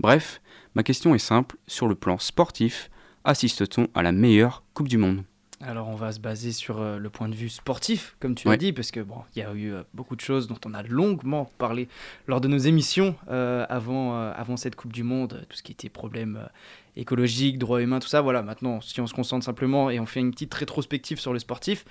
Bref, 0.00 0.40
ma 0.74 0.82
question 0.82 1.14
est 1.14 1.18
simple, 1.18 1.56
sur 1.66 1.86
le 1.86 1.94
plan 1.94 2.18
sportif, 2.18 2.90
assiste-t-on 3.24 3.86
à 3.94 4.02
la 4.02 4.12
meilleure 4.12 4.64
Coupe 4.74 4.88
du 4.88 4.98
Monde? 4.98 5.22
Alors 5.60 5.88
on 5.88 5.94
va 5.94 6.12
se 6.12 6.18
baser 6.18 6.52
sur 6.52 6.80
euh, 6.80 6.98
le 6.98 7.10
point 7.10 7.28
de 7.28 7.34
vue 7.34 7.48
sportif, 7.48 8.16
comme 8.18 8.34
tu 8.34 8.48
l'as 8.48 8.56
dit, 8.56 8.72
parce 8.72 8.90
que 8.90 9.00
bon, 9.00 9.18
il 9.34 9.38
y 9.38 9.42
a 9.42 9.52
eu 9.52 9.72
euh, 9.72 9.82
beaucoup 9.94 10.16
de 10.16 10.20
choses 10.20 10.48
dont 10.48 10.58
on 10.66 10.74
a 10.74 10.82
longuement 10.82 11.50
parlé 11.58 11.88
lors 12.26 12.40
de 12.40 12.48
nos 12.48 12.58
émissions 12.58 13.14
euh, 13.30 13.64
avant, 13.68 14.16
euh, 14.18 14.32
avant 14.34 14.56
cette 14.56 14.74
Coupe 14.74 14.92
du 14.92 15.04
Monde, 15.04 15.46
tout 15.48 15.56
ce 15.56 15.62
qui 15.62 15.72
était 15.72 15.88
problème 15.88 16.40
euh, 16.42 16.48
écologique, 16.96 17.58
droits 17.58 17.80
humains, 17.80 18.00
tout 18.00 18.08
ça. 18.08 18.20
Voilà, 18.20 18.42
maintenant, 18.42 18.80
si 18.80 19.00
on 19.00 19.06
se 19.06 19.14
concentre 19.14 19.44
simplement 19.44 19.90
et 19.90 20.00
on 20.00 20.06
fait 20.06 20.20
une 20.20 20.32
petite 20.32 20.52
rétrospective 20.52 21.20
sur 21.20 21.32
le 21.32 21.38
sportif, 21.38 21.84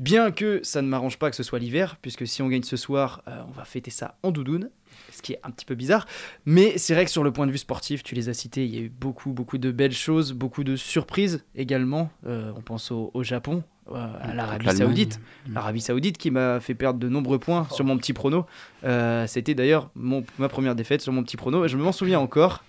bien 0.00 0.30
que 0.30 0.60
ça 0.62 0.82
ne 0.82 0.88
m'arrange 0.88 1.18
pas 1.18 1.30
que 1.30 1.36
ce 1.36 1.42
soit 1.42 1.58
l'hiver, 1.58 1.96
puisque 2.02 2.26
si 2.26 2.42
on 2.42 2.48
gagne 2.48 2.62
ce 2.62 2.76
soir, 2.76 3.22
euh, 3.28 3.42
on 3.48 3.52
va 3.52 3.64
fêter 3.64 3.90
ça 3.90 4.16
en 4.22 4.30
doudoune, 4.30 4.70
ce 5.12 5.22
qui 5.22 5.32
est 5.32 5.40
un 5.42 5.50
petit 5.50 5.64
peu 5.64 5.74
bizarre. 5.74 6.06
Mais 6.46 6.78
c'est 6.78 6.94
vrai 6.94 7.04
que 7.04 7.10
sur 7.10 7.24
le 7.24 7.32
point 7.32 7.46
de 7.46 7.52
vue 7.52 7.58
sportif, 7.58 8.02
tu 8.02 8.14
les 8.14 8.28
as 8.28 8.34
cités, 8.34 8.64
il 8.64 8.74
y 8.74 8.78
a 8.78 8.82
eu 8.82 8.88
beaucoup, 8.88 9.32
beaucoup 9.32 9.58
de 9.58 9.70
belles 9.70 9.92
choses, 9.92 10.32
beaucoup 10.32 10.64
de 10.64 10.76
surprises 10.76 11.44
également. 11.54 12.10
Euh, 12.26 12.52
on 12.56 12.60
pense 12.60 12.90
au, 12.90 13.10
au 13.14 13.22
Japon, 13.22 13.64
euh, 13.90 14.12
à 14.20 14.34
l'Arabie. 14.34 14.74
Saoudite. 14.74 15.20
L'Arabie 15.48 15.80
Saoudite 15.80 16.16
qui 16.18 16.30
m'a 16.30 16.60
fait 16.60 16.74
perdre 16.74 17.00
de 17.00 17.08
nombreux 17.08 17.38
points 17.38 17.66
sur 17.72 17.84
mon 17.84 17.98
petit 17.98 18.12
prono. 18.12 18.46
Euh, 18.84 19.26
C'était 19.26 19.54
d'ailleurs 19.54 19.90
ma 19.94 20.48
première 20.48 20.74
défaite 20.74 21.02
sur 21.02 21.12
mon 21.12 21.22
petit 21.22 21.36
prono. 21.36 21.66
Je 21.66 21.76
m'en 21.76 21.92
souviens 21.92 22.20
encore. 22.20 22.64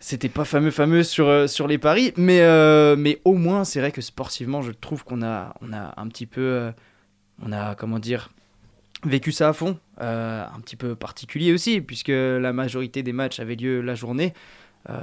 C'était 0.00 0.30
pas 0.30 0.44
fameux 0.44 0.70
fameux 0.70 1.02
sur, 1.02 1.28
euh, 1.28 1.46
sur 1.46 1.68
les 1.68 1.78
paris, 1.78 2.12
mais, 2.16 2.40
euh, 2.40 2.96
mais 2.96 3.20
au 3.24 3.34
moins 3.34 3.64
c'est 3.64 3.80
vrai 3.80 3.92
que 3.92 4.00
sportivement 4.00 4.62
je 4.62 4.72
trouve 4.72 5.04
qu'on 5.04 5.22
a, 5.22 5.54
on 5.60 5.72
a 5.72 5.94
un 5.96 6.08
petit 6.08 6.26
peu, 6.26 6.40
euh, 6.40 6.72
on 7.42 7.52
a 7.52 7.74
comment 7.74 7.98
dire, 7.98 8.30
vécu 9.04 9.30
ça 9.30 9.50
à 9.50 9.52
fond. 9.52 9.78
Euh, 10.00 10.44
un 10.44 10.60
petit 10.60 10.76
peu 10.76 10.94
particulier 10.94 11.52
aussi, 11.52 11.82
puisque 11.82 12.08
la 12.08 12.52
majorité 12.52 13.02
des 13.02 13.12
matchs 13.12 13.38
avaient 13.38 13.56
lieu 13.56 13.82
la 13.82 13.94
journée. 13.94 14.32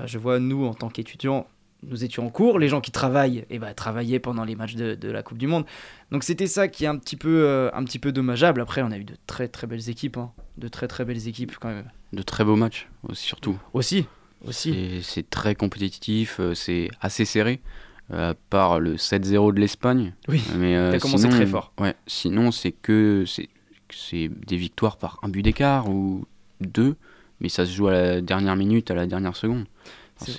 Je 0.06 0.18
vois 0.18 0.40
nous 0.40 0.66
en 0.66 0.74
tant 0.74 0.90
qu'étudiants, 0.90 1.46
nous 1.84 2.04
étions 2.04 2.26
en 2.26 2.30
cours, 2.30 2.60
les 2.60 2.68
gens 2.68 2.82
qui 2.82 2.92
travaillent, 2.92 3.46
et 3.50 3.60
bah, 3.60 3.74
travaillaient 3.74 4.20
pendant 4.20 4.44
les 4.44 4.56
matchs 4.56 4.76
de, 4.76 4.96
de 4.96 5.10
la 5.10 5.24
Coupe 5.24 5.38
du 5.38 5.48
Monde. 5.48 5.66
Donc 6.12 6.24
c'était 6.24 6.48
ça 6.48 6.68
qui 6.68 6.86
est 6.86 6.88
un 6.88 6.98
petit 6.98 7.16
peu, 7.16 7.44
euh, 7.46 7.70
un 7.74 7.84
petit 7.84 8.00
peu 8.00 8.12
dommageable. 8.12 8.62
Après, 8.62 8.82
on 8.82 8.92
a 8.92 8.98
eu 8.98 9.04
de 9.04 9.16
très 9.28 9.48
très 9.48 9.68
belles 9.68 9.90
équipes, 9.90 10.18
hein. 10.18 10.32
de 10.58 10.68
très 10.68 10.88
très 10.88 11.06
belles 11.06 11.28
équipes 11.28 11.56
quand 11.60 11.70
même. 11.70 11.90
De 12.14 12.22
très 12.24 12.44
beaux 12.44 12.56
matchs, 12.56 12.88
surtout. 13.14 13.60
Aussi, 13.74 14.06
aussi. 14.46 14.70
Et 14.72 15.02
C'est 15.02 15.30
très 15.30 15.56
compétitif, 15.56 16.40
euh, 16.40 16.54
c'est 16.54 16.90
assez 17.02 17.26
serré, 17.26 17.60
euh, 18.12 18.32
à 18.32 18.34
part 18.36 18.80
le 18.80 18.98
7-0 18.98 19.54
de 19.54 19.60
l'Espagne. 19.60 20.14
Oui, 20.28 20.42
Mais 20.58 20.76
euh, 20.76 20.92
t'as 20.92 21.00
commencé 21.00 21.24
sinon- 21.24 21.36
très 21.36 21.46
fort. 21.46 21.74
Ouais, 21.80 21.96
sinon 22.08 22.52
c'est 22.52 22.72
que 22.72 23.24
c'est 23.26 23.50
c'est 23.90 24.30
des 24.46 24.58
victoires 24.58 24.98
par 24.98 25.18
un 25.24 25.30
but 25.30 25.42
d'écart 25.44 25.90
ou 25.90 26.26
deux, 26.60 26.98
mais 27.40 27.48
ça 27.48 27.66
se 27.66 27.72
joue 27.72 27.88
à 27.88 27.92
la 27.94 28.22
dernière 28.22 28.58
minute, 28.58 28.92
à 28.92 28.96
la 28.96 29.08
dernière 29.08 29.36
seconde. 29.38 29.66
Enfin, 30.20 30.34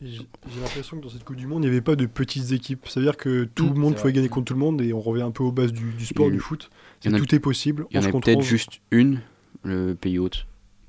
J'ai 0.00 0.60
l'impression 0.60 0.98
que 0.98 1.02
dans 1.02 1.08
cette 1.08 1.24
Coupe 1.24 1.36
du 1.36 1.46
Monde, 1.46 1.64
il 1.64 1.70
n'y 1.70 1.72
avait 1.72 1.80
pas 1.80 1.96
de 1.96 2.04
petites 2.06 2.52
équipes. 2.52 2.86
C'est-à-dire 2.86 3.16
que 3.16 3.44
tout 3.54 3.64
Mm, 3.64 3.74
le 3.74 3.80
monde 3.80 3.92
pouvait 3.94 4.02
vrai. 4.02 4.12
gagner 4.12 4.28
contre 4.28 4.44
tout 4.46 4.52
le 4.54 4.60
monde 4.60 4.80
et 4.82 4.92
on 4.92 5.00
revient 5.00 5.22
un 5.22 5.30
peu 5.30 5.42
aux 5.42 5.50
bases 5.50 5.72
du, 5.72 5.92
du 5.92 6.04
sport, 6.06 6.26
Il- 6.28 6.34
du 6.34 6.38
foot. 6.40 6.70
a- 7.06 7.10
tout 7.10 7.34
est 7.34 7.38
possible. 7.40 7.86
Il 7.90 7.94
y 7.96 7.98
en 7.98 8.02
11 8.02 8.08
a 8.08 8.12
peut-être 8.20 8.38
11. 8.38 8.44
juste 8.46 8.80
une, 8.90 9.20
le 9.64 9.94
pays 9.94 10.18
hôte. 10.18 10.46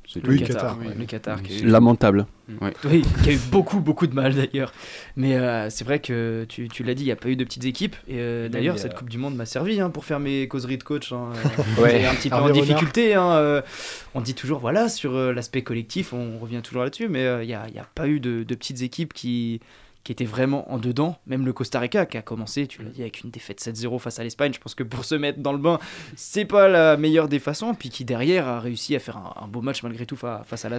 C'est. 0.08 0.26
Oui, 0.28 0.42
Qatar, 0.44 0.78
oui. 0.80 0.88
le 0.98 1.06
Qatar 1.06 1.42
qui 1.42 1.54
a 1.54 1.60
eu- 1.60 1.66
Lamentable. 1.68 2.26
Oui, 2.88 3.02
qui 3.24 3.30
a 3.30 3.34
eu 3.34 3.40
beaucoup, 3.52 3.80
beaucoup 3.80 4.06
de 4.06 4.14
mal 4.14 4.36
d'ailleurs. 4.36 4.72
Mais 5.16 5.36
euh, 5.36 5.70
c'est 5.72 5.84
vrai 5.84 6.00
que 6.00 6.46
tu, 6.48 6.68
tu 6.70 6.84
l'as 6.84 6.94
dit, 6.94 7.02
il 7.04 7.08
n'y 7.08 7.12
a 7.12 7.16
pas 7.16 7.30
eu 7.30 7.36
de 7.36 7.44
petites 7.44 7.66
équipes. 7.66 7.96
Et 8.08 8.20
euh, 8.20 8.48
d'ailleurs, 8.50 8.78
cette 8.78 8.94
Coupe 8.94 9.10
du 9.10 9.18
Monde 9.18 9.36
m'a 9.36 9.46
servi 9.48 9.80
hein, 9.82 9.90
pour 9.90 10.06
faire 10.06 10.20
mes 10.20 10.48
causeries 10.48 10.78
de 10.78 10.84
coach. 10.84 11.12
Hein. 11.12 11.30
Euh, 11.80 11.82
Ouais. 11.82 11.92
j'étais 11.92 12.06
un 12.06 12.14
petit 12.16 12.30
peu 12.30 12.36
en 12.36 12.50
difficulté. 12.50 13.14
hein, 13.16 13.32
euh, 13.32 13.62
on 14.14 14.22
dit 14.22 14.36
toujours, 14.36 14.60
voilà, 14.60 14.90
sur 14.90 15.16
euh, 15.16 15.34
l'aspect 15.34 15.64
collectif, 15.64 16.14
on 16.14 16.38
revient 16.38 16.62
toujours 16.62 16.84
là-dessus. 16.84 17.08
Mais 17.10 17.26
euh, 17.26 17.44
il 17.44 17.48
n'y 17.48 17.54
a, 17.56 17.66
il 17.68 17.76
y 17.76 17.80
a 17.80 17.88
pas 17.96 18.08
eu 18.08 18.20
de, 18.20 18.44
de 18.44 18.56
petites 18.56 18.82
équipes 18.84 19.14
qui, 19.14 19.60
qui 20.06 20.14
étaient 20.14 20.24
vraiment 20.24 20.72
en 20.72 20.78
dedans. 20.78 21.18
Même 21.28 21.46
le 21.46 21.52
Costa 21.52 21.80
Rica 21.80 22.06
qui 22.06 22.16
a 22.18 22.22
commencé, 22.22 22.68
tu 22.68 22.82
l'as 22.84 22.90
dit, 22.92 23.02
avec 23.02 23.22
une 23.24 23.32
défaite 23.32 23.60
7-0 23.60 24.00
face 24.00 24.20
à 24.20 24.24
l'Espagne. 24.24 24.54
Je 24.54 24.60
pense 24.60 24.74
que 24.76 24.84
pour 24.84 25.04
se 25.04 25.16
mettre 25.16 25.40
dans 25.40 25.52
le 25.52 25.58
bain, 25.58 25.80
c'est 26.16 26.46
pas 26.46 26.70
la 26.70 26.96
meilleure 26.96 27.28
des 27.28 27.40
façons. 27.40 27.74
Puis 27.74 27.90
qui 27.90 28.06
derrière 28.06 28.48
a 28.48 28.60
réussi 28.62 28.96
à 28.96 29.00
faire 29.00 29.18
un, 29.18 29.34
un 29.44 29.48
beau 29.48 29.62
match 29.62 29.84
malgré 29.84 30.06
tout 30.06 30.16
fa- 30.16 30.44
face 30.48 30.64
à 30.64 30.70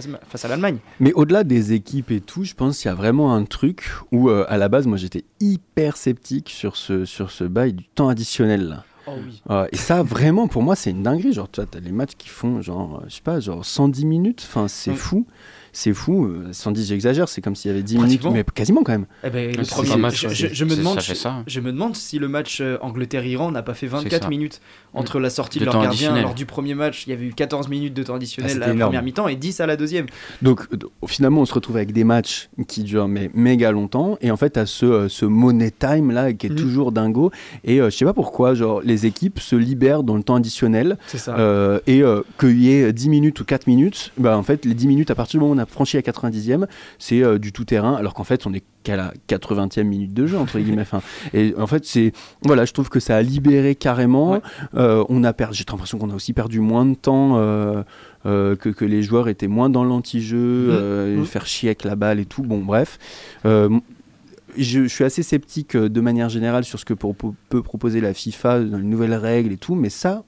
l'Allemagne. 0.47 0.77
Mais 0.99 1.13
au-delà 1.13 1.43
des 1.43 1.73
équipes 1.73 2.09
et 2.09 2.21
tout, 2.21 2.43
je 2.45 2.53
pense 2.55 2.79
qu'il 2.79 2.87
y 2.89 2.91
a 2.91 2.95
vraiment 2.95 3.35
un 3.35 3.43
truc 3.45 3.91
où, 4.11 4.29
euh, 4.29 4.45
à 4.49 4.57
la 4.57 4.69
base, 4.69 4.87
moi 4.87 4.97
j'étais 4.97 5.25
hyper 5.41 5.97
sceptique 5.97 6.49
sur 6.49 6.75
ce, 6.77 7.05
sur 7.05 7.29
ce 7.29 7.43
bail 7.43 7.73
du 7.73 7.83
temps 7.83 8.07
additionnel. 8.09 8.67
Là. 8.69 8.83
Oh 9.07 9.11
oui. 9.25 9.41
Et 9.71 9.77
ça, 9.77 10.03
vraiment, 10.03 10.47
pour 10.49 10.63
moi, 10.63 10.75
c'est 10.75 10.91
une 10.91 11.03
dinguerie. 11.03 11.31
Genre, 11.33 11.49
tu 11.49 11.61
t'as 11.65 11.79
les 11.79 11.91
matchs 11.93 12.15
qui 12.17 12.27
font, 12.29 12.61
genre, 12.61 13.03
je 13.07 13.15
sais 13.15 13.21
pas, 13.21 13.39
genre 13.39 13.63
110 13.65 14.05
minutes. 14.05 14.43
Enfin, 14.47 14.67
c'est 14.67 14.91
Mm. 14.91 14.95
fou. 14.95 15.27
C'est 15.73 15.93
fou. 15.93 16.25
Euh, 16.25 16.49
110, 16.51 16.87
j'exagère. 16.87 17.29
C'est 17.29 17.41
comme 17.41 17.55
s'il 17.55 17.69
y 17.71 17.73
avait 17.73 17.83
10 17.83 17.97
minutes, 17.97 18.23
mais 18.31 18.43
quasiment 18.43 18.83
quand 18.83 18.93
même. 18.93 19.05
Eh 19.23 19.29
ben, 19.29 19.55
le 19.55 19.63
premier 19.63 19.95
match, 19.97 20.21
je, 20.21 20.27
ouais, 20.27 20.33
je- 20.35 20.47
je 20.53 20.65
me 20.65 20.75
demande, 20.75 20.95
ça 20.95 21.01
fait 21.01 21.15
ça. 21.15 21.43
je 21.47 21.59
me 21.59 21.71
demande 21.71 21.95
si 21.95 22.19
le 22.19 22.27
match 22.27 22.59
euh, 22.61 22.77
Angleterre-Iran 22.81 23.51
n'a 23.51 23.61
pas 23.63 23.73
fait 23.73 23.87
24 23.87 24.23
ça. 24.23 24.29
minutes 24.29 24.61
entre 24.97 25.19
la 25.19 25.29
sortie 25.29 25.59
de, 25.59 25.65
De 25.65 25.71
leur 25.71 25.81
gardien 25.81 26.19
lors 26.21 26.33
du 26.33 26.45
premier 26.45 26.73
match. 26.75 27.05
Il 27.07 27.11
y 27.11 27.13
avait 27.13 27.25
eu 27.25 27.33
14 27.33 27.67
minutes 27.69 27.93
de 27.93 28.03
temps 28.03 28.15
additionnel 28.15 28.51
Ah, 28.53 28.55
à 28.57 28.67
la 28.67 28.73
énorme. 28.73 28.89
première 28.89 29.03
mi-temps 29.03 29.27
et 29.27 29.35
10 29.35 29.59
à 29.59 29.65
la 29.65 29.75
deuxième. 29.77 30.05
Donc, 30.41 30.61
euh, 30.73 30.77
finalement, 31.07 31.41
on 31.41 31.45
se 31.45 31.53
retrouve 31.53 31.77
avec 31.77 31.91
des 31.93 32.03
matchs 32.03 32.49
qui 32.67 32.83
durent 32.83 33.07
mais 33.07 33.29
méga 33.33 33.71
longtemps. 33.71 34.17
Et 34.21 34.31
en 34.31 34.37
fait, 34.37 34.57
à 34.57 34.65
ce, 34.65 34.85
euh, 34.85 35.09
ce 35.09 35.25
money 35.25 35.71
time 35.71 36.11
là 36.11 36.33
qui 36.33 36.47
est 36.47 36.49
Mhm. 36.49 36.55
toujours 36.55 36.91
dingo. 36.91 37.31
Et 37.63 37.79
euh, 37.81 37.89
je 37.89 37.95
sais 37.97 38.05
pas 38.05 38.13
pourquoi, 38.13 38.53
genre, 38.53 38.81
les 38.83 39.05
équipes 39.05 39.39
se 39.39 39.55
libèrent 39.55 40.03
dans 40.03 40.15
le 40.15 40.23
temps 40.23 40.35
additionnel. 40.35 40.97
Ça. 41.07 41.37
Euh, 41.37 41.79
et 41.87 42.01
euh, 42.03 42.21
qu'il 42.39 42.59
y 42.61 42.71
ait 42.71 42.91
10 42.93 43.09
minutes 43.09 43.39
ou 43.39 43.45
4 43.45 43.67
minutes, 43.67 44.11
bah, 44.17 44.37
en 44.37 44.43
fait, 44.43 44.65
les 44.65 44.73
10 44.73 44.87
minutes, 44.87 45.11
à 45.11 45.15
partir 45.15 45.39
du 45.39 45.43
moment 45.45 45.53
où 45.53 45.57
on 45.57 45.61
a 45.61 45.65
franchi 45.65 45.97
la 45.97 46.01
90e, 46.03 46.67
c'est 46.99 47.39
du 47.39 47.51
tout-terrain, 47.51 47.93
alors 47.95 48.13
qu'en 48.13 48.23
fait, 48.23 48.45
on 48.47 48.53
est 48.53 48.63
qu'à 48.87 48.95
la 48.95 49.13
80e 49.27 49.83
minute 49.83 50.13
de 50.13 50.25
jeu, 50.27 50.37
entre 50.37 50.59
guillemets. 50.59 50.81
Enfin, 50.83 51.01
et 51.33 51.53
en 51.57 51.67
fait, 51.67 51.85
c'est. 51.85 52.13
Voilà, 52.43 52.63
je 52.65 52.71
trouve 52.71 52.87
que 52.89 52.99
ça 53.01 53.17
a 53.17 53.21
libéré 53.21 53.75
carrément. 53.75 54.31
Ouais. 54.31 54.41
Euh, 54.75 55.03
on 55.09 55.23
a 55.25 55.33
perdu. 55.33 55.57
J'ai 55.57 55.65
l'impression 55.69 55.97
qu'on 55.97 56.09
a 56.09 56.15
aussi 56.15 56.31
perdu 56.33 56.59
moins 56.61 56.85
de 56.85 56.95
temps. 56.95 57.33
euh, 57.37 57.83
euh, 58.25 58.55
que, 58.57 58.67
que 58.69 58.83
les 58.83 59.03
joueurs 59.03 59.29
étaient 59.29 59.47
moins 59.47 59.69
dans 59.69 59.83
l'anti-jeu, 59.85 60.37
euh, 60.71 61.17
Mhm. 61.17 61.25
faire 61.25 61.45
chier 61.45 61.69
avec 61.69 61.83
la 61.85 61.95
balle 61.95 62.19
et 62.19 62.25
tout. 62.25 62.41
Bon, 62.43 62.57
bref. 62.59 62.97
Je, 63.45 64.83
je 64.83 64.87
suis 64.87 65.03
assez 65.03 65.21
sceptique 65.23 65.77
de 65.77 66.01
manière 66.01 66.29
générale 66.29 66.63
sur 66.63 66.79
ce 66.79 66.85
que 66.85 66.93
pour- 66.93 67.15
pour- 67.15 67.35
peut 67.49 67.61
proposer 67.61 68.01
la 68.01 68.13
FIFA 68.13 68.61
dans 68.61 68.77
les 68.79 68.83
nouvelles 68.83 69.13
règles 69.13 69.51
et 69.53 69.57
tout, 69.57 69.75
mais 69.75 69.89
ça, 69.89 70.23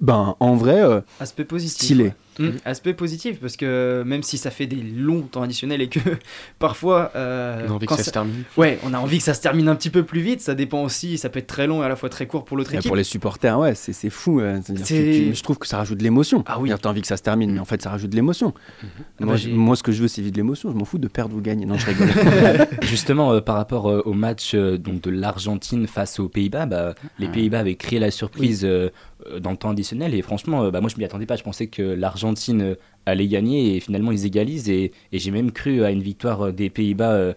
ben, 0.00 0.36
en 0.40 0.54
vrai, 0.54 0.80
euh, 0.82 1.00
Aspect 1.20 1.44
positif. 1.44 1.82
stylé. 1.84 2.04
ouais. 2.04 2.14
Mm, 2.38 2.50
Aspect 2.64 2.94
positif 2.94 3.40
parce 3.40 3.56
que 3.56 4.02
même 4.06 4.22
si 4.22 4.36
ça 4.38 4.50
fait 4.50 4.66
des 4.66 4.76
longs 4.76 5.22
temps 5.22 5.42
additionnels 5.42 5.80
et 5.82 5.88
que 5.88 6.00
parfois. 6.58 7.10
euh, 7.16 7.64
On 7.68 7.72
a 7.72 7.74
envie 7.74 7.86
que 7.86 7.92
ça 7.92 7.98
ça- 7.98 8.04
se 8.04 8.10
termine. 8.10 8.42
Ouais, 8.56 8.78
on 8.84 8.92
a 8.94 8.98
envie 8.98 9.18
que 9.18 9.24
ça 9.24 9.34
se 9.34 9.40
termine 9.40 9.68
un 9.68 9.74
petit 9.74 9.90
peu 9.90 10.02
plus 10.04 10.20
vite. 10.20 10.40
Ça 10.40 10.54
dépend 10.54 10.82
aussi. 10.82 11.18
Ça 11.18 11.28
peut 11.28 11.38
être 11.38 11.46
très 11.46 11.66
long 11.66 11.82
et 11.82 11.86
à 11.86 11.88
la 11.88 11.96
fois 11.96 12.08
très 12.08 12.26
court 12.26 12.44
pour 12.44 12.56
l'autre 12.56 12.74
équipe. 12.74 12.86
pour 12.86 12.96
les 12.96 13.04
supporters, 13.04 13.58
ouais, 13.58 13.74
c'est 13.74 13.92
c'est 13.92 14.10
fou. 14.10 14.40
euh, 14.40 14.58
c'est-à-dire 14.64 14.82
que 14.82 14.88
C'est- 14.88 15.12
tu- 15.20 15.28
tu- 15.30 15.34
je 15.34 15.42
trouve 15.42 15.58
que 15.58 15.66
ça 15.66 15.78
rajoute 15.78 15.98
de 15.98 16.02
l'émotion. 16.04 16.42
Ah 16.46 16.58
oui. 16.60 16.70
Tu 16.80 16.86
as 16.86 16.90
envie 16.90 17.00
que 17.00 17.06
ça 17.06 17.16
se 17.16 17.22
termine, 17.22 17.52
mais 17.52 17.60
en 17.60 17.64
fait, 17.64 17.80
ça 17.82 17.90
rajoute 17.90 18.10
de 18.10 18.16
l'émotion. 18.16 18.52
Ah 18.82 18.86
Moi, 19.24 19.34
bah, 19.36 19.40
moi, 19.52 19.76
ce 19.76 19.82
que 19.82 19.92
je 19.92 20.02
veux, 20.02 20.08
c'est 20.08 20.20
vivre 20.22 20.32
de 20.32 20.36
l'émotion. 20.38 20.70
Je 20.70 20.76
m'en 20.76 20.84
fous 20.84 20.98
de 20.98 21.08
perdre 21.08 21.36
ou 21.36 21.40
gagner. 21.40 21.66
Non, 21.66 21.76
je 21.78 21.86
rigole. 21.86 22.08
Justement, 22.82 23.32
euh, 23.32 23.40
par 23.40 23.56
rapport 23.56 23.90
euh, 23.90 24.02
au 24.04 24.12
match 24.12 24.52
euh, 24.54 24.76
donc 24.78 25.00
de 25.00 25.10
l'Argentine 25.10 25.86
face 25.86 26.18
aux 26.18 26.28
Pays-Bas, 26.28 26.66
bah, 26.66 26.94
les 27.18 27.26
Ouais. 27.26 27.32
Pays-Bas 27.32 27.60
avaient 27.60 27.74
créé 27.76 27.98
la 27.98 28.10
surprise 28.10 28.64
euh, 28.64 28.90
euh, 29.30 29.40
dans 29.40 29.50
le 29.50 29.56
temps 29.56 29.70
additionnel 29.70 30.14
et 30.14 30.22
franchement, 30.22 30.64
euh, 30.64 30.70
bah, 30.70 30.80
moi 30.80 30.90
je 30.92 30.96
m'y 30.98 31.04
attendais 31.04 31.26
pas. 31.26 31.36
Je 31.36 31.42
pensais 31.42 31.66
que 31.66 31.82
l'Argentine 31.82 32.25
euh, 32.62 32.74
allait 33.06 33.28
gagner 33.28 33.76
et 33.76 33.80
finalement 33.80 34.12
ils 34.12 34.26
égalisent. 34.26 34.68
Et, 34.68 34.92
et 35.12 35.18
j'ai 35.18 35.30
même 35.30 35.52
cru 35.52 35.84
à 35.84 35.90
une 35.90 36.02
victoire 36.02 36.46
euh, 36.48 36.52
des 36.52 36.70
Pays-Bas 36.70 37.12
euh, 37.12 37.34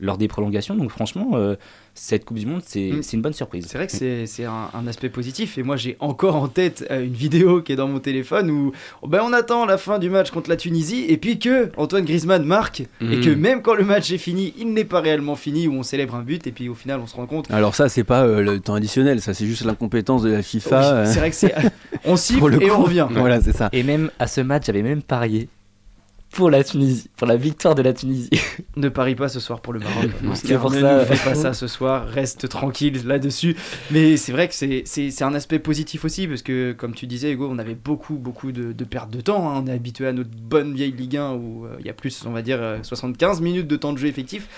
lors 0.00 0.18
des 0.18 0.28
prolongations. 0.28 0.74
Donc 0.76 0.90
franchement, 0.90 1.30
euh, 1.34 1.56
cette 1.94 2.24
Coupe 2.24 2.38
du 2.38 2.46
Monde, 2.46 2.62
c'est 2.64 2.90
Mm. 2.92 3.02
c'est 3.02 3.16
une 3.16 3.22
bonne 3.22 3.32
surprise. 3.32 3.66
C'est 3.68 3.76
vrai 3.78 3.86
que 3.88 3.92
c'est 3.92 4.26
c'est 4.26 4.44
un, 4.44 4.70
un 4.72 4.86
aspect 4.86 5.08
positif 5.08 5.58
et 5.58 5.62
moi 5.64 5.76
j'ai 5.76 5.96
encore 5.98 6.36
en 6.36 6.46
tête 6.48 6.86
euh, 6.90 7.04
une 7.04 7.12
vidéo 7.12 7.62
qui 7.62 7.72
est 7.72 7.76
dans 7.76 7.88
mon 7.88 7.98
téléphone 7.98 8.50
où 8.50 8.72
ben, 9.06 9.20
on 9.24 9.32
attend 9.32 9.66
la 9.66 9.76
fin 9.78 9.98
du 9.98 10.08
match 10.10 10.30
contre 10.30 10.48
la 10.50 10.56
Tunisie 10.56 11.04
et 11.08 11.16
puis 11.16 11.38
que 11.40 11.70
Antoine 11.76 12.04
Griezmann 12.04 12.44
marque 12.44 12.80
et 12.82 12.86
Mhm. 13.00 13.20
que 13.24 13.30
même 13.30 13.62
quand 13.62 13.74
le 13.74 13.84
match 13.84 14.12
est 14.12 14.18
fini, 14.18 14.54
il 14.58 14.72
n'est 14.72 14.84
pas 14.84 15.00
réellement 15.00 15.34
fini 15.34 15.66
où 15.66 15.72
on 15.72 15.82
célèbre 15.82 16.14
un 16.14 16.22
but 16.22 16.46
et 16.46 16.52
puis 16.52 16.68
au 16.68 16.74
final 16.74 17.00
on 17.02 17.06
se 17.08 17.16
rend 17.16 17.26
compte. 17.26 17.50
Alors 17.50 17.74
ça, 17.74 17.88
c'est 17.88 18.04
pas 18.04 18.24
euh, 18.24 18.40
le 18.42 18.60
temps 18.60 18.74
additionnel. 18.74 19.20
Ça, 19.20 19.34
c'est 19.34 19.46
juste 19.46 19.64
l'incompétence 19.64 20.22
de 20.22 20.30
la 20.30 20.42
FIFA. 20.42 21.02
Oui, 21.02 21.08
c'est 21.12 21.18
vrai 21.18 21.30
que 21.30 21.36
c'est 21.36 21.52
on 22.04 22.14
siffle 22.16 22.46
le 22.46 22.62
et 22.62 22.68
coup. 22.68 22.74
on 22.76 22.82
revient. 22.84 23.08
Voilà, 23.10 23.40
c'est 23.40 23.56
ça. 23.56 23.68
Et 23.72 23.82
même 23.82 24.10
à 24.20 24.28
ce 24.28 24.40
match, 24.40 24.66
j'avais 24.66 24.82
même 24.82 25.02
parié 25.02 25.48
pour 26.30 26.50
la 26.50 26.62
Tunisie, 26.62 27.08
pour 27.16 27.26
la 27.26 27.36
victoire 27.36 27.74
de 27.74 27.82
la 27.82 27.92
Tunisie. 27.92 28.30
Ne 28.76 28.88
parie 28.90 29.14
pas 29.16 29.28
ce 29.28 29.40
soir 29.40 29.60
pour 29.60 29.72
le 29.72 29.80
Maroc. 29.80 30.10
Oscar, 30.30 30.60
pour 30.60 30.70
ne 30.70 30.80
ça. 30.80 31.04
fais 31.04 31.28
pas 31.30 31.34
ça 31.34 31.52
ce 31.52 31.66
soir, 31.66 32.06
reste 32.06 32.48
tranquille 32.48 33.00
là-dessus. 33.06 33.56
Mais 33.90 34.16
c'est 34.16 34.30
vrai 34.30 34.46
que 34.46 34.54
c'est- 34.54 34.82
c'est 34.84 35.10
c'est 35.10 35.24
un 35.24 35.34
aspect 35.34 35.58
positif 35.58 36.04
aussi, 36.04 36.28
parce 36.28 36.42
que 36.42 36.72
comme 36.72 36.94
tu 36.94 37.06
disais, 37.08 37.32
Hugo, 37.32 37.48
on 37.50 37.58
avait 37.58 37.74
beaucoup, 37.74 38.14
beaucoup 38.14 38.52
de, 38.52 38.72
de 38.72 38.84
pertes 38.84 39.10
de 39.10 39.20
temps. 39.20 39.50
hein. 39.50 39.62
On 39.64 39.66
est 39.66 39.72
habitué 39.72 40.06
à 40.06 40.12
notre 40.12 40.30
bonne 40.30 40.74
vieille 40.74 40.92
Ligue 40.92 41.16
1 41.16 41.32
où 41.32 41.64
euh, 41.66 41.76
il 41.80 41.86
y 41.86 41.90
a 41.90 41.92
plus, 41.94 42.24
on 42.26 42.30
va 42.30 42.42
dire, 42.42 42.58
euh, 42.60 42.78
75 42.82 43.40
minutes 43.40 43.66
de 43.66 43.76
temps 43.76 43.92
de 43.92 43.98
jeu 43.98 44.06
effectif. 44.06 44.48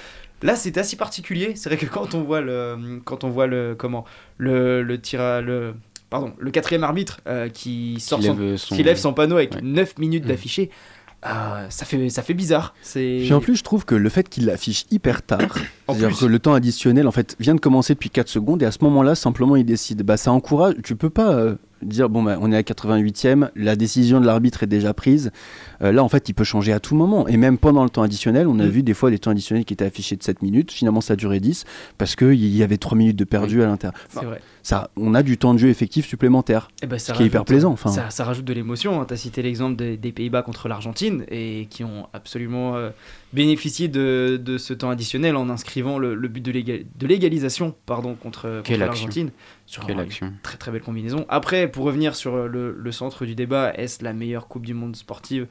Là, 0.43 0.57
c'est 0.57 0.77
assez 0.77 0.97
particulier. 0.97 1.53
C'est 1.55 1.69
vrai 1.71 1.79
que 1.79 1.87
quand 1.87 2.15
on 2.15 2.23
voit 2.23 2.41
le, 2.43 3.01
quand 3.05 3.25
on 3.25 3.31
voit 3.31 3.47
le, 3.47 3.75
comment, 3.79 4.05
le, 4.39 4.83
le 4.83 5.01
tir 5.01 5.21
à- 5.21 5.41
le, 5.41 5.75
pardon, 6.11 6.33
le 6.39 6.51
quatrième 6.51 6.83
arbitre 6.85 7.21
euh, 7.27 7.49
qui 7.49 8.01
sort 8.01 8.23
son, 8.23 8.35
lève 8.37 8.57
son- 8.57 8.75
qui 8.75 8.83
lève 8.83 8.97
son 8.99 9.13
panneau 9.15 9.37
avec 9.37 9.55
Ouais. 9.55 9.61
9 9.63 9.99
minutes 9.99 10.25
Mm. 10.25 10.29
d'affiché, 10.29 10.71
euh, 11.27 11.67
ça 11.69 11.85
fait, 11.85 12.09
ça 12.09 12.23
fait 12.23 12.35
bizarre. 12.35 12.75
Puis 12.93 13.33
en 13.33 13.41
plus, 13.41 13.57
je 13.57 13.63
trouve 13.63 13.85
que 13.85 13.95
le 13.95 14.09
fait 14.09 14.29
qu'il 14.29 14.47
l'affiche 14.47 14.87
hyper 14.91 15.23
tard, 15.23 15.41
c'est-à-dire 15.89 16.17
que 16.17 16.25
le 16.25 16.39
temps 16.39 16.55
additionnel 16.55 17.07
en 17.07 17.11
fait 17.11 17.37
vient 17.39 17.55
de 17.55 17.61
commencer 17.61 17.95
depuis 17.95 18.11
4 18.11 18.29
secondes 18.29 18.63
et 18.63 18.67
à 18.67 18.73
ce 18.73 18.79
moment-là, 18.83 19.15
simplement, 19.15 19.57
il 19.57 19.65
décide. 19.65 20.03
Bah, 20.03 20.17
ça 20.17 20.33
encourage. 20.33 20.77
Tu 20.83 20.97
peux 20.97 21.11
pas 21.11 21.33
euh, 21.33 21.57
dire 21.83 22.09
bon 22.09 22.23
bah, 22.23 22.39
on 22.41 22.53
est 22.53 22.57
à 22.57 22.63
88e, 22.63 23.51
la 23.55 23.77
décision 23.77 24.21
de 24.21 24.27
l'arbitre 24.27 24.63
est 24.63 24.69
déjà 24.69 24.95
prise. 24.95 25.31
Euh, 25.83 25.93
là, 25.93 26.03
en 26.05 26.09
fait, 26.09 26.29
il 26.29 26.35
peut 26.35 26.45
changer 26.45 26.73
à 26.73 26.81
tout 26.81 26.95
moment 26.95 27.27
et 27.29 27.37
même 27.37 27.57
pendant 27.59 27.85
le 27.85 27.91
temps 27.91 28.03
additionnel, 28.03 28.47
on 28.47 28.59
a 28.59 28.67
Mm. 28.67 28.69
vu 28.69 28.83
des 28.83 28.95
fois 28.95 29.11
des 29.11 29.19
temps 29.19 29.31
additionnels 29.31 29.65
qui 29.65 29.73
étaient 29.73 29.85
affichés 29.85 30.17
de 30.17 30.23
7 30.23 30.43
minutes. 30.43 30.71
Finalement, 30.73 31.01
ça 31.01 31.15
a 31.15 31.17
duré 31.17 31.41
10 31.41 31.65
parce 31.99 32.17
qu'il 32.17 32.35
y 32.55 32.63
avait 32.63 32.77
3 32.77 32.97
minutes 32.99 33.17
de 33.17 33.25
perdu 33.25 33.63
à 33.63 33.67
l'intérieur. 33.67 33.99
c'est 34.09 34.25
vrai. 34.25 34.41
Ça, 34.63 34.91
on 34.97 35.15
a 35.15 35.23
du 35.23 35.39
temps 35.39 35.55
de 35.55 35.59
jeu 35.59 35.69
effectif 35.69 36.07
supplémentaire. 36.07 36.71
Eh 36.83 36.87
ben, 36.87 36.99
ça 36.99 37.15
Ce 37.15 37.17
qui 37.17 37.23
est 37.23 37.27
hyper 37.27 37.47
plaisant, 37.47 37.73
enfin. 37.73 37.89
Ça, 37.91 38.11
ça 38.11 38.25
rajoute 38.25 38.45
de 38.45 38.53
l'émotion. 38.53 39.03
Tu 39.07 39.15
as 39.15 39.17
cité 39.17 39.41
l'exemple 39.41 39.75
des, 39.77 39.97
des 39.97 40.13
Pays-Bas 40.13 40.43
contre 40.43 40.69
l'Argentine 40.69 41.25
et 41.31 41.67
qui 41.71 41.83
ont 41.83 42.09
absolument 42.13 42.77
euh, 42.77 42.91
bénéficié 43.33 43.89
de, 43.89 44.39
de 44.43 44.59
ce 44.59 44.75
temps 44.75 44.91
additionnel 44.91 45.37
en 45.37 45.49
inscrivant 45.49 45.99
le, 45.99 46.15
le 46.15 46.29
but 46.29 46.43
de 46.45 46.53
l'égal- 46.53 46.85
de 46.95 47.07
l'égalisation 47.07 47.75
pardon, 47.87 48.15
contre, 48.17 48.63
l'Argentine. 48.77 49.31
Sur 49.67 49.87
Quelle 49.87 50.01
action. 50.01 50.33
Très 50.43 50.57
très 50.59 50.73
belle 50.73 50.83
combinaison. 50.83 51.25
Après, 51.29 51.69
pour 51.71 51.85
revenir 51.85 52.17
sur 52.17 52.49
le, 52.49 52.75
le 52.77 52.93
centre 52.93 53.25
du 53.25 53.35
débat, 53.37 53.73
est-ce 53.77 54.03
la 54.03 54.13
meilleure 54.13 54.49
Coupe 54.49 54.67
du 54.67 54.75
Monde 54.75 54.97
sportive 54.97 55.47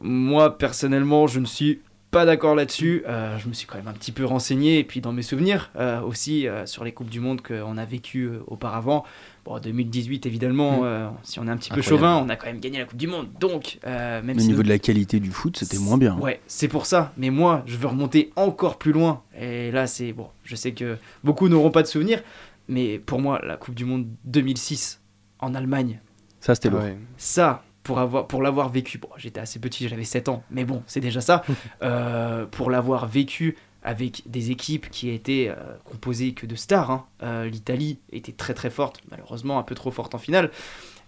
Moi, 0.00 0.58
personnellement, 0.58 1.26
je 1.26 1.40
ne 1.40 1.46
suis 1.46 1.80
pas 2.10 2.24
d'accord 2.24 2.54
là-dessus. 2.54 3.02
Euh, 3.06 3.36
je 3.38 3.48
me 3.48 3.52
suis 3.52 3.66
quand 3.66 3.76
même 3.76 3.88
un 3.88 3.92
petit 3.92 4.12
peu 4.12 4.24
renseigné, 4.24 4.78
et 4.78 4.84
puis 4.84 5.00
dans 5.00 5.12
mes 5.12 5.22
souvenirs 5.22 5.70
euh, 5.76 6.00
aussi, 6.00 6.46
euh, 6.48 6.64
sur 6.66 6.84
les 6.84 6.92
Coupes 6.92 7.10
du 7.10 7.20
Monde 7.20 7.42
qu'on 7.42 7.76
a 7.76 7.84
vécues 7.84 8.24
euh, 8.28 8.38
auparavant. 8.46 9.04
Bon, 9.44 9.58
2018, 9.58 10.24
évidemment, 10.26 10.80
Mm. 10.80 10.84
euh, 10.84 11.08
si 11.22 11.38
on 11.40 11.46
est 11.46 11.50
un 11.50 11.56
petit 11.56 11.70
peu 11.70 11.82
chauvin, 11.82 12.16
on 12.24 12.28
a 12.28 12.36
quand 12.36 12.46
même 12.46 12.58
gagné 12.60 12.78
la 12.78 12.84
Coupe 12.84 12.96
du 12.98 13.06
Monde. 13.06 13.28
Donc, 13.38 13.78
euh, 13.86 14.22
même 14.22 14.36
Au 14.36 14.40
si 14.40 14.46
niveau 14.46 14.58
nous- 14.58 14.64
de 14.64 14.68
la 14.68 14.78
qualité 14.78 15.20
du 15.20 15.30
foot, 15.30 15.56
c'était 15.58 15.78
moins 15.78 15.98
bien. 15.98 16.14
hein. 16.14 16.20
Ouais, 16.20 16.40
c'est 16.46 16.68
pour 16.68 16.86
ça. 16.86 17.12
Mais 17.16 17.30
moi, 17.30 17.62
je 17.66 17.76
veux 17.76 17.86
remonter 17.88 18.32
encore 18.36 18.78
plus 18.78 18.92
loin. 18.92 19.22
Et 19.38 19.70
là, 19.70 19.86
c'est 19.86 20.12
bon. 20.12 20.28
Je 20.44 20.56
sais 20.56 20.72
que 20.72 20.96
beaucoup 21.22 21.48
n'auront 21.48 21.70
pas 21.70 21.82
de 21.82 21.88
souvenirs, 21.88 22.22
mais 22.68 22.98
pour 22.98 23.20
moi, 23.20 23.40
la 23.46 23.56
Coupe 23.56 23.74
du 23.74 23.84
Monde 23.84 24.06
2006 24.24 25.00
en 25.38 25.54
Allemagne, 25.54 26.00
Ça, 26.40 26.54
c'était. 26.54 26.70
Ouais. 26.70 26.96
ça, 27.18 27.62
pour 27.86 28.00
avoir, 28.00 28.26
pour 28.26 28.42
l'avoir 28.42 28.68
vécu, 28.68 28.98
bon, 28.98 29.08
j'étais 29.16 29.38
assez 29.38 29.60
petit, 29.60 29.88
j'avais 29.88 30.02
7 30.02 30.28
ans, 30.28 30.42
mais 30.50 30.64
bon, 30.64 30.82
c'est 30.88 31.00
déjà 31.00 31.20
ça. 31.20 31.42
Euh, 31.82 32.46
pour 32.46 32.70
l'avoir 32.70 33.06
vécu 33.06 33.56
avec 33.82 34.22
des 34.26 34.50
équipes 34.50 34.88
qui 34.90 35.10
étaient 35.10 35.48
euh, 35.48 35.76
composées 35.84 36.32
que 36.32 36.46
de 36.46 36.56
stars. 36.56 36.90
hein. 36.90 37.04
Euh, 37.22 37.44
L'Italie 37.48 37.98
était 38.12 38.32
très 38.32 38.54
très 38.54 38.70
forte, 38.70 39.00
malheureusement 39.10 39.58
un 39.58 39.62
peu 39.62 39.74
trop 39.74 39.90
forte 39.92 40.14
en 40.14 40.18
finale. 40.18 40.50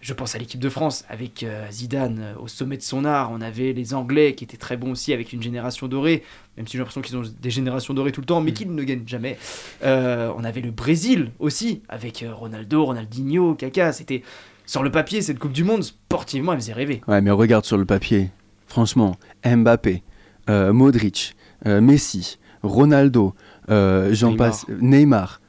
Je 0.01 0.15
pense 0.15 0.37
à 0.37 0.39
l'équipe 0.39 0.61
de 0.61 0.69
France 0.69 1.05
avec 1.09 1.45
Zidane 1.73 2.37
au 2.39 2.47
sommet 2.47 2.77
de 2.77 2.83
son 2.83 3.05
art. 3.05 3.33
On 3.33 3.41
avait 3.41 3.73
les 3.73 3.95
Anglais 3.95 4.37
qui 4.37 4.45
étaient 4.45 4.57
très 4.57 4.77
bons 4.77 4.93
aussi 4.93 5.13
avec 5.13 5.33
une 5.33 5.43
génération 5.43 5.89
dorée, 5.89 6.23
même 6.57 6.69
si 6.69 6.75
j'ai 6.75 6.79
l'impression 6.79 7.01
qu'ils 7.01 7.17
ont 7.17 7.25
des 7.41 7.51
générations 7.51 7.95
dorées 7.95 8.13
tout 8.13 8.21
le 8.21 8.27
temps, 8.27 8.41
mais 8.41 8.53
qu'ils 8.53 8.73
ne 8.73 8.83
gagnent 8.85 9.09
jamais. 9.09 9.37
On 9.83 10.45
avait 10.45 10.61
le 10.61 10.71
Brésil 10.71 11.33
aussi 11.41 11.83
avec 11.89 12.25
Ronaldo, 12.33 12.85
Ronaldinho, 12.85 13.57
Kaka. 13.57 13.93
C'était 13.93 14.23
sur 14.69 14.83
le 14.83 14.91
papier 14.91 15.23
cette 15.23 15.39
Coupe 15.39 15.53
du 15.53 15.65
Monde 15.65 15.83
sportivement, 15.83 16.53
elle 16.53 16.61
faisait 16.61 16.75
rêver. 16.75 17.01
Ouais, 17.09 17.21
mais 17.23 17.31
regarde 17.31 17.65
sur 17.65 17.79
le 17.79 17.87
papier. 17.87 18.31
Franchement, 18.67 19.17
Mbappé, 19.45 20.03
euh, 20.51 20.75
Modric, 20.75 21.35
euh, 21.67 21.81
Messi, 21.81 22.39
Ronaldo, 22.63 23.35
euh, 23.71 24.11
j'en 24.13 24.33
Neymar. 24.33 24.47
passe, 24.51 24.67
Neymar, 24.81 25.41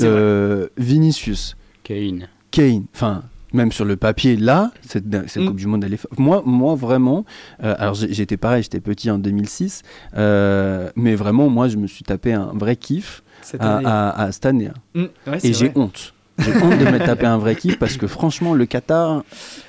euh, 0.00 0.68
Vinicius, 0.76 1.56
Kane. 1.82 2.28
Kane. 2.52 2.84
Enfin, 2.94 3.24
même 3.52 3.72
sur 3.72 3.84
le 3.84 3.96
papier, 3.96 4.36
là, 4.36 4.70
cette, 4.86 5.04
cette 5.28 5.42
Mm. 5.42 5.46
Coupe 5.48 5.56
du 5.56 5.66
Monde, 5.66 5.82
elle 5.84 5.94
est 5.94 6.06
Moi, 6.16 6.42
moi 6.46 6.76
vraiment, 6.76 7.24
euh, 7.64 7.74
alors 7.78 7.94
j'étais 7.94 8.36
pareil, 8.36 8.62
j'étais 8.62 8.80
petit 8.80 9.10
en 9.10 9.18
2006, 9.18 9.82
euh, 10.16 10.90
mais 10.94 11.16
vraiment, 11.16 11.48
moi, 11.48 11.66
je 11.68 11.78
me 11.78 11.88
suis 11.88 12.04
tapé 12.04 12.32
un 12.32 12.52
vrai 12.54 12.76
kiff 12.76 13.24
Cette 13.42 13.60
à, 13.62 13.76
année. 13.78 13.86
à, 13.88 14.10
à 14.22 14.32
cette 14.32 14.46
année. 14.46 14.70
Mm, 14.94 15.02
ouais, 15.26 15.40
c'est 15.40 15.48
Et 15.48 15.52
j'ai 15.52 15.72
honte. 15.74 16.14
J'ai 16.38 16.52
honte 16.62 16.78
de 16.78 16.84
me 16.84 16.98
taper 16.98 17.26
un 17.26 17.38
vrai 17.38 17.56
kiff 17.56 17.78
parce 17.78 17.96
que 17.96 18.06
franchement, 18.06 18.54
le 18.54 18.66
Qatar, 18.66 19.24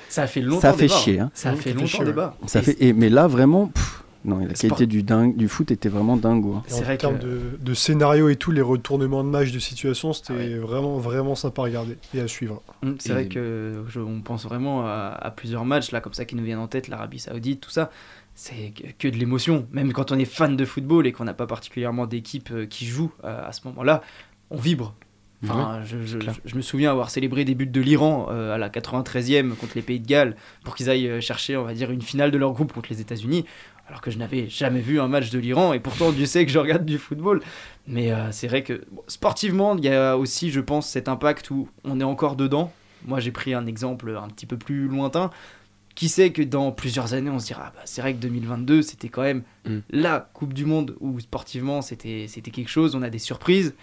Ça 0.08 0.22
a 0.22 0.26
fait 0.26 0.40
longtemps 0.40 0.60
ça 0.60 0.72
fait 0.72 0.86
débat. 0.86 0.94
chier. 0.96 1.20
hein. 1.20 1.30
Ça 1.34 1.50
a 1.50 1.52
Oui, 1.54 1.58
fait 1.60 1.70
ça 1.70 1.76
fait 1.76 1.82
longtemps 1.82 2.04
débat. 2.04 2.36
Ça 2.46 2.62
fait, 2.62 2.76
et- 2.80 2.92
mais 2.92 3.08
là, 3.08 3.26
vraiment, 3.26 3.66
pff, 3.68 4.04
non, 4.24 4.38
la 4.38 4.54
Sport- 4.54 4.60
qualité 4.76 4.86
du, 4.86 5.02
dingue, 5.02 5.36
du 5.36 5.48
foot 5.48 5.70
était 5.70 5.88
vraiment 5.88 6.16
dingo. 6.16 6.54
hein. 6.54 6.62
En 6.72 6.80
vrai 6.82 6.96
termes 6.98 7.18
que- 7.18 7.24
de, 7.24 7.40
de 7.60 7.74
scénario 7.74 8.28
et 8.28 8.36
tout, 8.36 8.50
les 8.50 8.60
retournements 8.62 9.24
de 9.24 9.28
match, 9.30 9.50
de 9.50 9.58
situation, 9.58 10.12
c'était 10.12 10.32
Ah 10.32 10.36
ouais. 10.36 10.58
vraiment, 10.58 10.98
vraiment 10.98 11.34
sympa 11.34 11.62
à 11.62 11.64
regarder 11.64 11.96
et 12.14 12.20
à 12.20 12.28
suivre. 12.28 12.62
Mm, 12.82 12.92
C'est 12.98 13.10
Et- 13.10 13.12
vrai 13.12 13.26
que 13.26 13.84
je- 13.88 14.00
on 14.00 14.20
pense 14.20 14.44
vraiment 14.44 14.86
à, 14.86 15.16
à 15.20 15.30
plusieurs 15.30 15.64
matchs 15.64 15.90
là 15.90 16.00
comme 16.00 16.14
ça 16.14 16.24
qui 16.24 16.36
nous 16.36 16.44
viennent 16.44 16.58
en 16.58 16.68
tête, 16.68 16.88
l'Arabie 16.88 17.18
Saoudite, 17.18 17.60
tout 17.60 17.70
ça. 17.70 17.90
C'est 18.34 18.72
que, 18.74 18.84
que 18.98 19.08
de 19.12 19.16
l'émotion. 19.18 19.66
Même 19.72 19.92
quand 19.92 20.12
on 20.12 20.18
est 20.18 20.24
fan 20.24 20.56
de 20.56 20.64
football 20.64 21.06
et 21.06 21.12
qu'on 21.12 21.24
n'a 21.24 21.34
pas 21.34 21.46
particulièrement 21.46 22.06
d'équipe 22.06 22.48
euh, 22.52 22.64
qui 22.66 22.86
joue 22.86 23.10
euh, 23.24 23.46
à 23.48 23.52
ce 23.52 23.60
moment-là, 23.66 24.02
on 24.50 24.56
vibre. 24.56 24.94
Enfin, 25.42 25.80
je, 25.84 26.02
je- 26.04 26.18
clair. 26.18 26.34
je 26.44 26.54
me 26.54 26.60
souviens 26.60 26.90
avoir 26.90 27.08
célébré 27.10 27.44
des 27.46 27.54
buts 27.54 27.66
de 27.66 27.80
l'Iran 27.80 28.26
euh, 28.30 28.54
à 28.54 28.58
la 28.58 28.68
93e 28.68 29.54
contre 29.54 29.72
les 29.74 29.82
Pays 29.82 29.98
de 30.00 30.06
Galles 30.06 30.36
pour 30.64 30.74
qu'ils 30.76 30.90
aillent 30.90 31.08
euh, 31.08 31.20
chercher, 31.20 31.56
on 31.56 31.64
va 31.64 31.72
dire, 31.72 31.90
une 31.90 32.02
finale 32.02 32.30
de 32.30 32.36
leur 32.38 32.52
groupe 32.52 32.72
contre 32.72 32.88
les 32.90 33.00
États-Unis. 33.00 33.44
Alors 33.88 34.02
que 34.02 34.10
je 34.10 34.18
n'avais 34.18 34.48
jamais 34.48 34.80
vu 34.80 35.00
un 35.00 35.08
match 35.08 35.30
de 35.30 35.38
l'Iran 35.38 35.72
et 35.72 35.80
pourtant 35.80 36.12
Dieu 36.12 36.26
sait 36.26 36.44
que 36.46 36.52
je 36.52 36.58
regarde 36.58 36.84
du 36.84 36.98
football. 36.98 37.40
Mais 37.88 38.12
euh, 38.12 38.30
c'est 38.32 38.46
vrai 38.48 38.62
que 38.62 38.84
bon, 38.92 39.02
sportivement, 39.08 39.76
il 39.76 39.84
y 39.84 39.88
a 39.88 40.16
aussi, 40.16 40.50
je 40.50 40.60
pense, 40.60 40.88
cet 40.88 41.08
impact 41.08 41.50
où 41.50 41.68
on 41.84 41.98
est 42.00 42.04
encore 42.04 42.36
dedans. 42.36 42.72
Moi, 43.06 43.18
j'ai 43.18 43.32
pris 43.32 43.54
un 43.54 43.66
exemple 43.66 44.16
un 44.22 44.28
petit 44.28 44.46
peu 44.46 44.58
plus 44.58 44.86
lointain. 44.88 45.30
Qui 45.96 46.08
sait 46.08 46.30
que 46.30 46.40
dans 46.42 46.70
plusieurs 46.70 47.14
années, 47.14 47.30
on 47.30 47.38
se 47.40 47.46
dira, 47.46 47.64
ah 47.66 47.72
bah, 47.74 47.82
c'est 47.84 48.00
vrai 48.00 48.14
que 48.14 48.18
2022, 48.20 48.82
c'était 48.82 49.08
quand 49.08 49.22
même 49.22 49.42
Mm. 49.66 49.78
la 49.90 50.30
Coupe 50.32 50.54
du 50.54 50.64
Monde 50.64 50.96
où 51.00 51.18
sportivement, 51.20 51.82
c'était 51.82 52.26
quelque 52.52 52.68
chose. 52.70 52.94
On 52.94 53.02
a 53.02 53.10
des 53.10 53.18
surprises. 53.18 53.74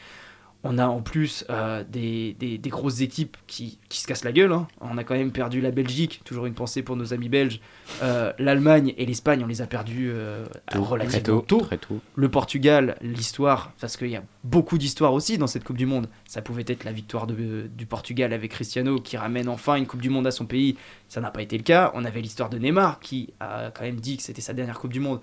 On 0.69 0.77
a 0.77 0.87
en 0.87 1.01
plus 1.01 1.45
euh, 1.49 1.83
des, 1.89 2.33
des- 2.39 2.57
des 2.57 2.69
grosses 2.69 2.99
équipes 3.01 3.37
qui, 3.47 3.79
qui 3.89 4.01
se 4.01 4.07
cassent 4.07 4.25
la 4.25 4.31
gueule. 4.33 4.51
hein. 4.51 4.67
On 4.81 4.97
a 4.97 5.03
quand 5.05 5.15
même 5.15 5.31
perdu 5.31 5.61
la 5.61 5.71
Belgique, 5.71 6.21
toujours 6.25 6.45
une 6.45 6.53
pensée 6.53 6.83
pour 6.83 6.95
nos 6.97 7.13
amis 7.13 7.29
belges. 7.29 7.61
Euh, 8.03 8.33
L'Allemagne 8.37 8.93
et 8.97 9.05
l'Espagne, 9.05 9.41
on 9.43 9.47
les 9.47 9.61
a 9.61 9.67
perdus 9.67 10.09
euh, 10.11 10.45
relativement 10.75 11.41
très 11.41 11.47
tôt, 11.47 11.77
tôt. 11.77 11.99
Le 12.15 12.29
Portugal, 12.29 12.97
l'histoire, 13.01 13.71
parce 13.79 13.95
qu'il 13.95 14.09
y 14.09 14.15
a 14.17 14.23
beaucoup 14.43 14.77
d'histoires 14.77 15.13
aussi 15.13 15.37
dans 15.37 15.47
cette 15.47 15.63
Coupe 15.63 15.77
du 15.77 15.85
Monde. 15.85 16.07
Ça 16.27 16.41
pouvait 16.41 16.65
être 16.67 16.83
la 16.83 16.91
victoire 16.91 17.27
de- 17.27 17.69
du 17.75 17.85
Portugal 17.85 18.33
avec 18.33 18.51
Cristiano 18.51 18.99
qui 18.99 19.15
ramène 19.15 19.47
enfin 19.49 19.75
une 19.75 19.87
Coupe 19.87 20.01
du 20.01 20.09
Monde 20.09 20.27
à 20.27 20.31
son 20.31 20.45
pays. 20.45 20.75
Ça 21.07 21.21
n'a 21.21 21.31
pas 21.31 21.41
été 21.41 21.57
le 21.57 21.63
cas. 21.63 21.91
On 21.95 22.03
avait 22.03 22.19
l'histoire 22.21 22.49
de 22.49 22.57
Neymar 22.57 22.99
qui 22.99 23.33
a 23.39 23.71
quand 23.71 23.83
même 23.83 23.99
dit 24.01 24.17
que 24.17 24.23
c'était 24.23 24.41
sa 24.41 24.53
dernière 24.53 24.79
Coupe 24.79 24.91
du 24.91 24.99
Monde 24.99 25.21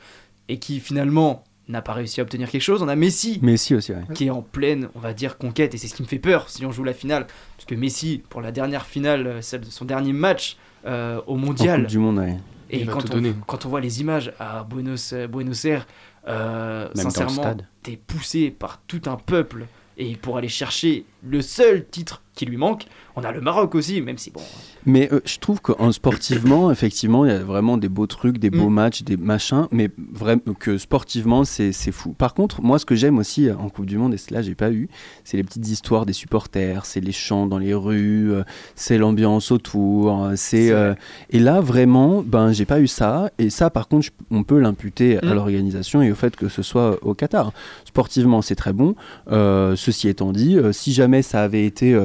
et 0.48 0.58
qui 0.58 0.80
finalement 0.80 1.44
n'a 1.68 1.82
pas 1.82 1.92
réussi 1.92 2.20
à 2.20 2.22
obtenir 2.22 2.50
quelque 2.50 2.62
chose. 2.62 2.82
On 2.82 2.88
a 2.88 2.96
Messi 2.96 3.38
Messi 3.42 3.74
aussi, 3.74 3.92
ouais. 3.92 4.02
qui 4.14 4.26
est 4.26 4.30
en 4.30 4.42
pleine, 4.42 4.88
on 4.94 4.98
va 4.98 5.14
dire, 5.14 5.38
conquête, 5.38 5.74
et 5.74 5.78
c'est 5.78 5.88
ce 5.88 5.94
qui 5.94 6.02
me 6.02 6.06
fait 6.08 6.18
peur 6.18 6.48
si 6.48 6.64
on 6.66 6.70
joue 6.70 6.84
la 6.84 6.92
finale. 6.92 7.26
Parce 7.56 7.66
que 7.66 7.74
Messi, 7.74 8.22
pour 8.28 8.40
la 8.40 8.52
dernière 8.52 8.86
finale, 8.86 9.26
euh, 9.26 9.42
celle 9.42 9.62
de 9.62 9.70
son 9.70 9.84
dernier 9.84 10.12
match 10.12 10.56
euh, 10.86 11.20
au 11.26 11.34
En 11.34 11.38
mondial, 11.38 11.82
Coupe 11.82 11.90
du 11.90 11.98
Monde, 11.98 12.18
ouais. 12.18 12.36
et 12.70 12.80
Il 12.80 12.86
va 12.86 12.92
quand 12.92 13.00
tout 13.00 13.16
on, 13.16 13.32
quand 13.46 13.64
on 13.64 13.68
voit 13.68 13.80
les 13.80 14.00
images 14.00 14.32
à 14.38 14.64
Buenos, 14.64 15.12
euh, 15.12 15.26
Buenos 15.26 15.64
Aires, 15.64 15.86
euh, 16.28 16.88
sincèrement, 16.94 17.56
t'es 17.82 17.96
poussé 17.96 18.50
par 18.50 18.80
tout 18.86 19.02
un 19.06 19.16
peuple, 19.16 19.66
et 19.96 20.16
pour 20.16 20.36
aller 20.36 20.48
chercher 20.48 21.06
le 21.22 21.40
seul 21.40 21.86
titre 21.86 22.22
qui 22.34 22.46
lui 22.46 22.56
manque, 22.56 22.86
on 23.16 23.22
a 23.22 23.30
le 23.30 23.40
Maroc 23.40 23.74
aussi, 23.76 24.00
même 24.02 24.18
si 24.18 24.30
bon, 24.32 24.40
Mais 24.86 25.08
euh, 25.12 25.20
je 25.24 25.38
trouve 25.38 25.60
qu'en 25.60 25.92
sportivement, 25.92 26.70
effectivement, 26.72 27.24
il 27.24 27.30
y 27.30 27.34
a 27.34 27.38
vraiment 27.38 27.76
des 27.78 27.88
beaux 27.88 28.06
trucs, 28.08 28.38
des 28.38 28.50
beaux 28.50 28.68
Mm. 28.70 28.74
matchs, 28.74 29.02
des 29.02 29.16
machins, 29.16 29.66
mais 29.70 29.88
vraiment 30.12 30.42
que 30.58 30.78
sportivement, 30.78 31.44
c'est 31.44 31.72
fou. 31.92 32.12
Par 32.12 32.34
contre, 32.34 32.60
moi, 32.62 32.78
ce 32.80 32.84
que 32.84 32.94
j'aime 32.96 33.18
aussi 33.18 33.48
euh, 33.48 33.56
en 33.56 33.68
Coupe 33.68 33.86
du 33.86 33.98
Monde, 33.98 34.14
et 34.14 34.16
cela, 34.16 34.42
j'ai 34.42 34.54
pas 34.56 34.72
eu, 34.72 34.88
c'est 35.22 35.36
les 35.36 35.44
petites 35.44 35.68
histoires 35.68 36.06
des 36.06 36.12
supporters, 36.12 36.86
c'est 36.86 37.00
les 37.00 37.12
chants 37.12 37.46
dans 37.46 37.58
les 37.58 37.72
rues, 37.74 38.32
euh, 38.32 38.42
c'est 38.74 38.98
l'ambiance 38.98 39.52
autour, 39.52 40.30
c'est 40.34 40.72
euh, 40.72 40.94
et 41.30 41.38
là 41.38 41.60
vraiment, 41.60 42.22
ben 42.26 42.50
j'ai 42.52 42.64
pas 42.66 42.80
eu 42.80 42.88
ça. 42.88 43.30
Et 43.38 43.48
ça, 43.50 43.70
par 43.70 43.86
contre, 43.88 44.06
je- 44.06 44.10
on 44.32 44.42
peut 44.42 44.58
l'imputer 44.58 45.18
à 45.18 45.26
Mm. 45.26 45.34
l'organisation 45.34 46.02
et 46.02 46.10
au 46.10 46.14
fait 46.16 46.34
que 46.34 46.48
ce 46.48 46.62
soit 46.62 46.98
au 47.02 47.14
Qatar. 47.14 47.52
Sportivement, 47.84 48.42
c'est 48.42 48.56
très 48.56 48.72
bon. 48.72 48.96
Euh, 49.30 49.76
ceci 49.76 50.08
étant 50.08 50.32
dit, 50.32 50.56
si 50.72 50.92
jamais 50.92 51.22
ça 51.22 51.42
avait 51.42 51.64
été 51.64 51.96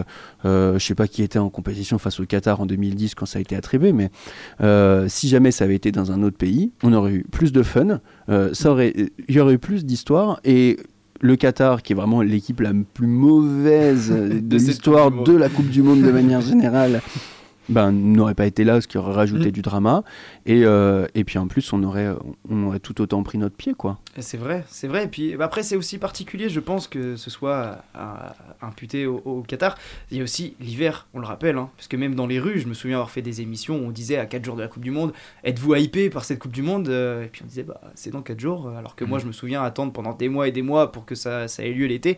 euh, 0.46 0.80
je 0.80 0.86
sais 0.86 0.96
pas 0.96 1.08
qui 1.08 1.24
était 1.24 1.40
en 1.40 1.50
compétition 1.50 1.98
face 1.98 2.20
au 2.20 2.26
Qatar 2.26 2.62
en 2.62 2.66
2010 2.66 3.16
quand 3.16 3.26
ça 3.26 3.40
a 3.40 3.42
été 3.42 3.56
attribué, 3.56 3.94
mais 3.94 4.10
euh, 4.62 5.08
si 5.08 5.28
jamais 5.28 5.52
ça 5.52 5.66
avait 5.66 5.76
été 5.76 5.92
dans 5.92 6.12
un 6.12 6.24
autre 6.24 6.38
pays, 6.38 6.72
on 6.84 6.94
aurait 6.94 7.14
eu 7.14 7.26
plus 7.30 7.52
de 7.52 7.64
fun, 7.64 8.00
euh, 8.30 8.54
ça 8.54 8.72
aurait, 8.72 8.94
il 9.28 9.36
y 9.36 9.40
aurait 9.40 9.56
eu 9.56 9.60
plus 9.60 9.86
d'histoire 9.86 10.40
et 10.44 10.78
le 11.22 11.36
Qatar, 11.36 11.84
qui 11.84 11.94
est 11.94 11.96
vraiment 11.96 12.22
l'équipe 12.22 12.62
la 12.62 12.72
plus 12.94 13.08
mauvaise 13.08 14.10
de, 14.42 14.58
l'histoire 14.58 15.12
de 15.12 15.34
la 15.34 15.50
Coupe 15.50 15.70
du 15.70 15.82
Monde 15.82 16.02
de 16.02 16.12
manière 16.12 16.42
générale, 16.42 17.02
ben, 17.70 17.92
n'aurait 17.92 18.36
pas 18.36 18.46
été 18.46 18.64
là, 18.64 18.82
ce 18.82 18.88
qui 18.88 18.98
aurait 18.98 19.14
rajouté 19.14 19.50
Mm. 19.50 19.52
du 19.52 19.62
drama. 19.62 20.04
Et, 20.46 20.64
euh, 20.66 21.08
et 21.16 21.24
puis 21.24 21.38
en 21.38 21.48
plus, 21.48 21.72
on 21.72 21.82
aurait, 21.84 22.10
on 22.50 22.64
aurait 22.68 22.80
tout 22.80 23.00
autant 23.02 23.24
pris 23.24 23.38
notre 23.38 23.56
pied, 23.56 23.74
quoi. 23.74 24.00
C'est 24.18 24.38
vrai, 24.38 24.66
c'est 24.68 24.88
vrai. 24.88 25.06
Et 25.06 25.08
puis 25.08 25.36
bah, 25.36 25.46
après, 25.46 25.64
c'est 25.64 25.76
aussi 25.76 25.98
particulier, 25.98 26.50
je 26.50 26.60
pense, 26.60 26.88
que 26.88 27.16
ce 27.16 27.30
soit 27.30 27.78
euh, 27.96 28.02
imputé 28.62 29.06
au, 29.06 29.22
au 29.26 29.42
Qatar. 29.44 29.78
Il 30.12 30.18
y 30.18 30.20
a 30.20 30.24
aussi 30.24 30.56
l'hiver, 30.60 31.08
on 31.14 31.20
le 31.20 31.26
rappelle, 31.28 31.58
hein, 31.58 31.70
parce 31.78 31.88
que 31.88 31.96
même 31.96 32.16
dans 32.16 32.28
les 32.28 32.40
rues, 32.40 32.60
je 32.60 32.68
me 32.68 32.74
souviens 32.74 32.98
avoir 32.98 33.12
fait 33.12 33.22
des 33.22 33.42
émissions 33.42 33.78
où 33.78 33.84
on 33.86 33.92
disait 33.92 34.18
à 34.18 34.26
4 34.26 34.44
jours 34.44 34.56
de 34.56 34.62
la 34.62 34.68
Coupe 34.68 34.84
du 34.84 34.92
Monde, 34.92 35.14
êtes-vous 35.44 35.76
hypé 35.76 36.10
par 36.10 36.26
cette 36.26 36.40
Coupe 36.40 36.52
du 36.52 36.62
Monde? 36.64 36.90
Euh, 36.90 37.24
Et 37.26 37.28
puis 37.28 37.42
on 37.44 37.48
disait, 37.48 37.64
bah, 37.64 37.80
c'est 37.96 38.10
dans 38.12 38.22
4 38.22 38.40
jours, 38.40 38.70
alors 38.78 38.96
que 38.96 39.06
moi, 39.06 39.20
je 39.20 39.26
me 39.26 39.32
souviens 39.32 39.62
attendre 39.64 39.92
pendant 39.94 40.14
des 40.14 40.28
mois 40.30 40.48
et 40.48 40.52
des 40.52 40.62
mois 40.64 40.92
pour 40.92 41.06
que 41.06 41.16
ça, 41.16 41.48
ça 41.48 41.64
ait 41.64 41.72
lieu 41.72 41.86
l'été. 41.86 42.18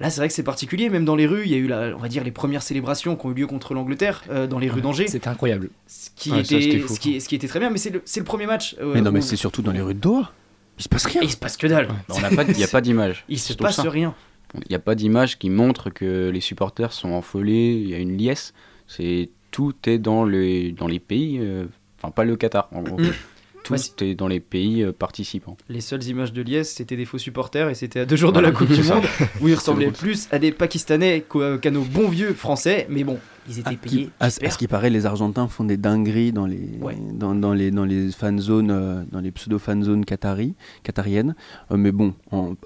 Là, 0.00 0.10
c'est 0.10 0.20
vrai 0.20 0.28
que 0.28 0.34
c'est 0.34 0.42
particulier, 0.44 0.88
même 0.90 1.04
dans 1.04 1.16
les 1.16 1.26
rues, 1.26 1.42
il 1.44 1.50
y 1.50 1.54
a 1.54 1.58
eu, 1.58 1.66
la, 1.66 1.92
on 1.96 1.98
va 1.98 2.08
dire, 2.08 2.22
les 2.22 2.30
premières 2.30 2.62
célébrations 2.62 3.16
qui 3.16 3.26
ont 3.26 3.30
eu 3.32 3.34
lieu 3.34 3.46
contre 3.48 3.74
l'Angleterre 3.74 4.22
euh, 4.30 4.46
dans 4.46 4.58
les 4.60 4.68
rues 4.70 4.80
d'Angers, 4.80 5.08
C'était 5.08 5.26
incroyable. 5.28 5.70
ce, 5.88 6.10
qui 6.14 6.30
Ouais, 6.30 6.44
ça, 6.44 6.56
était, 6.56 6.78
fou. 6.78 6.94
ce, 6.94 7.00
qui, 7.00 7.20
ce 7.20 7.28
qui 7.28 7.34
était 7.34 7.48
très 7.48 7.58
bien, 7.58 7.68
mais 7.70 7.78
c'est 7.78 7.90
le, 7.90 8.02
c'est 8.04 8.20
le 8.20 8.24
premier 8.24 8.46
match. 8.46 8.76
euh, 8.80 8.92
mais 8.94 9.00
non, 9.00 9.10
mais 9.10 9.18
où- 9.18 9.22
c'est 9.22 9.34
surtout 9.36 9.60
dans 9.62 9.72
les 9.72 9.80
rues 9.80 9.94
de 9.94 10.00
Doha. 10.00 10.32
Il 10.78 10.84
se 10.84 10.88
passe 10.88 11.06
rien. 11.06 11.22
Et 11.22 11.24
il 11.24 11.30
se 11.32 11.36
passe 11.36 11.56
que 11.56 11.66
dalle. 11.66 11.88
Il 12.48 12.54
n'y 12.56 12.62
a 12.64 12.68
pas 12.68 12.80
d'image. 12.80 13.24
Il 13.28 13.40
se 13.40 13.52
passe 13.54 13.76
ça. 13.76 13.90
rien. 13.90 14.14
Il 14.54 14.62
n'y 14.70 14.76
a 14.76 14.78
pas 14.78 14.94
d'image 14.94 15.36
qui 15.38 15.50
montre 15.50 15.90
que 15.90 16.30
les 16.32 16.40
supporters 16.40 16.92
sont 16.92 17.18
affolés, 17.18 17.72
il 17.82 17.90
y 17.90 17.94
a 17.94 17.98
une 17.98 18.16
liesse. 18.16 18.54
C'est 18.86 19.28
tout 19.50 19.74
est 19.86 19.98
dans 19.98 20.24
les 20.24 20.70
dans 20.72 20.86
les 20.86 21.00
pays, 21.00 21.38
euh, 21.40 21.66
enfin 21.98 22.12
pas 22.12 22.22
le 22.24 22.36
Qatar. 22.36 22.68
En 22.72 22.82
gros. 22.82 22.98
Mm. 22.98 23.10
Tout 23.68 24.04
Ouais, 24.04 24.14
dans 24.14 24.28
les 24.28 24.40
pays 24.40 24.82
euh, 24.82 24.92
participants. 24.92 25.56
Les 25.68 25.80
seules 25.80 26.04
images 26.04 26.32
de 26.32 26.42
Liesse, 26.42 26.74
c'était 26.74 26.96
des 26.96 27.04
faux 27.04 27.18
supporters 27.18 27.68
et 27.68 27.74
c'était 27.74 28.00
à 28.00 28.06
deux 28.06 28.16
jours 28.16 28.32
de 28.32 28.40
la 28.40 28.50
Coupe 28.50 28.72
du. 28.72 28.82
Monde 28.82 29.04
où 29.40 29.48
ils 29.48 29.54
ressemblaient 29.54 29.90
plus 29.90 30.28
à 30.30 30.38
des 30.38 30.52
Pakistanais 30.52 31.24
qu'à 31.60 31.70
nos 31.70 31.82
bons 31.82 32.08
vieux 32.08 32.32
Français. 32.32 32.86
Mais 32.88 33.04
bon, 33.04 33.18
ils 33.48 33.58
étaient 33.60 33.70
Qui- 33.70 33.76
payés. 33.76 34.10
à, 34.20 34.26
à 34.26 34.30
ce 34.30 34.58
qui 34.58 34.66
paraît, 34.68 34.90
les 34.90 35.06
Argentins 35.06 35.48
font 35.48 35.64
des 35.64 35.76
dingueries 35.76 36.32
dans 36.32 36.46
les, 36.46 36.78
Ouais. 36.80 36.96
dans, 37.14 37.34
dans 37.34 37.52
les, 37.52 37.70
dans 37.70 37.84
les 37.84 38.10
fan 38.12 38.38
zones, 38.38 38.70
euh, 38.70 39.02
dans 39.10 39.20
les 39.20 39.30
pseudo 39.30 39.58
fan 39.58 39.82
zones 39.82 40.04
qatari, 40.04 40.54
qatariennes. 40.82 41.34
Euh, 41.70 41.76
mais 41.76 41.92
bon, 41.92 42.14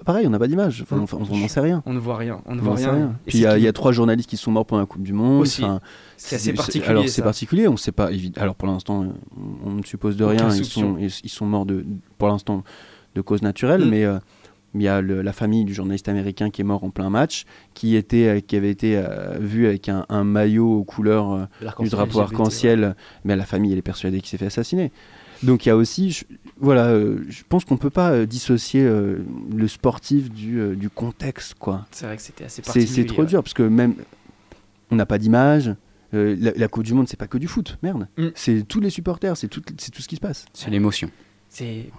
pareil, 0.05 0.27
on 0.27 0.29
n'a 0.29 0.39
pas 0.39 0.47
d'image. 0.47 0.81
Enfin, 0.83 0.97
Mm. 0.97 1.05
on 1.31 1.37
n'en 1.37 1.47
sait 1.47 1.59
rien. 1.59 1.81
On 1.85 1.93
ne 1.93 1.99
voit 1.99 2.17
rien. 2.17 2.41
On 2.45 2.55
ne 2.55 2.61
voit 2.61 2.75
rien. 2.75 3.15
Puis 3.25 3.39
il 3.39 3.41
y, 3.41 3.47
a- 3.47 3.57
y 3.57 3.65
qui- 3.65 3.73
trois 3.73 3.91
journalistes 3.91 4.29
qui 4.29 4.37
sont 4.37 4.51
morts 4.51 4.65
pendant 4.65 4.81
la 4.81 4.85
Coupe 4.85 5.03
du 5.03 5.13
Monde. 5.13 5.45
Enfin, 5.47 5.79
C'est 6.17 6.35
assez 6.35 6.53
particulier. 6.53 6.85
Alors 6.87 7.07
c'est 7.09 7.21
particulier, 7.21 7.67
on 7.67 7.77
sait 7.77 7.91
pas. 7.91 8.09
Alors 8.37 8.55
pour 8.55 8.67
l'instant, 8.67 9.05
on, 9.65 9.71
ne 9.71 9.83
suppose 9.83 10.17
de 10.17 10.23
rien. 10.23 10.47
Ils 10.49 10.63
soupçon. 10.65 10.81
sont, 10.81 10.97
ils, 10.99 11.11
ils 11.23 11.29
sont 11.29 11.45
morts 11.45 11.65
de, 11.65 11.85
pour 12.17 12.27
l'instant 12.29 12.63
de 13.15 13.21
cause 13.21 13.41
naturelle, 13.41 13.85
Mm. 13.85 13.89
mais 13.89 14.03
euh, 14.05 14.19
il 14.75 14.81
y 14.81 14.87
a 14.87 15.01
le- 15.01 15.21
la 15.21 15.33
famille 15.33 15.65
du 15.65 15.73
journaliste 15.73 16.09
américain 16.09 16.49
qui 16.49 16.61
est 16.61 16.63
mort 16.63 16.83
en 16.83 16.89
plein 16.89 17.09
match, 17.09 17.45
qui 17.73 17.95
était, 17.95 18.27
euh, 18.27 18.39
qui 18.39 18.55
avait 18.55 18.69
été 18.71 18.97
euh, 18.97 19.37
vu 19.39 19.67
avec 19.67 19.89
un, 19.89 20.05
un 20.09 20.23
maillot 20.23 20.79
aux 20.79 20.83
couleurs 20.83 21.31
euh, 21.33 21.45
du 21.79 21.89
drapeau 21.89 22.19
arc-en-ciel, 22.21 22.95
mais 23.23 23.35
la 23.35 23.45
famille 23.45 23.71
elle 23.71 23.77
est 23.77 23.81
persuadée 23.83 24.19
qu'il 24.19 24.29
s'est 24.29 24.37
fait 24.37 24.47
assassiner. 24.47 24.91
Donc 25.43 25.65
il 25.65 25.69
y 25.69 25.71
a 25.71 25.75
aussi, 25.75 26.11
je, 26.11 26.25
voilà, 26.57 26.85
euh, 26.87 27.23
je 27.29 27.43
pense 27.49 27.65
qu'on 27.65 27.75
peut 27.77 27.89
pas 27.89 28.11
euh, 28.11 28.25
dissocier 28.25 28.81
euh, 28.83 29.17
le 29.53 29.67
sportif 29.67 30.31
du, 30.31 30.59
euh, 30.59 30.73
du 30.75 30.89
contexte, 30.89 31.55
quoi. 31.55 31.85
C'est 31.91 32.05
vrai 32.05 32.15
que 32.15 32.21
c'était 32.21 32.45
assez 32.45 32.61
C'est 32.61 32.61
particulier. 32.65 32.87
c'est 32.87 33.05
trop 33.05 33.23
ouais. 33.23 33.27
dur 33.27 33.43
parce 33.43 33.53
que 33.53 33.63
même 33.63 33.95
on 34.89 34.95
n'a 34.95 35.05
pas 35.05 35.17
d'image. 35.17 35.73
Euh, 36.13 36.35
la, 36.39 36.51
la 36.55 36.67
Coupe 36.67 36.83
du 36.83 36.93
Monde, 36.93 37.07
c'est 37.07 37.17
pas 37.17 37.25
que 37.27 37.39
du 37.39 37.47
foot, 37.47 37.77
merde. 37.81 38.07
Mm. 38.17 38.27
C'est 38.35 38.67
tous 38.67 38.79
les 38.79 38.91
supporters, 38.91 39.35
c'est 39.35 39.47
tout, 39.47 39.63
c'est 39.79 39.89
tout 39.91 40.01
ce 40.01 40.07
qui 40.07 40.15
se 40.15 40.21
passe. 40.21 40.45
C'est 40.53 40.69
l'émotion. 40.69 41.09
C'est, 41.49 41.89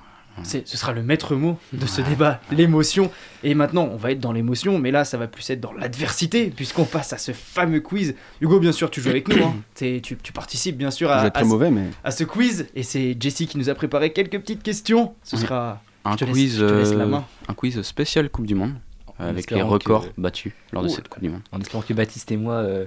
c'est- 0.43 0.67
ce 0.67 0.77
sera 0.77 0.93
le 0.93 1.03
maître 1.03 1.35
mot 1.37 1.59
de 1.73 1.87
ce 1.87 2.01
débat, 2.03 2.41
l'émotion. 2.51 3.11
Et 3.43 3.55
maintenant, 3.55 3.89
on 3.93 3.97
va 3.97 4.11
être 4.13 4.21
dans 4.21 4.33
l'émotion, 4.33 4.79
mais 4.79 4.91
là, 4.91 5.05
ça 5.05 5.17
va 5.19 5.27
plus 5.29 5.49
être 5.51 5.61
dans 5.61 5.73
l'adversité, 5.73 6.47
puisqu'on 6.55 6.85
passe 6.85 7.13
à 7.13 7.19
ce 7.19 7.33
fameux 7.33 7.81
quiz. 7.81 8.15
Hugo, 8.41 8.59
bien 8.59 8.73
sûr, 8.73 8.91
tu 8.91 9.01
joues 9.01 9.11
avec 9.11 9.29
nous. 9.29 9.43
hein. 9.45 9.55
T'es- 9.75 10.01
tu, 10.03 10.17
tu 10.17 10.33
participes, 10.33 10.77
bien 10.77 10.91
sûr, 10.91 11.11
à, 11.11 11.31
très 11.31 11.45
ce- 11.45 11.49
mauvais, 11.49 11.71
mais 11.71 11.85
à 12.03 12.11
ce 12.11 12.25
quiz. 12.25 12.67
Et 12.75 12.83
c'est 12.83 13.17
Jessie 13.21 13.47
qui 13.47 13.59
nous 13.59 13.69
a 13.71 13.75
préparé 13.75 14.13
quelques 14.13 14.39
petites 14.41 14.63
questions. 14.63 15.15
Ce 15.23 15.37
sera. 15.37 15.81
Un 16.07 16.13
Je 16.13 16.17
te 16.19 16.25
laisse- 16.27 16.35
quiz, 16.35 16.59
je 16.59 16.67
te 16.67 16.73
laisse 16.75 16.93
la 16.93 17.05
euh, 17.05 17.07
main. 17.07 17.25
un 17.49 17.55
quiz 17.55 17.81
spécial 17.83 18.29
Coupe 18.29 18.45
du 18.47 18.55
Monde, 18.55 18.75
En 19.19 19.25
avec 19.25 19.51
les 19.51 19.63
records 19.63 20.09
que- 20.15 20.21
battus 20.21 20.53
lors 20.73 20.83
de 20.83 20.89
cette 20.89 21.09
Coupe 21.09 21.23
du 21.23 21.31
Monde. 21.31 21.41
En 21.53 21.61
espérant 21.61 21.83
que 21.83 21.95
Baptiste 21.95 22.31
et 22.33 22.37
moi 22.37 22.57
euh, 22.57 22.85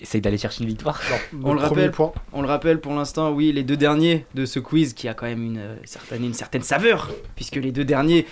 essayent 0.00 0.20
d'aller 0.20 0.38
chercher 0.38 0.62
une 0.62 0.68
victoire. 0.68 1.00
On 1.42 1.52
le 1.54 1.60
rappelle. 1.60 1.90
point. 1.90 2.12
On 2.32 2.42
le 2.42 2.48
rappelle 2.48 2.80
pour 2.80 2.94
l'instant, 2.94 3.32
oui, 3.32 3.52
les 3.52 3.62
deux 3.62 3.76
derniers 3.76 4.26
de 4.34 4.44
ce 4.46 4.58
quiz 4.58 4.92
qui 4.94 5.08
a 5.08 5.14
quand 5.14 5.26
même 5.26 5.42
une 5.42 5.58
euh, 5.58 5.76
certaine, 5.84 6.24
une 6.24 6.34
certaine 6.34 6.62
saveur, 6.62 7.10
puisque 7.34 7.56
les 7.56 7.72
deux 7.72 7.84
derniers 7.84 8.26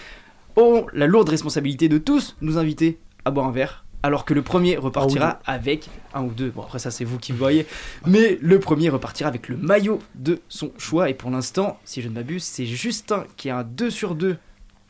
ont 0.56 0.86
la 0.92 1.06
lourde 1.06 1.28
responsabilité 1.28 1.88
de 1.88 1.98
tous 1.98 2.36
nous 2.40 2.58
inviter 2.58 2.98
à 3.24 3.30
boire 3.30 3.46
un 3.46 3.50
verre, 3.52 3.84
alors 4.02 4.24
que 4.24 4.34
le 4.34 4.42
premier 4.42 4.76
repartira 4.76 5.40
avec 5.46 5.88
un 6.12 6.22
ou 6.24 6.30
deux. 6.30 6.50
Bon, 6.50 6.62
après, 6.62 6.78
ça, 6.78 6.90
c'est 6.90 7.04
vous 7.04 7.18
qui 7.18 7.32
le 7.32 7.38
voyez, 7.38 7.66
mais 8.06 8.38
le 8.42 8.60
premier 8.60 8.88
repartira 8.90 9.28
avec 9.28 9.48
le 9.48 9.56
maillot 9.56 9.98
de 10.14 10.40
son 10.48 10.70
choix. 10.78 11.08
Et 11.08 11.14
pour 11.14 11.30
l'instant, 11.30 11.78
si 11.84 12.02
je 12.02 12.08
ne 12.08 12.14
m'abuse, 12.14 12.44
c'est 12.44 12.66
Justin 12.66 13.24
qui 13.36 13.48
a 13.50 13.58
un 13.58 13.64
2 13.64 13.90
sur 13.90 14.14
2, 14.14 14.36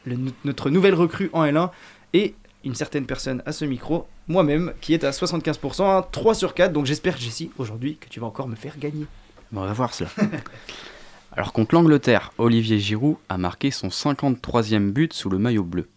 le- 0.05 0.17
notre 0.45 0.69
nouvelle 0.69 0.95
recrue 0.95 1.31
en 1.33 1.45
L1, 1.45 1.71
et 2.13 2.35
une 2.65 2.75
certaine 2.75 3.07
personne 3.07 3.43
à 3.47 3.53
ce 3.53 3.65
micro, 3.65 4.07
moi-même, 4.29 4.73
qui 4.81 4.95
est 4.95 5.05
à 5.05 5.11
75%, 5.11 5.83
un 5.85 6.03
3 6.03 6.35
sur 6.35 6.55
4. 6.55 6.73
Donc 6.73 6.87
j'espère, 6.87 7.17
Jessie, 7.17 7.51
aujourd'hui, 7.59 7.97
que 7.97 8.09
tu 8.09 8.21
vas 8.21 8.27
encore 8.27 8.49
me 8.49 8.57
faire 8.57 8.79
gagner. 8.79 9.07
Bon, 9.53 9.63
on 9.63 9.67
va 9.67 9.73
voir 9.73 9.95
cela. 9.95 10.11
Alors 11.37 11.53
contre 11.53 11.75
l'Angleterre, 11.75 12.33
Olivier 12.39 12.79
Giroud 12.79 13.17
a 13.29 13.39
marqué 13.39 13.73
son 13.73 13.89
53e 13.89 14.93
but 14.93 15.13
sous 15.13 15.29
le 15.29 15.39
maillot 15.39 15.65
bleu. 15.65 15.89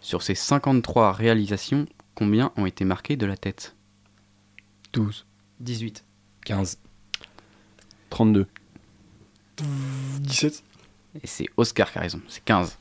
Sur 0.00 0.22
ces 0.22 0.36
53 0.36 1.12
réalisations, 1.12 1.86
combien 2.14 2.52
ont 2.56 2.66
été 2.66 2.84
marqués 2.84 3.16
de 3.16 3.26
la 3.26 3.36
tête? 3.36 3.74
12, 4.92 5.26
18. 5.60 6.04
15. 6.44 6.78
32. 8.10 8.46
17. 10.20 10.62
Et 11.22 11.26
c'est 11.26 11.46
Oscar 11.56 11.90
qui 11.90 11.98
a 11.98 12.00
raison, 12.00 12.20
c'est 12.28 12.44
15. 12.44 12.78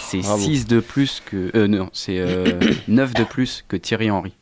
c'est 0.00 0.18
bravo. 0.20 0.44
6 0.44 0.66
de 0.66 0.80
plus 0.80 1.20
que... 1.24 1.50
Euh, 1.56 1.66
non, 1.66 1.90
c'est 1.92 2.18
euh, 2.18 2.60
9 2.88 3.14
de 3.14 3.24
plus 3.24 3.64
que 3.66 3.76
Thierry 3.76 4.10
Henry. 4.10 4.32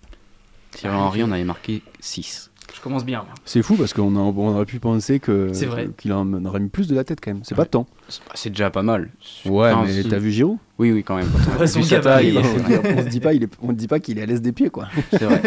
Thierry 0.77 0.95
Henry 0.97 1.23
en 1.23 1.33
avait 1.33 1.45
marqué 1.45 1.83
6. 2.01 2.51
Je 2.75 2.81
commence 2.81 3.05
bien. 3.05 3.19
moi. 3.23 3.33
C'est 3.45 3.63
fou 3.63 3.77
parce 3.77 3.93
qu'on 3.95 4.15
a- 4.17 4.19
on 4.19 4.55
aurait 4.55 4.67
pu 4.67 4.79
penser 4.81 5.19
que 5.21 5.51
C'est 5.53 5.67
vrai. 5.67 5.89
qu'il 5.97 6.13
en 6.13 6.45
aurait 6.45 6.61
mis 6.61 6.69
plus 6.69 6.89
de 6.89 6.95
la 6.95 7.05
tête 7.05 7.21
quand 7.23 7.33
même. 7.33 7.43
C'est 7.45 7.55
pas 7.55 7.65
tant. 7.65 7.87
C'est 8.09 8.21
c'est 8.35 8.51
déjà 8.51 8.71
pas 8.71 8.83
mal. 8.83 9.09
Ouais, 9.47 9.71
15, 9.71 9.97
mais 9.97 10.03
t'as 10.11 10.19
vu 10.19 10.31
Giroud 10.33 10.59
Oui, 10.79 10.93
oui, 10.93 11.03
quand 11.05 11.17
même. 11.17 11.29
Quand 11.29 11.53
on 11.53 11.57
a 11.57 11.59
Ouais, 11.61 11.67
son 11.69 11.81
vu 11.81 11.87
sa 11.87 11.97
gabarit, 11.97 12.35
taille, 12.35 12.45
il 12.45 12.99
on, 12.99 13.03
se 13.05 13.09
dit 13.09 13.21
pas, 13.21 13.33
il 13.35 13.45
est, 13.45 13.53
on 13.63 13.69
te 13.69 13.73
dit 13.75 13.87
pas 13.89 14.01
qu'il 14.01 14.19
est 14.19 14.23
à 14.23 14.27
l'aise 14.27 14.43
des 14.43 14.53
pieds 14.53 14.69
quoi. 14.71 14.89
C'est 15.11 15.25
vrai. 15.25 15.41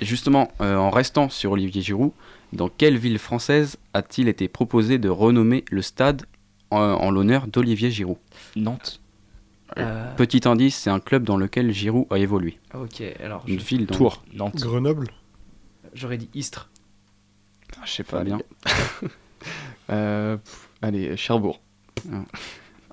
Et 0.00 0.04
Justement, 0.04 0.50
euh, 0.60 0.76
en 0.76 0.90
restant 0.90 1.28
sur 1.28 1.52
Olivier 1.52 1.80
Giroud, 1.82 2.10
dans 2.52 2.68
quelle 2.68 2.98
ville 2.98 3.18
française 3.20 3.76
a-t-il 3.94 4.28
été 4.28 4.48
proposé 4.48 4.98
de 4.98 5.08
renommer 5.08 5.64
le 5.70 5.82
stade 5.82 6.22
en, 6.70 6.78
en 6.80 7.10
l'honneur 7.12 7.46
d'Olivier 7.46 7.90
Giroud? 7.92 8.18
Nantes. 8.56 9.00
Euh, 9.78 10.14
Petit 10.16 10.46
indice, 10.46 10.76
c'est 10.76 10.90
un 10.90 11.00
club 11.00 11.24
dans 11.24 11.36
lequel 11.36 11.72
Giroud 11.72 12.06
a 12.10 12.18
évolué. 12.18 12.58
ok, 12.74 13.02
alors 13.22 13.42
Une 13.48 13.58
je- 13.58 13.64
ville 13.64 13.86
dans... 13.86 13.96
Tours. 13.96 14.22
Nantes. 14.32 14.56
Grenoble. 14.60 15.08
j'aurais 15.94 16.16
dit 16.16 16.28
Istres. 16.34 16.68
Ah, 17.76 17.82
Je 17.84 17.90
sais 17.92 18.04
pas 18.04 18.22
bien. 18.24 18.38
Euh, 19.90 20.38
allez, 20.80 21.16
Cherbourg. 21.18 21.60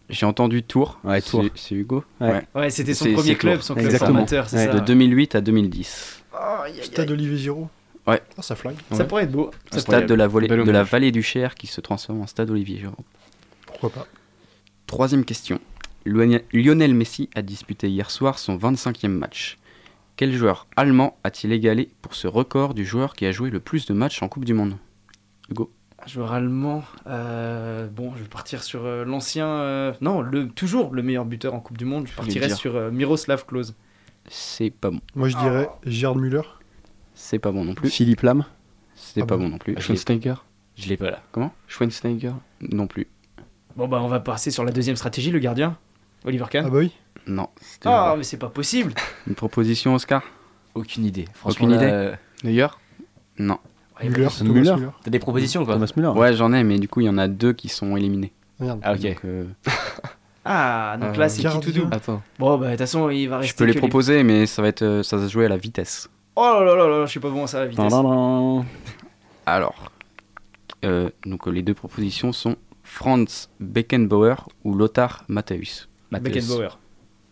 J'ai 0.10 0.26
entendu 0.26 0.62
Tours. 0.64 1.00
Ouais, 1.06 1.22
Tours. 1.22 1.44
C'est- 1.44 1.52
C'est 1.70 1.76
Hugo 1.76 2.04
Ouais. 2.20 2.46
Ouais, 2.54 2.70
c'était 2.70 2.94
son 2.94 3.06
C'est- 3.06 3.14
premier 3.14 3.30
c'est 3.30 3.36
club, 3.36 3.62
son 3.62 3.74
club 3.76 3.86
Exactement. 3.86 4.12
formateur, 4.14 4.50
c'est 4.50 4.58
Ouais. 4.58 4.66
ça. 4.66 4.74
De 4.74 4.86
2008 4.86 5.36
à 5.36 5.42
2010. 5.42 6.22
Aïe, 6.34 6.74
aïe, 6.80 6.84
Stade. 6.84 7.10
Olivier 7.12 7.38
Giroud. 7.38 7.68
Ouais. 8.06 8.22
Ah, 8.38 8.42
ça 8.42 8.56
flingue. 8.56 8.76
Ça 8.92 9.06
pourrait 9.06 9.24
être 9.24 9.32
beau. 9.32 9.52
Ça 9.72 9.80
stade 9.80 10.08
de 10.08 10.14
la, 10.14 10.28
volée- 10.28 10.48
de 10.50 10.72
la 10.72 10.84
vallée 10.84 11.12
du 11.14 11.24
Cher 11.24 11.56
qui 11.56 11.68
se 11.68 11.80
transforme 11.80 12.20
en 12.22 12.28
stade 12.28 12.50
Olivier 12.50 12.80
Giroud. 12.80 12.96
Pourquoi 13.68 13.90
pas 13.92 14.08
Troisième 14.88 15.24
question. 15.24 15.60
Lionel 16.06 16.94
Messi 16.94 17.30
a 17.36 17.42
disputé 17.42 17.90
hier 17.90 18.10
soir 18.12 18.40
son 18.40 18.58
25e 18.58 19.08
match. 19.10 19.58
Quel 20.16 20.34
joueur 20.34 20.68
allemand 20.76 21.18
a-t-il 21.24 21.52
égalé 21.54 21.90
pour 22.02 22.16
ce 22.16 22.28
record 22.28 22.74
du 22.74 22.86
joueur 22.86 23.14
qui 23.14 23.26
a 23.26 23.32
joué 23.32 23.50
le 23.50 23.60
plus 23.60 23.86
de 23.86 23.94
matchs 23.94 24.22
en 24.22 24.28
Coupe 24.30 24.46
du 24.46 24.54
Monde? 24.54 24.76
Hugo 25.50 25.72
Un 26.04 26.08
joueur 26.08 26.32
allemand. 26.34 26.84
euh, 27.08 27.88
bon, 27.88 28.14
je 28.16 28.24
vais 28.24 28.30
partir 28.30 28.64
sur 28.64 28.86
euh, 28.86 29.06
l'ancien. 29.06 29.48
euh, 29.48 29.94
non, 30.02 30.22
le, 30.22 30.48
toujours 30.50 30.94
le 30.94 31.02
meilleur 31.02 31.26
buteur 31.26 31.54
en 31.54 31.60
Coupe 31.60 31.78
du 31.78 31.86
Monde. 31.86 32.06
Je 32.08 32.12
vais 32.12 32.18
partirais 32.18 32.50
sur 32.50 32.76
euh, 32.76 32.92
Miroslav 32.92 33.46
Klose. 33.46 33.76
C'est 34.28 34.70
pas 34.70 34.92
bon. 34.92 35.02
Moi, 35.16 35.30
je 35.30 35.38
dirais 35.38 35.70
Gérard 35.86 36.16
Müller. 36.18 36.42
C'est 37.16 37.40
pas 37.40 37.52
bon 37.52 37.66
non 37.66 37.74
plus. 37.74 37.90
Philippe 37.90 38.22
Lam. 38.22 38.46
C'est 38.96 39.22
Ah 39.22 39.26
pas 39.26 39.38
bon 39.38 39.44
bon 39.46 39.50
non 39.52 39.58
plus. 39.58 39.76
Schweinsteiger. 39.80 40.36
Je 40.76 40.88
l'ai 40.90 40.98
pas 40.98 41.10
là. 41.12 41.22
Schweinsteiger. 41.68 42.34
Non 42.62 42.86
plus. 42.88 43.08
Bon, 43.76 43.88
bah, 43.88 44.00
on 44.04 44.08
va 44.08 44.20
passer 44.20 44.52
sur 44.52 44.64
la 44.64 44.72
deuxième 44.72 44.96
stratégie, 44.96 45.32
le 45.32 45.40
gardien. 45.40 45.78
Oliver 46.26 46.46
Kahn. 46.50 46.66
Ah 46.68 46.70
bah 46.70 46.78
oui. 46.80 46.92
Non. 47.28 47.48
c'était 47.62 47.90
Ah, 47.90 48.16
mais 48.18 48.24
c'est 48.24 48.38
pas 48.38 48.50
possible. 48.50 48.94
Une 49.28 49.36
proposition, 49.36 49.96
Oscar? 49.96 50.22
Aucune 50.76 51.06
idée. 51.06 51.26
Franchement, 51.34 51.68
Aucune 51.68 51.78
là, 51.80 51.84
idée? 51.84 52.16
euh, 52.50 52.68
Non. 53.40 53.60
Ouais, 54.00 54.10
Müller. 54.10 54.28
Thomas 54.38 54.50
Müller. 54.54 54.76
Müller. 54.76 54.88
T'as 55.04 55.12
des 55.12 55.20
propositions 55.20 55.66
quoi 55.66 55.76
Thomas 55.76 55.92
Müller. 55.96 56.08
Ouais, 56.10 56.34
j'en 56.34 56.54
ai, 56.54 56.64
mais 56.64 56.80
du 56.80 56.88
coup, 56.88 57.02
il 57.02 57.06
y 57.06 57.10
en 57.10 57.18
a 57.18 57.28
deux 57.28 57.54
qui 57.54 57.70
sont 57.70 57.96
éliminés. 57.98 58.32
Merde. 58.60 58.80
Ah 58.84 58.94
ok. 58.94 59.02
Donc, 59.02 59.26
euh, 59.26 59.46
Ah, 60.44 60.98
donc 61.00 61.18
là, 61.18 61.30
c'est 61.30 61.38
qui 61.38 61.44
tout 61.44 61.52
gardien. 61.60 61.82
double 61.84 61.94
attends. 61.94 62.22
Bon, 62.40 62.58
bah, 62.58 62.66
de 62.66 62.72
toute 62.72 62.80
façon, 62.80 63.10
il 63.12 63.28
va 63.28 63.38
rester. 63.38 63.52
je 63.52 63.56
peux 63.58 63.66
les 63.66 63.74
que 63.74 63.78
proposer, 63.78 64.24
mais 64.24 64.48
ça 64.48 64.64
va 64.64 64.70
être, 64.70 64.82
euh, 64.82 65.04
ça 65.04 65.18
va 65.18 65.28
se 65.28 65.32
jouer 65.32 65.46
à 65.46 65.50
la 65.50 65.58
vitesse. 65.58 66.10
Oh 66.36 66.42
là 66.42 66.64
là 66.64 66.76
là 66.76 66.88
là, 66.88 67.06
je 67.06 67.12
suis 67.12 67.20
pas 67.20 67.30
bon 67.30 67.44
à 67.44 67.48
ça, 67.48 67.60
la 67.60 67.68
vitesse. 67.68 67.90
Tadadam. 67.92 68.66
Alors, 69.46 69.92
euh, 70.84 71.10
donc 71.28 71.48
euh, 71.48 71.52
les 71.52 71.62
deux 71.62 71.76
propositions 71.76 72.32
sont 72.32 72.56
Franz 72.84 73.50
Beckenbauer 73.60 74.48
ou 74.64 74.74
Lothar 74.74 75.26
Matthäus. 75.28 75.88
Matthäus. 76.12 76.34
Beckenbauer. 76.48 76.78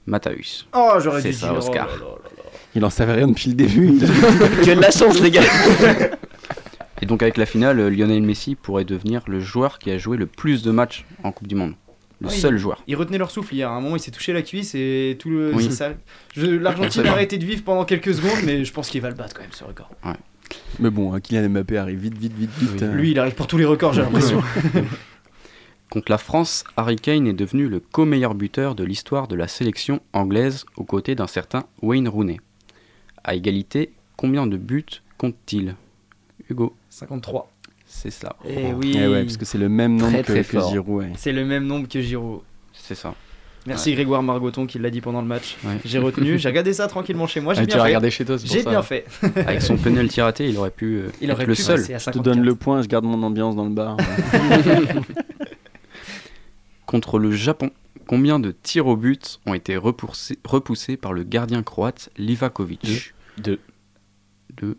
Matthäus. 0.07 0.67
Oh, 0.73 0.93
j'aurais 0.99 1.21
dû 1.21 1.34
ça, 1.34 1.49
dire. 1.49 1.57
Oscar. 1.57 1.88
oh 1.91 1.97
là 1.97 2.05
là 2.05 2.13
là 2.13 2.43
là. 2.43 2.49
Il 2.75 2.86
en 2.86 2.89
savait 2.89 3.13
rien 3.13 3.27
depuis 3.27 3.49
le 3.49 3.55
début. 3.55 3.99
Que 3.99 4.75
de 4.75 4.80
la 4.82 4.91
chance 4.91 5.19
les 5.21 5.32
gars 5.32 5.41
Et 7.01 7.05
donc 7.05 7.21
avec 7.21 7.38
la 7.38 7.45
finale, 7.45 7.88
Lionel 7.88 8.21
Messi 8.21 8.55
pourrait 8.55 8.84
devenir 8.86 9.21
le 9.27 9.39
joueur 9.39 9.80
qui 9.80 9.89
a 9.91 9.97
joué 9.97 10.17
le 10.17 10.25
plus 10.25 10.63
de 10.63 10.71
matchs 10.71 11.05
en 11.23 11.32
Coupe 11.32 11.47
du 11.47 11.55
Monde. 11.55 11.73
Le 12.21 12.27
Oui. 12.27 12.34
seul 12.34 12.57
joueur. 12.57 12.84
Ils 12.88 12.97
retenaient 12.97 13.17
leur 13.17 13.32
souffle 13.32 13.53
hier. 13.55 13.69
À 13.71 13.75
un 13.75 13.80
moment, 13.80 13.95
il 13.95 14.01
s'est 14.01 14.11
touché 14.11 14.34
la 14.34 14.41
cuisse 14.41 14.75
et 14.75 15.15
tout 15.19 15.30
le. 15.30 15.53
Oui. 15.55 15.63
c'est 15.63 15.71
ça. 15.71 15.91
Je- 16.36 16.45
L'Argentine 16.47 17.05
a 17.07 17.11
arrêté 17.11 17.38
de 17.38 17.45
vivre 17.45 17.63
pendant 17.63 17.86
quelques 17.86 18.13
secondes, 18.13 18.43
mais 18.43 18.65
je 18.65 18.73
pense 18.73 18.89
qu'il 18.89 18.99
va 19.01 19.07
le 19.09 19.15
battre 19.15 19.34
quand 19.36 19.41
même 19.43 19.53
ce 19.53 19.63
record. 19.63 19.89
Mais 20.80 20.89
bon, 20.89 21.13
hein, 21.13 21.21
Kylian 21.21 21.47
Mbappé 21.49 21.77
arrive 21.77 21.99
vite, 21.99 22.17
vite, 22.17 22.34
vite, 22.38 22.49
vite. 22.59 22.69
Oui. 22.73 22.80
euh. 22.84 22.93
Lui, 22.93 23.11
il 23.11 23.19
arrive 23.19 23.36
pour 23.36 23.47
tous 23.47 23.57
les 23.57 23.63
records, 23.65 23.93
j'ai 23.93 24.01
l'impression. 24.03 24.43
Contre 25.90 26.12
la 26.12 26.18
France, 26.20 26.64
Harry 26.78 26.98
Kane 26.98 27.26
est 27.28 27.34
devenu 27.34 27.68
le 27.68 27.80
co-meilleur 27.80 28.36
buteur 28.36 28.76
de 28.76 28.84
l'histoire 28.84 29.28
de 29.28 29.36
la 29.36 29.48
sélection 29.48 30.02
anglaise 30.14 30.66
aux 30.78 30.84
côtés 30.84 31.16
d'un 31.16 31.26
certain 31.28 31.64
Wayne 31.82 32.08
Rooney. 32.08 32.40
À 33.24 33.34
égalité, 33.36 33.92
combien 34.16 34.46
de 34.46 34.56
buts 34.58 34.86
compte-t-il? 35.18 35.76
Hugo, 36.50 36.76
53. 36.90 37.50
c'est 37.88 38.12
ça. 38.12 38.36
Eh 38.48 38.72
oui. 38.74 38.96
Eh 39.00 39.08
ouais, 39.08 39.24
parce 39.24 39.38
que 39.38 39.46
c'est 39.46 39.58
le 39.58 39.70
même 39.70 39.96
nombre 39.96 40.12
Très, 40.12 40.22
que, 40.24 40.32
très 40.32 40.44
que 40.44 40.60
fort. 40.60 40.72
Giroud. 40.72 41.04
ouais. 41.04 41.12
C'est 41.18 41.32
le 41.32 41.44
même 41.46 41.66
nombre 41.66 41.88
que 41.88 42.02
Giroud. 42.02 42.42
C'est 42.74 42.96
ça. 42.96 43.16
Merci 43.68 43.94
Grégoire 43.94 44.24
Margoton 44.24 44.66
qui 44.66 44.80
l'a 44.80 44.90
dit 44.90 45.02
pendant 45.02 45.22
le 45.22 45.28
match. 45.28 45.58
Ouais. 45.66 45.78
J'ai 45.86 46.00
retenu, 46.00 46.40
j'ai 46.40 46.48
regardé 46.50 46.72
ça 46.74 46.88
tranquillement 46.88 47.28
chez 47.28 47.42
moi, 47.42 47.54
j'ai 47.54 47.64
Ah, 47.64 47.66
bien 47.66 47.84
regardé 47.84 48.10
chez 48.10 48.24
toi, 48.26 48.38
J'ai 48.44 48.64
bien 48.64 48.82
fait. 48.82 49.06
Avec 49.36 49.62
son 49.62 49.76
penalty 49.76 50.22
raté, 50.22 50.48
il 50.48 50.58
aurait 50.58 50.72
pu 50.72 50.96
euh, 50.98 51.10
Il 51.20 51.30
être 51.30 51.36
aurait 51.36 51.46
le 51.46 51.54
pu 51.56 51.62
seul. 51.62 51.80
à 51.80 51.82
Je 51.84 51.88
te 51.88 52.00
54. 52.00 52.24
donne 52.24 52.42
le 52.44 52.56
point, 52.56 52.82
je 52.82 52.88
garde 52.88 53.06
mon 53.06 53.22
ambiance 53.22 53.56
dans 53.56 53.66
le 53.66 53.72
bar. 53.72 53.98
Contre 56.90 57.20
le 57.20 57.30
Japon, 57.30 57.70
combien 58.08 58.40
de 58.40 58.50
tirs 58.50 58.88
au 58.88 58.98
but 58.98 59.40
ont 59.46 59.54
été 59.54 59.78
repoussés, 59.78 60.40
repoussés 60.44 60.98
par 60.98 61.14
le 61.14 61.22
gardien 61.22 61.62
croate 61.62 62.10
Livakovic 62.18 63.14
Deux. 63.38 63.60
Deux. 64.58 64.76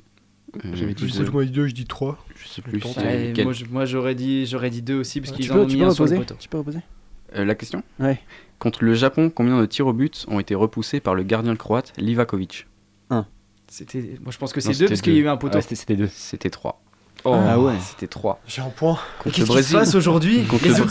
Euh, 0.57 0.73
J'avais 0.75 0.95
dit 0.95 1.07
Je 1.07 1.13
sais 1.13 1.31
moi, 1.31 1.45
deux, 1.45 1.69
je 1.69 1.73
dis 1.73 1.85
trois. 1.87 2.19
je 2.35 2.49
sais 2.49 2.63
plus. 2.63 2.83
Ouais, 2.99 3.33
quel- 3.33 3.47
moi, 3.71 3.85
j'aurais 3.85 4.17
dit, 4.17 4.45
j'aurais 4.47 4.71
dit 4.71 4.83
deux 4.83 4.99
aussi 4.99 5.21
parce 5.21 5.31
tu 5.31 5.43
qu'ils 5.43 5.53
en 5.53 5.55
peux, 5.55 5.61
ont 5.61 5.67
tu 5.67 5.77
mis 5.77 5.83
peux 5.83 5.87
un 5.87 5.95
sur 5.95 6.03
le 6.03 6.11
reposer 6.11 6.27
poteau. 6.27 6.41
Tu 6.41 6.49
peux 6.49 6.59
reposer 6.59 6.81
Euh, 7.37 7.45
la 7.45 7.55
question? 7.55 7.85
Ouais. 8.01 8.19
Contre 8.59 8.83
le 8.83 8.95
Japon, 8.95 9.31
combien 9.31 9.61
de 9.61 9.67
tirs 9.67 9.87
au 9.87 9.93
but 9.93 10.25
ont 10.27 10.41
été 10.41 10.57
repoussés 10.57 10.99
par 10.99 11.15
le 11.15 11.23
gardien 11.23 11.55
croate 11.55 11.93
Livakovic? 11.97 12.67
C'était, 13.69 14.19
moi 14.21 14.33
je 14.33 14.39
pense 14.39 14.53
que 14.53 14.61
c'est 14.61 14.77
deux 14.77 14.89
parce 14.89 15.01
qu'il 15.01 15.13
y 15.15 15.19
a 15.19 15.21
eu 15.21 15.29
un 15.29 15.37
poteau. 15.37 15.59
Ouais, 15.59 15.63
c'était 15.63 15.95
deux. 15.95 16.09
C'était 16.09 16.51
3. 16.51 16.83
Oh. 17.25 17.35
Ah 17.35 17.59
ouais. 17.59 17.75
C'était 17.81 18.07
3. 18.07 18.41
J'ai 18.47 18.63
un 18.63 18.71
point. 18.71 18.99
Qu'est-ce 19.25 19.29
le 19.29 19.33
qui 19.35 19.41
se 19.43 19.47
Brésil. 19.47 19.77
passe 19.79 19.95
aujourd'hui 19.95 20.47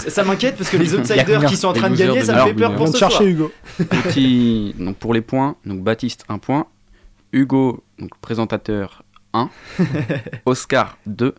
Ça 0.07 0.23
m'inquiète 0.23 0.57
parce 0.57 0.69
que 0.69 0.77
les 0.77 0.93
outsiders 0.95 1.45
qui 1.45 1.57
sont 1.57 1.69
en 1.69 1.73
train 1.73 1.89
de 1.89 1.95
gagner, 1.95 2.19
de 2.21 2.25
ça 2.25 2.33
me 2.35 2.47
fait 2.49 2.53
peur 2.53 2.75
pour 2.75 2.87
ce 2.87 2.93
de 2.93 2.97
chercher 2.97 3.15
soir. 3.17 3.27
Hugo. 3.27 3.51
Petit, 3.77 4.75
donc 4.77 4.97
pour 4.97 5.13
les 5.13 5.21
points, 5.21 5.55
donc 5.65 5.81
Baptiste 5.81 6.25
un 6.29 6.37
point, 6.37 6.67
Hugo, 7.31 7.83
donc 7.97 8.11
présentateur 8.21 9.03
1. 9.33 9.49
Oscar 10.45 10.97
2. 11.07 11.33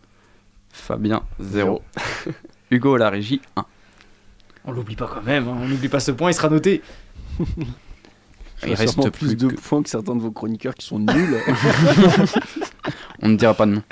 Fabien 0.72 1.22
0. 1.41 1.82
Hugo 2.70 2.95
à 2.95 2.99
la 2.99 3.11
régie 3.11 3.41
1. 3.57 3.64
On 4.66 4.72
l'oublie 4.72 4.95
pas 4.97 5.09
quand 5.12 5.22
même, 5.22 5.49
hein, 5.49 5.57
on 5.61 5.66
n'oublie 5.68 5.88
pas 5.88 6.01
ce 6.01 6.11
point, 6.12 6.30
il 6.30 6.34
sera 6.34 6.49
noté. 6.49 6.82
Il 8.66 8.74
reste 8.74 9.01
plus 9.11 9.11
plus 9.11 9.36
de 9.36 9.49
que- 9.49 9.55
points 9.61 9.82
que 9.82 9.88
certains 9.88 10.14
de 10.14 10.20
vos 10.20 10.30
chroniqueurs 10.30 10.74
qui 10.74 10.84
sont 10.86 10.99
nuls. 10.99 11.41
On 13.22 13.28
ne 13.28 13.36
dira 13.36 13.55
pas 13.55 13.66
de 13.66 13.72
nom. 13.72 13.82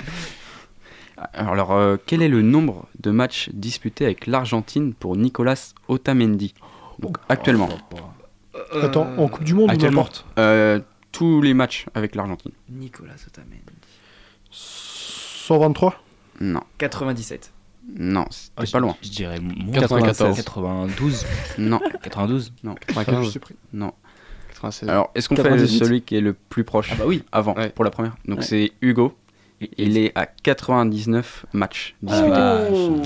Alors, 1.33 1.73
euh, 1.73 1.97
quel 2.05 2.21
est 2.21 2.27
le 2.29 2.41
nombre 2.41 2.87
de 3.01 3.11
matchs 3.11 3.49
disputés 3.53 4.05
avec 4.05 4.25
l'Argentine 4.27 4.93
pour 4.93 5.15
Nicolas 5.17 5.73
Otamendi 5.87 6.53
Donc, 6.99 7.17
actuellement, 7.27 7.69
Attends, 8.81 9.07
en 9.17 9.27
Coupe 9.27 9.43
du 9.43 9.53
Monde 9.53 9.69
ou 9.69 9.73
Actuellement. 9.73 10.01
n'importe 10.01 10.25
euh, 10.37 10.79
tous 11.11 11.41
les 11.41 11.53
matchs 11.53 11.85
avec 11.93 12.15
l'Argentine. 12.15 12.51
Nicolas 12.69 13.15
Otamendi. 13.27 13.61
123 14.51 15.95
Non, 16.41 16.61
97. 16.77 17.51
non, 17.97 18.25
c'était 18.29 18.53
Ah, 18.57 18.65
je- 18.65 18.71
pas 18.71 18.79
loin. 18.79 18.95
Je 19.01 19.09
dirais 19.09 19.39
moins. 19.39 19.71
94. 19.73 20.35
92. 20.37 21.25
Non, 21.57 21.79
92 22.03 22.53
non, 22.63 22.75
95. 22.75 23.27
Je 23.27 23.31
t'ai 23.33 23.39
pris. 23.39 23.55
non. 23.73 23.93
96. 24.49 24.89
Alors, 24.89 25.11
est-ce 25.15 25.29
qu'on 25.29 25.35
fait 25.35 25.43
98. 25.43 25.79
celui 25.79 26.01
qui 26.01 26.15
est 26.17 26.21
le 26.21 26.33
plus 26.33 26.63
proche 26.63 26.89
Ah 26.91 26.95
bah 26.97 27.03
oui. 27.07 27.23
avant, 27.31 27.55
Ouais. 27.55 27.69
pour 27.69 27.83
la 27.85 27.91
première? 27.91 28.15
Donc, 28.25 28.39
Ouais. 28.39 28.45
c'est 28.45 28.71
Hugo. 28.81 29.15
Il 29.77 29.97
est 29.97 30.11
à 30.17 30.25
99 30.25 31.45
matchs 31.53 31.95
disputés. 32.01 32.31
Ah, 32.33 32.61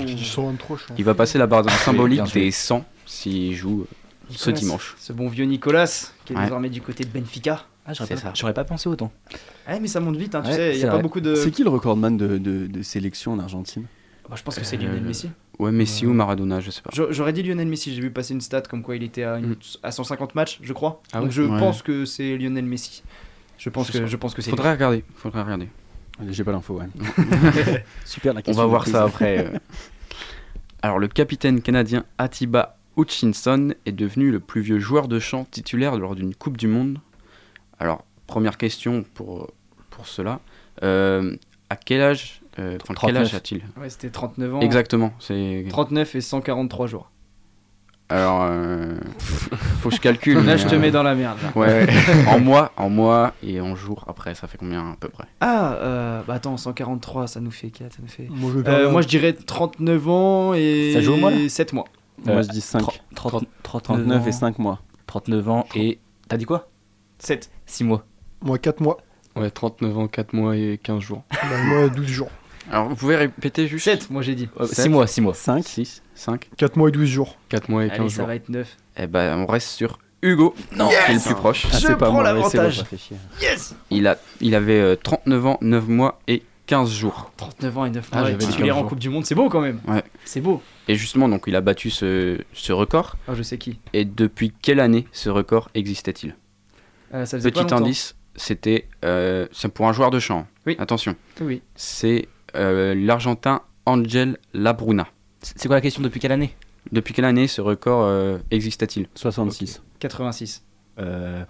J'ai 0.06 0.14
dit 0.14 0.24
123, 0.24 0.76
je 0.76 0.82
suis 0.84 0.92
en- 0.92 0.96
Il 0.96 1.04
va 1.04 1.14
passer 1.14 1.38
la 1.38 1.46
barre 1.46 1.68
symbolique 1.70 2.18
bien 2.22 2.26
joué. 2.26 2.42
des 2.42 2.50
100 2.50 2.84
s'il 3.06 3.54
joue 3.54 3.86
ce 4.30 4.50
dimanche. 4.50 4.94
Ce 4.98 5.12
bon 5.12 5.28
vieux 5.28 5.44
Nicolas, 5.46 5.86
qui 6.24 6.32
est 6.32 6.36
Ouais. 6.36 6.42
désormais 6.44 6.68
du 6.70 6.80
côté 6.80 7.04
de 7.04 7.10
Benfica. 7.10 7.64
Ah, 7.86 7.92
j'aurais 7.92 8.14
pas, 8.14 8.20
ça. 8.20 8.32
j'aurais 8.34 8.54
pas 8.54 8.64
pensé 8.64 8.88
autant. 8.88 9.12
Ouais, 9.68 9.78
mais 9.80 9.88
ça 9.88 10.00
monte 10.00 10.16
vite, 10.16 10.34
hein, 10.34 10.42
tu 10.42 10.48
Ouais, 10.50 10.56
sais, 10.56 10.70
il 10.70 10.74
n'y 10.76 10.80
c'est 10.80 10.86
a 10.88 10.92
pas 10.92 10.98
beaucoup 10.98 11.20
de. 11.20 11.34
C'est 11.34 11.50
qui 11.50 11.64
le 11.64 11.68
recordman 11.70 12.16
de, 12.16 12.38
de, 12.38 12.66
de 12.66 12.82
sélection 12.82 13.32
en 13.32 13.38
Argentine? 13.40 13.84
Bah, 14.28 14.36
je 14.38 14.42
pense 14.42 14.54
que 14.58 14.64
c'est 14.64 14.78
Lionel 14.78 15.02
Euh, 15.04 15.08
Messi. 15.08 15.28
Ouais, 15.58 15.70
Messi 15.70 16.06
ou 16.06 16.14
Maradona, 16.14 16.60
je 16.60 16.70
sais 16.70 16.80
pas. 16.80 16.90
J'a- 16.94 17.10
J'aurais 17.10 17.34
dit 17.34 17.42
Lionel 17.42 17.68
Messi, 17.68 17.94
j'ai 17.94 18.00
vu 18.00 18.10
passer 18.10 18.32
une 18.32 18.40
stat 18.40 18.62
comme 18.62 18.82
quoi 18.82 18.96
il 18.96 19.02
était 19.02 19.22
à, 19.24 19.38
une- 19.38 19.50
Mm. 19.50 19.56
à 19.82 19.90
150 19.90 20.34
matchs, 20.34 20.60
je 20.62 20.72
crois. 20.72 21.02
Ah 21.12 21.20
Donc 21.20 21.30
je 21.30 21.42
Ouais. 21.42 21.58
pense 21.58 21.82
que 21.82 22.06
c'est 22.06 22.38
Lionel 22.38 22.64
Messi. 22.64 23.02
Je 23.58 23.68
pense 23.68 23.88
Je 23.92 23.98
que 23.98 24.06
je 24.06 24.16
pense 24.16 24.32
que 24.34 24.40
c'est. 24.40 24.50
Faudrait 24.50 24.72
regarder. 24.72 25.04
Faudrait 25.16 25.42
regarder. 25.42 25.68
J'ai 26.28 26.44
pas 26.44 26.52
l'info, 26.52 26.78
ouais. 26.80 26.86
Super 28.04 28.34
la 28.34 28.40
On 28.40 28.42
question. 28.42 28.62
va 28.62 28.68
voir 28.68 28.86
ça 28.86 29.04
après. 29.04 29.46
euh. 29.46 29.58
Alors, 30.82 30.98
le 30.98 31.08
capitaine 31.08 31.60
canadien 31.60 32.04
Atiba 32.18 32.76
Hutchinson 32.96 33.74
est 33.86 33.92
devenu 33.92 34.30
le 34.30 34.38
plus 34.40 34.60
vieux 34.60 34.78
joueur 34.78 35.08
de 35.08 35.18
champ 35.18 35.44
titulaire 35.50 35.96
lors 35.98 36.14
d'une 36.14 36.34
Coupe 36.34 36.56
du 36.56 36.68
Monde. 36.68 36.98
Alors, 37.80 38.04
première 38.26 38.56
question 38.58 39.04
pour, 39.14 39.50
pour 39.90 40.06
cela. 40.06 40.40
Euh, 40.82 41.36
à 41.70 41.76
quel 41.76 42.00
âge, 42.00 42.40
euh, 42.60 42.78
quel 42.84 42.94
39. 42.96 43.22
âge 43.22 43.34
a-t-il? 43.34 43.62
Ouais, 43.80 43.90
c'était 43.90 44.10
39 44.10 44.54
ans. 44.54 44.60
Exactement. 44.60 45.12
C'est. 45.18 45.64
39 45.68 46.14
et 46.14 46.20
143 46.20 46.86
jours. 46.86 47.10
Alors, 48.14 48.46
euh, 48.48 48.94
faut 49.80 49.88
que 49.88 49.96
je 49.96 50.00
calcule. 50.00 50.38
Là, 50.44 50.56
je 50.56 50.66
te 50.68 50.76
euh, 50.76 50.78
mets 50.78 50.92
dans 50.92 51.02
la 51.02 51.16
merde. 51.16 51.36
là. 51.42 51.50
Ouais, 51.60 51.84
en 52.28 52.38
mois, 52.38 52.70
en 52.76 52.88
mois 52.88 53.32
et 53.42 53.60
en 53.60 53.74
jours. 53.74 54.04
Après, 54.06 54.36
ça 54.36 54.46
fait 54.46 54.56
combien 54.56 54.92
à 54.92 54.96
peu 55.00 55.08
près? 55.08 55.24
Ah, 55.40 55.72
euh, 55.74 56.22
bah 56.26 56.34
attends, 56.34 56.56
143, 56.56 57.26
ça 57.26 57.40
nous 57.40 57.50
fait 57.50 57.70
4, 57.70 57.92
ça 57.94 57.98
nous 58.00 58.08
fait. 58.08 58.28
Moi, 58.30 58.52
je 58.54 58.58
Euh, 58.60 58.62
faire- 58.82 58.90
moi, 58.92 59.02
je 59.02 59.08
dirais 59.08 59.32
39 59.32 60.08
ans 60.08 60.54
et 60.54 60.92
Ça 60.94 61.00
joue 61.00 61.14
au 61.14 61.16
mois, 61.16 61.32
là? 61.32 61.48
7 61.48 61.72
mois. 61.72 61.86
Moi 62.24 62.36
Euh, 62.36 62.42
je 62.42 62.48
dis 62.50 62.60
5. 62.60 62.82
30, 63.16 63.44
39 63.64 64.26
et 64.28 64.32
5 64.32 64.60
mois. 64.60 64.80
39 65.08 65.48
ans 65.48 65.66
et. 65.74 65.98
T'as 66.28 66.36
dit 66.36 66.44
quoi? 66.44 66.68
7. 67.18 67.50
6 67.66 67.82
mois. 67.82 68.04
Moi, 68.42 68.58
4 68.58 68.80
mois. 68.80 68.98
Ouais, 69.34 69.50
39 69.50 69.98
ans, 69.98 70.06
4 70.06 70.32
mois 70.34 70.56
et 70.56 70.78
15 70.80 71.00
jours. 71.00 71.24
Bah, 71.32 71.38
moi, 71.64 71.88
12 71.88 72.06
jours. 72.06 72.30
Alors, 72.70 72.88
vous 72.88 72.96
pouvez 72.96 73.16
répéter 73.16 73.66
juste 73.68 73.84
7, 73.84 74.10
moi 74.10 74.22
j'ai 74.22 74.34
dit. 74.34 74.48
6 74.64 74.74
Sept. 74.74 74.90
mois, 74.90 75.06
6 75.06 75.20
mois. 75.20 75.34
5 75.34 75.64
6, 75.66 76.02
5 76.14 76.48
4 76.56 76.76
mois 76.76 76.88
et 76.88 76.92
12 76.92 77.08
jours. 77.08 77.36
4 77.48 77.68
mois 77.68 77.84
et 77.84 77.88
15 77.88 77.98
Allez, 78.00 78.08
ça 78.08 78.16
jours. 78.16 78.26
va 78.26 78.34
être 78.36 78.48
9. 78.48 78.76
Eh 78.98 79.06
ben, 79.06 79.38
on 79.38 79.46
reste 79.46 79.68
sur 79.68 79.98
Hugo, 80.22 80.54
non, 80.76 80.88
qui 80.88 80.94
est 80.94 81.14
le 81.14 81.20
plus 81.20 81.34
proche. 81.34 81.66
Ah, 81.70 81.76
Je 81.78 81.86
c'est 81.86 81.88
pas 81.96 82.06
prends 82.06 82.12
moi, 82.14 82.22
l'avantage. 82.22 82.82
Yes 83.42 83.74
Il, 83.90 84.06
a, 84.06 84.16
il 84.40 84.54
avait 84.54 84.80
euh, 84.80 84.96
39 84.96 85.46
ans, 85.46 85.58
9 85.60 85.88
mois 85.88 86.20
et 86.28 86.42
15 86.66 86.90
jours. 86.90 87.30
39 87.36 87.78
ans 87.78 87.84
et 87.84 87.90
9 87.90 88.08
Ah, 88.12 88.20
mois. 88.22 88.30
dit 88.30 88.46
titulaire 88.46 88.74
15 88.76 88.84
en. 88.84 88.88
Coupe 88.88 88.98
du 89.00 89.10
Monde, 89.10 89.26
c'est 89.26 89.34
beau 89.34 89.50
quand 89.50 89.60
même. 89.60 89.80
Ouais. 89.86 90.02
C'est 90.24 90.40
beau. 90.40 90.62
Et 90.88 90.94
justement, 90.94 91.28
donc, 91.28 91.44
il 91.46 91.54
a 91.56 91.60
battu 91.60 91.90
ce, 91.90 92.38
ce 92.54 92.72
record. 92.72 93.16
Ah, 93.28 93.34
je 93.34 93.42
sais 93.42 93.58
qui. 93.58 93.78
Et 93.92 94.06
depuis 94.06 94.52
quelle 94.62 94.80
année 94.80 95.06
ce 95.12 95.28
record 95.28 95.68
existait-il? 95.74 96.34
Euh, 97.12 97.26
ça 97.26 97.36
Petit 97.38 97.74
indice, 97.74 98.16
c'était 98.34 98.88
euh, 99.04 99.46
c'est 99.52 99.68
pour 99.68 99.86
un 99.88 99.92
joueur 99.92 100.10
de 100.10 100.18
champ. 100.20 100.46
Oui. 100.66 100.74
Attention, 100.78 101.14
Oui. 101.42 101.60
c'est 101.74 102.22
euh, 102.22 102.26
l'Argentin 102.54 103.62
Angel 103.86 104.38
Labruna. 104.52 105.06
C'est 105.42 105.66
quoi 105.68 105.76
la 105.76 105.80
question 105.82 106.02
depuis 106.02 106.20
quelle 106.20 106.32
année? 106.32 106.54
Depuis 106.92 107.12
quelle 107.14 107.24
année 107.24 107.48
ce 107.48 107.60
record 107.60 108.04
euh, 108.04 108.38
existait-il 108.50 109.06
66. 109.14 109.82
86. 110.00 110.62
euh, 110.98 111.44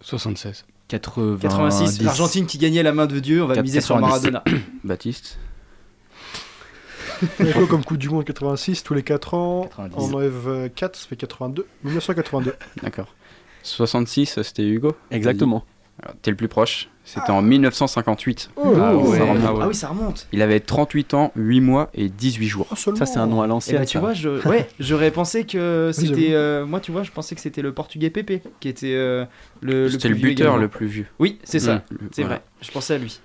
76. 0.00 0.64
80. 0.88 1.38
86. 1.40 2.02
L'Argentine 2.02 2.46
qui 2.46 2.58
gagnait 2.58 2.82
la 2.82 2.92
main 2.92 3.06
de 3.06 3.18
Dieu, 3.18 3.42
on 3.42 3.46
va 3.46 3.54
Quatre- 3.54 3.64
miser 3.64 3.80
sur 3.80 3.96
90. 3.96 4.30
Maradona. 4.30 4.44
Baptiste 4.84 5.38
Il 7.40 7.46
y 7.46 7.50
a 7.50 7.52
quoi 7.54 7.66
comme 7.66 7.84
Coupe 7.84 7.96
du 7.98 8.08
Monde 8.08 8.24
86 8.24 8.82
tous 8.84 8.94
les 8.94 9.02
4 9.02 9.34
ans 9.34 9.62
90. 9.76 9.94
On 9.98 10.14
enlève 10.14 10.70
4, 10.74 10.96
ça 10.96 11.08
fait 11.08 11.16
82. 11.16 11.66
1982. 11.84 12.54
D'accord. 12.82 13.08
66, 13.62 14.42
c'était 14.42 14.62
Hugo? 14.64 14.94
Exactement. 15.10 15.64
T'es 16.22 16.30
le 16.30 16.36
plus 16.36 16.48
proche, 16.48 16.88
c'était 17.04 17.30
en 17.30 17.42
1958. 17.42 18.50
Oh, 18.56 18.74
Ah, 18.80 18.94
ouais. 18.96 19.18
ça 19.18 19.24
remonte. 19.24 19.58
Ah 19.62 19.68
oui, 19.68 19.74
ça 19.74 19.88
remonte. 19.88 20.26
Il 20.32 20.42
avait 20.42 20.60
38 20.60 21.14
ans, 21.14 21.32
8 21.36 21.60
mois 21.60 21.90
et 21.94 22.08
18 22.08 22.46
jours. 22.48 22.66
oh. 22.70 22.74
Ça, 22.96 23.06
c'est 23.06 23.18
un 23.18 23.26
nom 23.26 23.42
à 23.42 23.46
Et 23.46 23.48
l'ancienne. 23.48 23.78
bah 23.78 23.86
tu 23.86 23.94
ça. 23.94 24.00
vois, 24.00 24.12
je... 24.12 24.46
ouais, 24.48 24.68
j'aurais 24.80 25.10
pensé 25.10 25.44
que 25.44 25.90
c'était. 25.92 26.32
euh, 26.34 26.66
moi, 26.66 26.80
tu 26.80 26.92
vois, 26.92 27.02
je 27.02 27.10
pensais 27.10 27.34
que 27.34 27.40
c'était 27.40 27.62
le 27.62 27.72
portugais 27.72 28.10
Pépé 28.10 28.42
qui 28.60 28.68
était 28.68 28.94
euh, 28.94 29.24
le, 29.60 29.84
le 29.84 29.88
C'était 29.90 30.08
le 30.08 30.14
buteur 30.16 30.30
également. 30.46 30.56
le 30.56 30.68
plus 30.68 30.86
vieux. 30.86 31.06
Oui, 31.18 31.38
c'est 31.44 31.58
ça. 31.60 31.76
Mm, 31.76 31.96
C'est 32.12 32.22
voilà. 32.22 32.36
vrai. 32.36 32.44
Je 32.62 32.70
pensais 32.70 32.94
à 32.94 32.98
lui. 32.98 33.20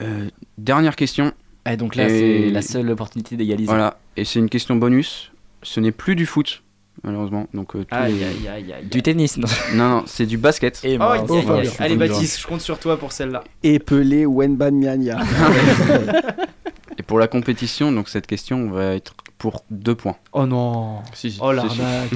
Euh, 0.00 0.28
dernière 0.58 0.94
question. 0.96 1.32
Ah, 1.64 1.76
donc 1.76 1.96
là, 1.96 2.08
Et- 2.08 2.46
c'est 2.46 2.50
la 2.50 2.62
seule 2.62 2.88
opportunité 2.90 3.36
d'égaliser. 3.36 3.66
Voilà. 3.66 3.98
Et 4.16 4.24
c'est 4.24 4.38
une 4.38 4.48
question 4.48 4.76
bonus. 4.76 5.32
Ce 5.62 5.80
n'est 5.80 5.90
plus 5.92 6.14
du 6.14 6.24
foot, 6.24 6.62
malheureusement. 7.02 7.46
Donc, 7.54 7.74
euh, 7.76 7.84
Aïe, 7.90 8.14
les- 8.14 8.24
aïe, 8.24 8.48
aïe, 8.48 8.72
aïe. 8.72 8.84
Du 8.86 9.02
tennis, 9.02 9.36
non 9.36 9.48
Non, 9.74 9.88
non, 9.88 10.02
c'est 10.06 10.26
du 10.26 10.38
basket. 10.38 10.80
Et 10.84 10.98
Oh, 11.00 11.14
Oh. 11.28 11.40
Allez, 11.78 11.96
Baptiste, 11.96 12.40
je 12.40 12.46
compte 12.46 12.60
sur 12.60 12.78
toi 12.78 12.96
pour 12.98 13.12
celle-là. 13.12 13.44
Épelé 13.62 14.26
Wenbanyama. 14.26 15.22
Et 16.98 17.02
pour 17.02 17.18
la 17.18 17.28
compétition, 17.28 17.92
donc 17.92 18.08
cette 18.08 18.26
question 18.26 18.70
va 18.70 18.94
être 18.94 19.14
pour 19.38 19.64
deux 19.70 19.94
points. 19.94 20.16
Oh 20.32 20.46
non. 20.46 20.98
Si, 21.14 21.30
si. 21.30 21.38
Oh 21.40 21.52
l'arnaque. 21.52 22.10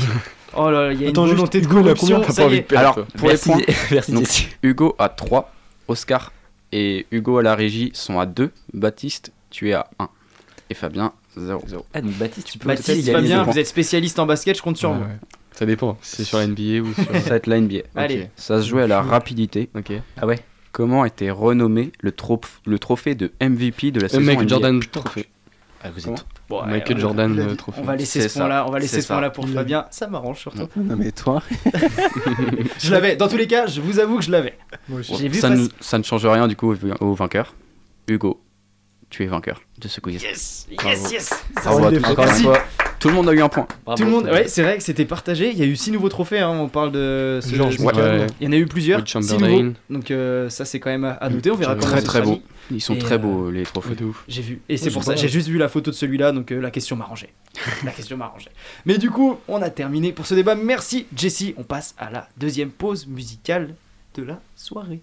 Oh 0.54 0.70
là, 0.70 0.88
là, 0.88 0.92
il 0.92 1.00
y 1.00 1.06
a 1.06 1.08
Attends, 1.10 1.24
une 1.26 1.32
volonté 1.32 1.60
de 1.60 1.66
Hugo, 1.66 1.86
a 1.88 1.94
y. 1.94 2.64
Alors, 2.76 3.06
pour 3.16 3.28
les 3.30 3.38
points, 3.38 3.58
merci 3.90 4.12
Donc. 4.12 4.58
Hugo 4.62 4.94
a 4.98 5.08
3, 5.08 5.50
Oscar 5.88 6.32
et 6.72 7.06
Hugo 7.10 7.38
à 7.38 7.42
la 7.42 7.54
régie 7.54 7.90
sont 7.94 8.18
à 8.18 8.26
2, 8.26 8.50
Baptiste, 8.74 9.32
tu 9.50 9.70
es 9.70 9.72
à 9.72 9.86
1. 9.98 10.08
Et 10.68 10.74
Fabien, 10.74 11.12
0. 11.36 11.62
Ah, 11.94 12.00
donc 12.00 12.12
Baptiste, 12.12 12.48
tu 12.50 12.58
peux 12.58 12.68
Baptiste. 12.68 13.10
Fabien, 13.10 13.42
points. 13.44 13.52
vous 13.52 13.58
êtes 13.58 13.66
spécialiste 13.66 14.18
en 14.18 14.26
basket, 14.26 14.56
je 14.56 14.62
compte 14.62 14.76
sur 14.76 14.90
Ouais, 14.90 14.96
vous. 14.96 15.02
ouais. 15.02 15.16
Ça 15.52 15.66
dépend. 15.66 15.98
C'est 16.02 16.24
sur 16.24 16.38
la 16.38 16.46
NBA 16.46 16.80
ou 16.82 16.92
sur. 16.94 17.04
Ça 17.22 17.30
va 17.30 17.36
être 17.36 17.46
la 17.46 17.60
NBA. 17.60 17.78
Allez. 17.94 18.28
Ça 18.36 18.60
se 18.62 18.66
jouait 18.68 18.82
à 18.82 18.86
la 18.86 19.02
rapidité. 19.02 19.68
Ok. 19.76 19.92
Ah 20.20 20.26
ouais 20.26 20.38
Comment 20.72 21.04
était 21.04 21.30
renommé 21.30 21.92
le, 22.00 22.10
troph- 22.12 22.60
le 22.66 22.78
trophée 22.78 23.14
de 23.14 23.30
MVP 23.42 23.90
de 23.90 24.00
la 24.00 24.06
Euh, 24.06 24.08
saison 24.08 24.22
Michael 24.22 24.44
NBA 24.44 24.48
Jordan 24.48 24.80
Trophée. 24.90 25.26
Ah, 25.84 25.90
vous 25.94 26.08
êtes. 26.08 26.24
Bon, 26.48 26.64
Michael 26.64 26.96
ouais, 26.96 27.00
Jordan 27.02 27.32
il 27.34 27.40
a 27.40 27.44
euh. 27.44 27.56
On 27.76 27.82
va 27.82 27.96
laisser 27.96 28.28
ce 28.28 28.38
point-là, 28.38 28.64
on 28.66 28.70
va 28.70 28.78
laisser 28.78 29.00
ce 29.02 29.08
point-là 29.08 29.30
pour 29.30 29.46
Il 29.46 29.52
Fabien. 29.54 29.86
Ça 29.90 30.06
m'arrange 30.06 30.38
surtout. 30.40 30.68
non 30.76 30.96
mais 30.96 31.10
toi, 31.12 31.42
Je 32.78 32.90
l'avais. 32.90 33.16
Dans 33.16 33.28
tous 33.28 33.36
les 33.36 33.46
cas, 33.46 33.66
je 33.66 33.80
vous 33.80 33.98
avoue 33.98 34.18
que 34.18 34.24
je 34.24 34.30
l'avais. 34.30 34.56
Ça, 35.32 35.50
ça 35.80 35.98
ne 35.98 36.02
change 36.04 36.24
rien 36.26 36.46
du 36.48 36.56
coup 36.56 36.74
au 37.00 37.14
vainqueur. 37.14 37.54
Hugo, 38.08 38.40
tu 39.12 39.22
es 39.22 39.26
vainqueur 39.26 39.60
de 39.78 39.88
ce 39.88 40.00
quiz. 40.00 40.22
Yes, 40.22 40.66
Bravo. 40.76 40.90
yes, 40.90 41.12
yes. 41.12 41.30
Bravo 41.62 41.84
à 41.84 41.90
tous. 41.90 41.98
Encore 42.04 42.24
une 42.24 42.30
Merci. 42.30 42.42
fois, 42.44 42.58
tout 42.98 43.08
le 43.08 43.14
monde 43.14 43.28
a 43.28 43.32
eu 43.32 43.42
un 43.42 43.48
point. 43.50 43.66
Tout 43.96 44.04
le 44.04 44.10
monde, 44.10 44.24
ouais, 44.24 44.48
c'est 44.48 44.62
vrai 44.62 44.78
que 44.78 44.82
c'était 44.82 45.04
partagé. 45.04 45.50
Il 45.50 45.58
y 45.58 45.62
a 45.62 45.66
eu 45.66 45.76
six 45.76 45.90
nouveaux 45.92 46.08
trophées. 46.08 46.38
hein, 46.40 46.48
On 46.48 46.68
parle 46.68 46.92
de 46.92 47.38
ce 47.42 47.50
ce- 47.50 47.82
Michael. 47.82 48.20
Ouais. 48.22 48.26
Il 48.40 48.46
y 48.46 48.48
en 48.48 48.52
a 48.52 48.56
eu 48.56 48.66
plusieurs. 48.66 49.06
Six 49.06 49.18
nouveaux. 49.38 49.72
Donc 49.90 50.10
euh, 50.10 50.48
ça, 50.48 50.64
c'est 50.64 50.80
quand 50.80 50.88
même 50.90 51.04
à 51.20 51.28
noter. 51.28 51.50
On 51.50 51.56
verra 51.56 51.74
comment 51.74 51.86
Très 51.86 52.00
ça 52.00 52.06
très 52.06 52.18
se 52.20 52.24
beau. 52.24 52.42
Ils 52.70 52.80
sont 52.80 52.94
Et, 52.94 52.98
très 52.98 53.16
euh, 53.16 53.18
beaux 53.18 53.50
les 53.50 53.64
trophées. 53.64 53.90
Ouais, 53.90 53.96
de 53.96 54.04
ouf. 54.06 54.24
J'ai 54.28 54.40
vu. 54.40 54.60
Et 54.70 54.78
c'est 54.78 54.86
Ouais, 54.86 54.92
pour 54.92 55.04
ça. 55.04 55.14
J'ai 55.14 55.28
juste 55.28 55.48
vu 55.48 55.58
la 55.58 55.68
photo 55.68 55.90
de 55.90 55.96
celui-là. 55.96 56.32
Donc 56.32 56.50
euh, 56.52 56.60
la 56.60 56.70
question 56.70 56.96
m'a 56.96 57.04
rangé. 57.04 57.28
la 57.84 57.90
question 57.90 58.16
m'a 58.16 58.28
rangé. 58.28 58.48
Mais 58.86 58.96
du 58.96 59.10
coup, 59.10 59.36
on 59.46 59.60
a 59.60 59.68
terminé 59.68 60.12
pour 60.12 60.26
ce 60.26 60.34
débat. 60.34 60.54
Merci 60.54 61.06
Jesse. 61.14 61.52
On 61.58 61.64
passe 61.64 61.94
à 61.98 62.10
la 62.10 62.28
deuxième 62.38 62.70
pause 62.70 63.06
musicale 63.06 63.74
de 64.14 64.22
la 64.22 64.40
soirée. 64.56 65.00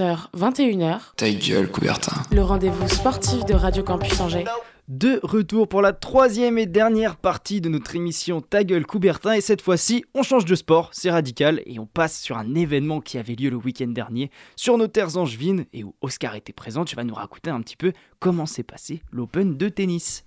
20h, 0.00 0.30
21h, 0.34 0.98
Ta 1.14 1.30
gueule, 1.30 1.70
Coubertin. 1.70 2.22
le 2.32 2.40
rendez-vous 2.40 2.88
sportif 2.88 3.44
de 3.44 3.52
Radio 3.52 3.82
Campus 3.82 4.18
Angers. 4.18 4.46
De 4.88 5.20
retour 5.22 5.68
pour 5.68 5.82
la 5.82 5.92
troisième 5.92 6.56
et 6.56 6.64
dernière 6.64 7.16
partie 7.16 7.60
de 7.60 7.68
notre 7.68 7.94
émission 7.94 8.40
Ta 8.40 8.64
gueule 8.64 8.86
Coubertin 8.86 9.34
et 9.34 9.42
cette 9.42 9.60
fois-ci 9.60 10.06
on 10.14 10.22
change 10.22 10.46
de 10.46 10.54
sport, 10.54 10.88
c'est 10.92 11.10
radical 11.10 11.60
et 11.66 11.78
on 11.78 11.84
passe 11.84 12.18
sur 12.18 12.38
un 12.38 12.54
événement 12.54 13.02
qui 13.02 13.18
avait 13.18 13.34
lieu 13.34 13.50
le 13.50 13.56
week-end 13.56 13.88
dernier 13.88 14.30
sur 14.56 14.78
nos 14.78 14.86
terres 14.86 15.18
angevines 15.18 15.66
et 15.74 15.84
où 15.84 15.94
Oscar 16.00 16.34
était 16.34 16.54
présent, 16.54 16.86
tu 16.86 16.96
vas 16.96 17.04
nous 17.04 17.14
raconter 17.14 17.50
un 17.50 17.60
petit 17.60 17.76
peu 17.76 17.92
comment 18.20 18.46
s'est 18.46 18.62
passé 18.62 19.02
l'Open 19.12 19.58
de 19.58 19.68
tennis. 19.68 20.24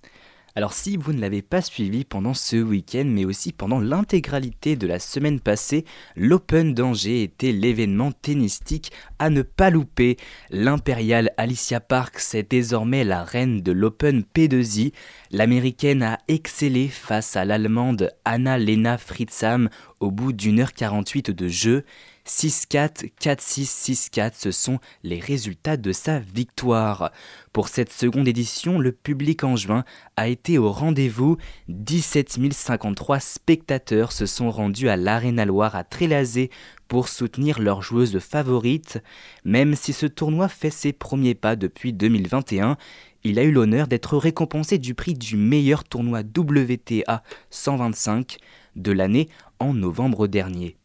Alors 0.56 0.72
si 0.72 0.96
vous 0.96 1.12
ne 1.12 1.20
l'avez 1.20 1.42
pas 1.42 1.60
suivi 1.60 2.04
pendant 2.04 2.32
ce 2.32 2.54
week-end, 2.54 3.06
mais 3.06 3.24
aussi 3.24 3.52
pendant 3.52 3.80
l'intégralité 3.80 4.76
de 4.76 4.86
la 4.86 5.00
semaine 5.00 5.40
passée, 5.40 5.84
l'Open 6.14 6.74
d'Angers 6.74 7.24
était 7.24 7.50
l'événement 7.50 8.12
tennistique 8.12 8.92
à 9.18 9.30
ne 9.30 9.42
pas 9.42 9.70
louper. 9.70 10.16
L'impériale 10.50 11.32
Alicia 11.38 11.80
Parks 11.80 12.34
est 12.34 12.48
désormais 12.48 13.02
la 13.02 13.24
reine 13.24 13.62
de 13.62 13.72
l'Open 13.72 14.22
P2I. 14.32 14.92
L'américaine 15.32 16.04
a 16.04 16.20
excellé 16.28 16.86
face 16.86 17.34
à 17.34 17.44
l'allemande 17.44 18.12
Anna-Lena 18.24 18.96
Fritzam 18.96 19.70
au 19.98 20.12
bout 20.12 20.32
d'une 20.32 20.60
heure 20.60 20.72
48 20.72 21.32
de 21.32 21.48
jeu. 21.48 21.84
6-4, 22.26 23.10
4-6, 23.20 24.10
6-4, 24.10 24.32
ce 24.34 24.50
sont 24.50 24.78
les 25.02 25.20
résultats 25.20 25.76
de 25.76 25.92
sa 25.92 26.18
victoire. 26.18 27.12
Pour 27.52 27.68
cette 27.68 27.92
seconde 27.92 28.26
édition, 28.26 28.78
le 28.78 28.92
public 28.92 29.44
angevin 29.44 29.84
a 30.16 30.28
été 30.28 30.56
au 30.56 30.72
rendez-vous. 30.72 31.36
17 31.68 32.52
053 32.52 33.20
spectateurs 33.20 34.12
se 34.12 34.24
sont 34.24 34.50
rendus 34.50 34.88
à 34.88 34.96
l'Arena 34.96 35.44
Loire 35.44 35.76
à 35.76 35.84
Trélazé 35.84 36.50
pour 36.88 37.08
soutenir 37.08 37.60
leur 37.60 37.82
joueuse 37.82 38.18
favorite. 38.18 39.02
Même 39.44 39.74
si 39.74 39.92
ce 39.92 40.06
tournoi 40.06 40.48
fait 40.48 40.70
ses 40.70 40.92
premiers 40.92 41.34
pas 41.34 41.56
depuis 41.56 41.92
2021, 41.92 42.78
il 43.24 43.38
a 43.38 43.42
eu 43.42 43.52
l'honneur 43.52 43.86
d'être 43.86 44.16
récompensé 44.16 44.78
du 44.78 44.94
prix 44.94 45.14
du 45.14 45.36
meilleur 45.36 45.84
tournoi 45.84 46.20
WTA 46.20 47.22
125 47.50 48.38
de 48.76 48.92
l'année 48.92 49.28
en 49.58 49.74
novembre 49.74 50.26
dernier. 50.26 50.76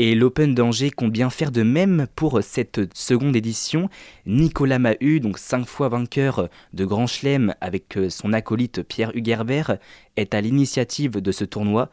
Et 0.00 0.14
l'Open 0.14 0.54
d'Angers 0.54 0.92
compte 0.92 1.10
bien 1.10 1.28
faire 1.28 1.50
de 1.50 1.64
même 1.64 2.06
pour 2.14 2.40
cette 2.40 2.94
seconde 2.94 3.34
édition. 3.34 3.90
Nicolas 4.26 4.78
Mahut, 4.78 5.18
donc 5.18 5.38
cinq 5.38 5.66
fois 5.66 5.88
vainqueur 5.88 6.48
de 6.72 6.84
Grand 6.84 7.08
Chelem 7.08 7.52
avec 7.60 7.98
son 8.08 8.32
acolyte 8.32 8.84
Pierre 8.84 9.10
Hugerbert, 9.16 9.78
est 10.16 10.34
à 10.34 10.40
l'initiative 10.40 11.20
de 11.20 11.32
ce 11.32 11.44
tournoi. 11.44 11.90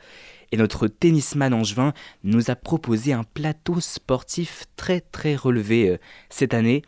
Et 0.51 0.57
notre 0.57 0.87
tennisman 0.87 1.51
angevin 1.51 1.93
nous 2.23 2.51
a 2.51 2.55
proposé 2.55 3.11
un 3.11 3.23
plateau 3.23 3.81
sportif 3.81 4.65
très 4.75 5.01
très 5.01 5.35
relevé 5.35 5.89
euh, 5.89 5.97
cette 6.29 6.53
année. 6.53 6.83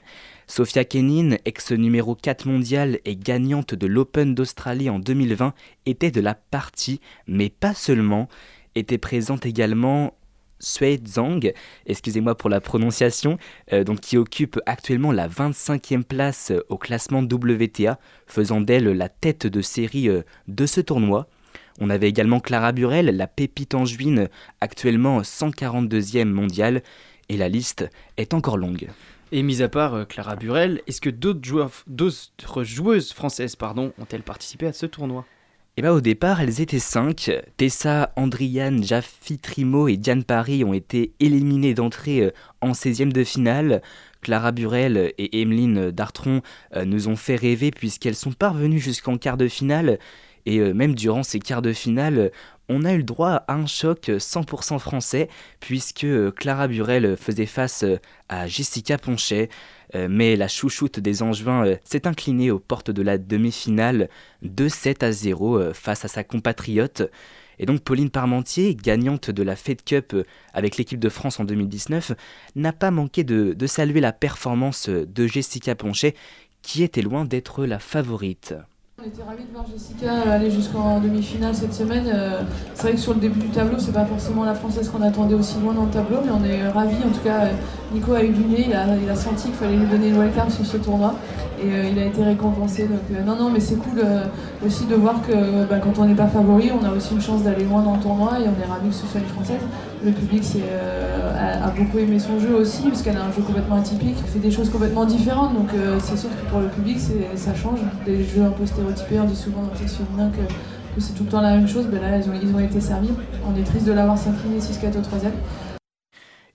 Sophia 0.45 0.85
Kenin, 0.85 1.37
ex 1.45 1.71
numéro 1.71 2.13
4 2.13 2.47
mondial 2.47 2.99
et 3.05 3.15
gagnante 3.15 3.73
de 3.73 3.87
l'Open 3.87 4.35
d'Australie 4.35 4.91
en 4.91 4.99
2020, 4.99 5.55
était 5.87 6.11
de 6.11 6.21
la 6.21 6.35
partie, 6.35 7.01
mais 7.25 7.49
pas 7.49 7.73
seulement. 7.73 8.29
Était 8.75 8.99
présente 8.99 9.47
également 9.47 10.13
Zhang, 10.59 11.51
excusez-moi 11.85 12.35
pour 12.35 12.49
la 12.49 12.61
prononciation, 12.61 13.37
euh, 13.73 13.83
donc 13.83 13.99
qui 13.99 14.17
occupe 14.17 14.59
actuellement 14.65 15.11
la 15.11 15.27
25e 15.27 16.03
place 16.03 16.51
euh, 16.51 16.63
au 16.69 16.77
classement 16.77 17.19
WTA, 17.19 17.99
faisant 18.25 18.61
d'elle 18.61 18.85
la 18.85 19.09
tête 19.09 19.47
de 19.47 19.61
série 19.61 20.09
euh, 20.09 20.23
de 20.47 20.65
ce 20.65 20.81
tournoi. 20.81 21.27
On 21.79 21.89
avait 21.89 22.09
également 22.09 22.39
Clara 22.39 22.71
Burel, 22.71 23.15
la 23.15 23.27
pépite 23.27 23.75
angevine, 23.75 24.29
actuellement 24.61 25.21
142e 25.21 26.25
mondiale, 26.25 26.81
et 27.29 27.37
la 27.37 27.49
liste 27.49 27.89
est 28.17 28.33
encore 28.33 28.57
longue. 28.57 28.87
Et 29.31 29.43
mis 29.43 29.61
à 29.61 29.69
part 29.69 30.07
Clara 30.07 30.35
Burel, 30.35 30.81
est-ce 30.87 31.01
que 31.01 31.09
d'autres 31.09 32.63
joueuses 32.63 33.13
françaises 33.13 33.55
pardon, 33.55 33.93
ont-elles 33.99 34.23
participé 34.23 34.65
à 34.65 34.73
ce 34.73 34.85
tournoi? 34.85 35.25
Et 35.79 35.83
bah 35.83 35.93
au 35.93 36.01
départ, 36.01 36.41
elles 36.41 36.59
étaient 36.59 36.79
5. 36.79 37.31
Tessa, 37.55 38.11
Andriane, 38.15 38.83
Jaffi 38.83 39.37
Trimo 39.37 39.87
et 39.87 39.95
Diane 39.95 40.23
Paris 40.23 40.63
ont 40.63 40.73
été 40.73 41.13
éliminées 41.19 41.75
d'entrée 41.75 42.21
euh, 42.21 42.31
en 42.61 42.71
16e 42.71 43.11
de 43.11 43.23
finale. 43.23 43.83
Clara 44.21 44.51
Burel 44.51 45.13
et 45.19 45.39
Emeline 45.39 45.91
Dartron 45.91 46.41
euh, 46.75 46.83
nous 46.83 47.09
ont 47.09 47.15
fait 47.15 47.35
rêver 47.35 47.69
puisqu'elles 47.69 48.15
sont 48.15 48.31
parvenues 48.31 48.79
jusqu'en 48.79 49.17
quart 49.17 49.37
de 49.37 49.47
finale. 49.47 49.99
Et 50.47 50.57
euh, 50.57 50.73
même 50.73 50.95
durant 50.95 51.21
ces 51.21 51.37
quarts 51.37 51.61
de 51.61 51.73
finale, 51.73 52.31
on 52.69 52.83
a 52.83 52.93
eu 52.93 52.97
le 52.97 53.03
droit 53.03 53.43
à 53.47 53.53
un 53.53 53.65
choc 53.65 54.09
100% 54.09 54.79
français 54.79 55.29
puisque 55.59 56.03
euh, 56.03 56.31
Clara 56.31 56.67
Burel 56.67 57.15
faisait 57.17 57.45
face 57.45 57.83
euh, 57.83 57.97
à 58.29 58.47
Jessica 58.47 58.97
Ponchet. 58.97 59.49
Euh, 59.95 60.07
mais 60.09 60.35
la 60.35 60.47
chouchoute 60.47 60.99
des 60.99 61.23
Angevins 61.23 61.77
s'est 61.83 62.07
inclinée 62.07 62.51
aux 62.51 62.59
portes 62.59 62.91
de 62.91 63.01
la 63.01 63.17
demi-finale 63.17 64.09
2-7 64.43 65.05
à 65.05 65.11
0 65.11 65.57
euh, 65.57 65.73
face 65.73 66.03
à 66.03 66.07
sa 66.07 66.23
compatriote. 66.23 67.03
Et 67.59 67.65
donc 67.65 67.81
Pauline 67.81 68.09
Parmentier, 68.09 68.75
gagnante 68.75 69.31
de 69.31 69.43
la 69.43 69.55
Fed 69.55 69.83
Cup 69.83 70.15
avec 70.53 70.77
l'équipe 70.77 70.99
de 70.99 71.09
France 71.09 71.39
en 71.39 71.45
2019, 71.45 72.11
n'a 72.55 72.73
pas 72.73 72.91
manqué 72.91 73.23
de, 73.23 73.53
de 73.53 73.67
saluer 73.67 74.01
la 74.01 74.13
performance 74.13 74.89
de 74.89 75.27
Jessica 75.27 75.73
Ponchet, 75.73 76.13
qui 76.61 76.83
était 76.83 77.01
loin 77.01 77.25
d'être 77.25 77.65
la 77.65 77.79
favorite. 77.79 78.53
On 78.99 79.07
était 79.07 79.21
ravis 79.21 79.43
de 79.43 79.51
voir 79.53 79.63
Jessica 79.71 80.11
aller 80.31 80.49
jusqu'en 80.49 80.99
demi-finale 80.99 81.53
cette 81.53 81.75
semaine. 81.75 82.09
Euh, 82.11 82.41
C'est 82.73 82.81
vrai 82.81 82.91
que 82.93 82.97
sur 82.97 83.13
le 83.13 83.19
début 83.19 83.39
du 83.39 83.49
tableau, 83.49 83.77
c'est 83.77 83.93
pas 83.93 84.05
forcément 84.05 84.43
la 84.43 84.55
française 84.55 84.89
qu'on 84.89 85.03
attendait 85.03 85.35
aussi 85.35 85.59
loin 85.59 85.75
dans 85.75 85.85
le 85.85 85.91
tableau, 85.91 86.17
mais 86.25 86.31
on 86.31 86.43
est 86.43 86.67
ravis. 86.67 86.95
En 87.05 87.11
tout 87.11 87.23
cas, 87.23 87.41
euh, 87.41 87.51
Nico 87.93 88.13
a 88.13 88.23
eu 88.23 88.29
du 88.29 88.43
nez, 88.43 88.65
il 88.69 88.73
a, 88.73 89.15
senti 89.15 89.49
qu'il 89.49 89.53
fallait 89.53 89.75
lui 89.75 89.85
donner 89.85 90.09
le 90.09 90.17
wildcard 90.17 90.51
sur 90.51 90.65
ce 90.65 90.77
tournoi 90.77 91.13
et 91.59 91.71
euh, 91.71 91.89
il 91.91 91.99
a 91.99 92.05
été 92.05 92.23
récompensé. 92.23 92.83
Donc, 92.83 92.99
euh, 93.11 93.23
non, 93.23 93.35
non, 93.35 93.49
mais 93.49 93.59
c'est 93.59 93.75
cool 93.75 93.99
euh, 93.99 94.25
aussi 94.65 94.85
de 94.85 94.95
voir 94.95 95.21
que 95.21 95.65
bah, 95.65 95.79
quand 95.79 95.99
on 95.99 96.05
n'est 96.05 96.15
pas 96.15 96.27
favori, 96.27 96.71
on 96.71 96.85
a 96.85 96.91
aussi 96.91 97.13
une 97.13 97.21
chance 97.21 97.43
d'aller 97.43 97.65
loin 97.65 97.81
dans 97.81 97.95
le 97.95 98.01
tournoi 98.01 98.39
et 98.39 98.43
on 98.43 98.61
est 98.61 98.67
ravis 98.67 98.89
que 98.89 98.95
ce 98.95 99.07
soit 99.07 99.19
une 99.19 99.27
française. 99.27 99.61
Le 100.03 100.11
public 100.11 100.43
a, 101.39 101.69
beaucoup 101.71 101.97
aimé 101.97 102.19
son 102.19 102.39
jeu 102.39 102.55
aussi, 102.55 102.83
parce 102.83 103.01
qu'elle 103.01 103.17
a 103.17 103.25
un 103.25 103.31
jeu 103.31 103.41
complètement 103.41 103.77
atypique, 103.77 104.17
fait 104.25 104.39
des 104.39 104.51
choses 104.51 104.69
complètement 104.69 105.05
différentes. 105.05 105.53
Donc, 105.55 105.69
c'est 106.03 106.17
sûr 106.17 106.29
que 106.29 106.49
pour 106.51 106.59
le 106.59 106.67
public, 106.67 106.99
ça 107.35 107.55
change. 107.55 107.79
Des 108.05 108.23
jeux 108.23 108.43
un 108.43 108.51
peu 108.51 108.65
stéréotypés, 108.65 109.19
on 109.19 109.25
dit 109.25 109.35
souvent 109.35 109.63
dans 109.63 109.71
le 109.71 109.87
féminin 109.87 110.29
que 110.29 110.53
que 110.97 111.03
c'est 111.03 111.13
tout 111.13 111.25
le 111.25 111.29
temps 111.29 111.41
la 111.41 111.55
même 111.55 111.67
chose, 111.67 111.85
ben 111.85 112.01
là 112.01 112.17
ils 112.17 112.55
ont, 112.55 112.59
été 112.59 112.81
servis. 112.81 113.11
On 113.47 113.55
est 113.55 113.63
triste 113.63 113.85
de 113.85 113.91
l'avoir 113.91 114.17
s'incliner 114.17 114.57
6-4 114.57 114.97
au 114.97 115.01
troisième. 115.01 115.33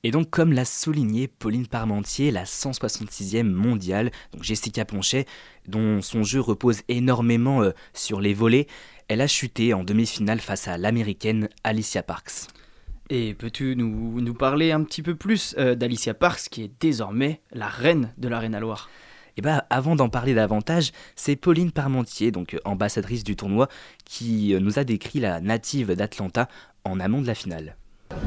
Et 0.05 0.11
donc, 0.11 0.31
comme 0.31 0.53
l'a 0.53 0.65
souligné 0.65 1.29
Pauline 1.29 1.69
Parmentier, 1.69 2.33
la 2.33 2.43
166e 2.43 3.45
mondiale, 3.45 4.11
donc 4.33 4.43
Jessica 4.43 4.85
Ponchet, 4.85 5.27
dont 5.69 6.03
son 6.03 6.25
jeu 6.25 6.41
repose 6.41 6.83
énormément 6.89 7.63
euh, 7.63 7.71
sur 7.95 8.21
les 8.21 8.35
volets, 8.35 8.67
elle 9.07 9.21
a 9.21 9.29
chuté 9.29 9.75
en 9.75 9.85
demi-finale 9.85 10.41
face 10.41 10.67
à 10.67 10.77
l'américaine 10.77 11.49
Alicia 11.63 12.03
Parks. 12.03 12.49
Et 13.11 13.35
peux-tu 13.35 13.77
nous, 13.77 14.21
nous 14.21 14.35
parler 14.35 14.73
un 14.73 14.83
petit 14.83 15.03
peu 15.03 15.15
plus 15.15 15.55
euh, 15.57 15.77
d'Alicia 15.77 16.15
Parks, 16.15 16.49
qui 16.51 16.65
est 16.65 16.73
désormais 16.81 17.41
la 17.53 17.69
reine 17.69 18.13
de 18.19 18.27
l'Arena 18.27 18.59
Loire? 18.59 18.91
Et 19.37 19.41
bah, 19.41 19.67
avant 19.71 19.95
d'en 19.95 20.09
parler 20.09 20.35
davantage, 20.35 20.91
c'est 21.15 21.37
Pauline 21.37 21.71
Parmentier, 21.71 22.33
donc 22.33 22.55
euh, 22.55 22.59
ambassadrice 22.65 23.23
du 23.23 23.37
tournoi, 23.37 23.69
qui 24.05 24.53
nous 24.61 24.81
a 24.81 24.85
décrit 24.85 25.21
la 25.21 25.41
native 25.41 25.95
d'Atlanta 25.95 26.49
en 26.83 26.99
amont 26.99 27.23
de 27.23 27.29
la 27.29 27.37
finale. 27.37 27.77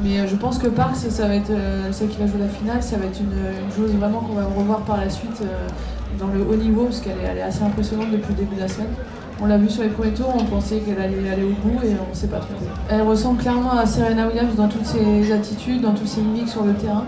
Mais 0.04 0.20
euh, 0.20 0.28
je 0.28 0.36
pense 0.36 0.58
que 0.58 0.68
Parks, 0.68 0.96
ça 0.96 1.28
va 1.28 1.36
être 1.36 1.52
euh, 1.52 1.92
celle 1.92 2.10
qui 2.10 2.18
va 2.18 2.28
jouer 2.28 2.40
la 2.40 2.48
finale, 2.48 2.84
ça 2.84 2.98
va 2.98 3.06
être 3.06 3.20
une, 3.20 3.28
une 3.32 3.72
joueuse 3.72 3.92
vraiment 3.96 4.20
qu'on 4.20 4.34
va 4.34 4.46
revoir 4.46 4.82
par 4.82 4.98
la 4.98 5.10
suite 5.10 5.42
euh, 5.42 5.68
dans 6.20 6.28
le 6.28 6.42
haut 6.42 6.56
niveau, 6.56 6.86
parce 6.86 7.00
qu'elle 7.00 7.18
est, 7.20 7.42
assez 7.42 7.64
impressionnante 7.64 8.12
depuis 8.12 8.34
le 8.34 8.40
début 8.40 8.56
de 8.56 8.62
la 8.62 8.68
semaine. 8.68 8.90
On 9.42 9.48
l'a 9.48 9.58
vu 9.58 9.70
sur 9.70 9.84
les 9.84 9.90
premiers 9.90 10.14
tours, 10.14 10.34
on 10.34 10.46
pensait 10.46 10.78
qu'elle 10.78 11.00
allait 11.00 11.30
aller 11.30 11.44
au 11.44 11.68
bout 11.68 11.84
et 11.84 11.94
on 12.06 12.10
ne 12.10 12.16
s'est 12.16 12.28
pas 12.28 12.40
trompé. 12.40 12.66
Elle 12.90 13.02
ressemble 13.02 13.42
clairement 13.42 13.78
à 13.78 13.86
Serena 13.86 14.28
Williams 14.28 14.56
dans 14.56 14.70
toutes 14.70 14.86
ses 14.86 15.32
attitudes, 15.32 15.82
dans 15.82 15.94
tous 15.94 16.06
ses 16.06 16.22
mimiques 16.22 16.48
sur 16.48 16.64
le 16.64 16.74
terrain. 16.74 17.04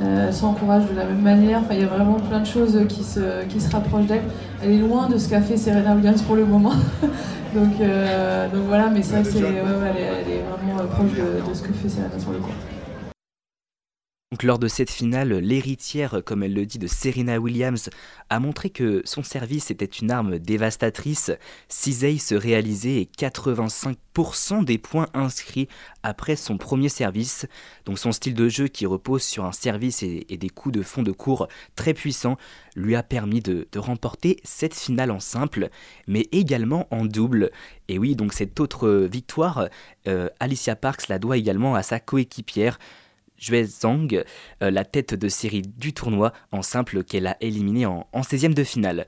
Elle 0.00 0.32
s'encourage 0.32 0.84
de 0.88 0.96
la 0.96 1.04
même 1.04 1.20
manière. 1.20 1.58
Enfin, 1.60 1.74
il 1.74 1.80
y 1.80 1.84
a 1.84 1.88
vraiment 1.88 2.14
plein 2.14 2.40
de 2.40 2.46
choses 2.46 2.78
qui 2.88 3.02
se, 3.02 3.44
qui 3.48 3.60
se 3.60 3.70
rapprochent 3.70 4.06
d'elle. 4.06 4.22
Elle 4.62 4.72
est 4.72 4.78
loin 4.78 5.08
de 5.08 5.18
ce 5.18 5.28
qu'a 5.28 5.40
fait 5.40 5.56
Serena 5.56 5.94
Williams 5.94 6.22
pour 6.22 6.36
le 6.36 6.44
moment. 6.44 6.72
donc, 7.54 7.80
euh, 7.80 8.48
donc 8.48 8.62
voilà, 8.66 8.88
mais 8.88 9.02
que 9.22 9.24
c'est, 9.24 9.42
ouais, 9.42 9.48
elle, 9.90 9.96
est, 9.96 10.06
elle 10.26 10.32
est 10.32 10.42
vraiment 10.42 10.80
euh, 10.80 10.86
proche 10.86 11.10
de, 11.12 11.48
de 11.48 11.54
ce 11.54 11.62
que 11.62 11.72
fait 11.72 11.88
Serena 11.88 12.18
sur 12.18 12.32
le 12.32 12.38
court. 12.38 12.54
Donc 14.32 14.44
lors 14.44 14.58
de 14.58 14.66
cette 14.66 14.90
finale, 14.90 15.34
l'héritière, 15.40 16.22
comme 16.24 16.42
elle 16.42 16.54
le 16.54 16.64
dit, 16.64 16.78
de 16.78 16.86
Serena 16.86 17.38
Williams, 17.38 17.90
a 18.30 18.40
montré 18.40 18.70
que 18.70 19.02
son 19.04 19.22
service 19.22 19.70
était 19.70 19.84
une 19.84 20.10
arme 20.10 20.38
dévastatrice. 20.38 21.30
6 21.68 22.04
aces 22.06 22.32
réalisés 22.32 23.02
et 23.02 23.10
85% 23.18 24.64
des 24.64 24.78
points 24.78 25.08
inscrits 25.12 25.68
après 26.02 26.34
son 26.34 26.56
premier 26.56 26.88
service. 26.88 27.46
Donc 27.84 27.98
son 27.98 28.10
style 28.10 28.32
de 28.32 28.48
jeu 28.48 28.68
qui 28.68 28.86
repose 28.86 29.22
sur 29.22 29.44
un 29.44 29.52
service 29.52 30.02
et, 30.02 30.24
des 30.30 30.48
coups 30.48 30.76
de 30.76 30.82
fond 30.82 31.02
de 31.02 31.12
cours 31.12 31.46
très 31.76 31.92
puissants 31.92 32.38
lui 32.74 32.96
a 32.96 33.02
permis 33.02 33.40
de, 33.40 33.68
de 33.70 33.78
remporter 33.78 34.40
cette 34.44 34.74
finale 34.74 35.10
en 35.10 35.20
simple, 35.20 35.68
mais 36.06 36.26
également 36.32 36.88
en 36.90 37.04
double. 37.04 37.50
Et 37.88 37.98
oui, 37.98 38.16
donc 38.16 38.32
cette 38.32 38.58
autre 38.60 38.88
victoire, 39.12 39.68
euh, 40.08 40.30
Alicia 40.40 40.74
Parks 40.74 41.08
la 41.08 41.18
doit 41.18 41.36
également 41.36 41.74
à 41.74 41.82
sa 41.82 42.00
coéquipière. 42.00 42.78
Zhang, 43.42 44.24
euh, 44.62 44.70
la 44.70 44.84
tête 44.84 45.14
de 45.14 45.28
série 45.28 45.62
du 45.62 45.92
tournoi 45.92 46.32
en 46.52 46.62
simple 46.62 47.04
qu'elle 47.04 47.26
a 47.26 47.36
éliminé 47.40 47.86
en, 47.86 48.06
en 48.12 48.20
16e 48.20 48.54
de 48.54 48.64
finale. 48.64 49.06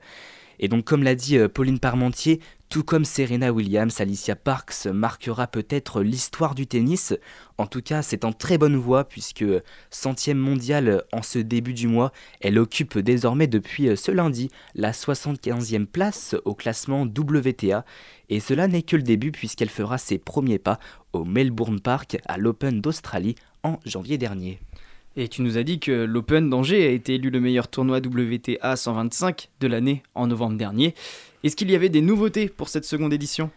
Et 0.59 0.67
donc 0.67 0.85
comme 0.85 1.03
l'a 1.03 1.15
dit 1.15 1.37
euh, 1.37 1.47
Pauline 1.47 1.79
Parmentier, 1.79 2.39
tout 2.69 2.83
comme 2.83 3.05
Serena 3.05 3.53
Williams, 3.53 4.01
Alicia 4.01 4.35
Parks 4.35 4.87
marquera 4.87 5.47
peut-être 5.47 6.01
l'histoire 6.01 6.55
du 6.55 6.65
tennis. 6.65 7.13
En 7.57 7.67
tout 7.67 7.81
cas, 7.81 8.01
c'est 8.01 8.25
en 8.25 8.33
très 8.33 8.57
bonne 8.57 8.75
voie 8.75 9.07
puisque 9.07 9.45
centième 9.91 10.39
mondiale 10.39 11.03
en 11.11 11.21
ce 11.21 11.39
début 11.39 11.73
du 11.73 11.87
mois, 11.87 12.11
elle 12.41 12.57
occupe 12.57 12.97
désormais 12.97 13.47
depuis 13.47 13.87
euh, 13.87 13.95
ce 13.95 14.11
lundi 14.11 14.49
la 14.73 14.91
75e 14.91 15.85
place 15.85 16.35
au 16.45 16.55
classement 16.55 17.03
WTA. 17.03 17.85
Et 18.29 18.39
cela 18.39 18.67
n'est 18.67 18.81
que 18.81 18.95
le 18.95 19.03
début 19.03 19.31
puisqu'elle 19.31 19.69
fera 19.69 19.97
ses 19.97 20.17
premiers 20.17 20.59
pas 20.59 20.79
au 21.13 21.23
Melbourne 21.23 21.79
Park 21.79 22.17
à 22.25 22.37
l'Open 22.37 22.81
d'Australie 22.81 23.35
en 23.65 23.79
janvier 23.85 24.17
dernier. 24.17 24.59
Et 25.17 25.27
tu 25.27 25.41
nous 25.41 25.57
as 25.57 25.63
dit 25.63 25.79
que 25.79 25.91
l'Open 25.91 26.49
d'Angers 26.49 26.85
a 26.85 26.91
été 26.91 27.15
élu 27.15 27.29
le 27.29 27.39
meilleur 27.39 27.67
tournoi 27.67 27.97
WTA 27.97 28.75
125 28.75 29.49
de 29.61 29.67
l'année 29.67 30.03
en 30.13 30.27
novembre 30.27 30.57
dernier. 30.57 30.93
Est-ce 31.43 31.55
qu'il 31.55 31.71
y 31.71 31.75
avait 31.75 31.89
des 31.89 32.01
nouveautés 32.01 32.47
pour 32.49 32.69
cette 32.69 32.85
seconde 32.85 33.13
édition? 33.13 33.49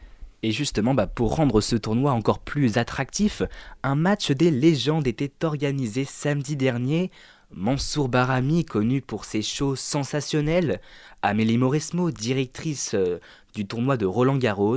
Et 0.43 0.53
justement, 0.53 0.95
bah, 0.95 1.09
pour 1.09 1.35
rendre 1.35 1.61
ce 1.61 1.75
tournoi 1.75 2.13
encore 2.13 2.39
plus 2.39 2.79
attractif, 2.79 3.43
un 3.83 3.97
match 3.97 4.31
des 4.31 4.53
légendes 4.53 5.09
était 5.09 5.45
organisé 5.45 6.05
samedi 6.05 6.55
dernier. 6.57 7.11
Mansour 7.51 8.09
Barami, 8.09 8.65
connu 8.65 9.01
pour 9.01 9.25
ses 9.25 9.41
shows 9.41 9.75
sensationnels, 9.75 10.81
Amélie 11.23 11.57
Mauresmo, 11.57 12.11
directrice 12.11 12.93
euh, 12.95 13.21
du 13.55 13.67
tournoi 13.67 13.97
de 13.97 14.05
Roland 14.05 14.37
Garros, 14.37 14.77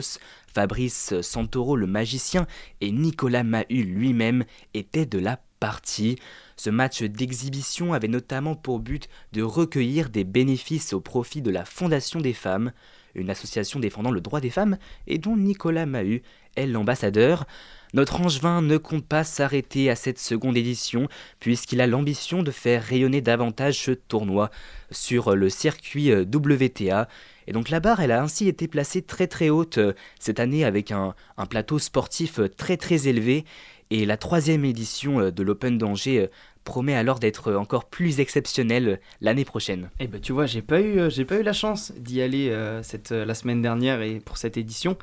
Fabrice 0.54 1.20
Santoro, 1.22 1.76
le 1.76 1.86
magicien, 1.86 2.48
et 2.80 2.92
Nicolas 2.92 3.44
Mahut 3.44 3.84
lui-même 3.84 4.46
étaient 4.74 5.06
de 5.06 5.20
la 5.20 5.42
partie. 5.60 6.18
Ce 6.56 6.70
match 6.70 7.04
d'exhibition 7.04 7.94
avait 7.94 8.08
notamment 8.08 8.56
pour 8.56 8.80
but 8.80 9.10
de 9.34 9.44
recueillir 9.44 10.10
des 10.10 10.24
bénéfices 10.24 10.94
au 10.94 11.02
profit 11.02 11.42
de 11.42 11.52
la 11.52 11.66
Fondation 11.66 12.22
des 12.22 12.34
femmes, 12.34 12.72
une 13.16 13.30
association 13.30 13.80
défendant 13.82 14.12
le 14.12 14.22
droit 14.22 14.40
des 14.40 14.50
femmes 14.50 14.78
et 15.08 15.18
dont 15.18 15.36
Nicolas 15.36 15.86
Mahut 15.86 16.24
est 16.56 16.68
l'ambassadeur. 16.68 17.46
Notre 17.94 18.22
Angevin 18.22 18.62
ne 18.62 18.78
compte 18.78 19.06
pas 19.06 19.26
s'arrêter 19.26 19.90
à 19.90 19.96
cette 19.96 20.20
seconde 20.20 20.56
édition, 20.56 21.10
puisqu'il 21.40 21.82
a 21.82 21.88
l'ambition 21.88 22.42
de 22.42 22.52
faire 22.52 22.84
rayonner 22.84 23.20
davantage 23.20 23.80
ce 23.80 23.92
tournoi 23.92 24.50
sur 24.92 25.36
le 25.36 25.50
circuit 25.50 26.12
euh, 26.12 26.24
WTA. 26.24 27.10
Et 27.48 27.54
donc 27.54 27.70
la 27.70 27.82
barre, 27.82 28.00
elle 28.00 28.12
a 28.12 28.22
ainsi 28.22 28.48
été 28.48 28.68
placée 28.70 29.02
très 29.02 29.28
très 29.28 29.50
haute 29.50 29.78
euh, 29.78 29.94
cette 30.20 30.40
année 30.40 30.64
avec 30.64 30.92
un, 30.92 31.16
plateau 31.50 31.80
sportif 31.80 32.40
euh, 32.40 32.48
très 32.48 32.78
très 32.78 33.10
élevé. 33.10 33.44
Et 33.90 34.06
la 34.06 34.16
troisième 34.16 34.64
édition 34.64 35.32
de 35.32 35.44
l'Open 35.44 35.78
d'Angers 35.78 36.30
promet 36.64 36.96
alors 36.96 37.20
d'être 37.20 37.52
encore 37.52 37.90
plus 37.90 38.22
exceptionnelle 38.22 39.02
l'année 39.20 39.44
prochaine. 39.44 39.90
Eh 40.00 40.08
ben 40.08 40.22
tu 40.22 40.32
vois, 40.32 40.46
j'ai 40.46 40.62
pas 40.62 40.80
eu, 40.80 41.10
pas 41.26 41.36
eu 41.36 41.44
la 41.44 41.52
chance 41.52 41.92
d'y 41.98 42.22
aller 42.22 42.58
cette, 42.84 43.12
la 43.12 43.34
semaine 43.36 43.62
dernière 43.62 44.02
et 44.02 44.22
pour 44.22 44.38
cette 44.38 44.56
édition. 44.56 44.98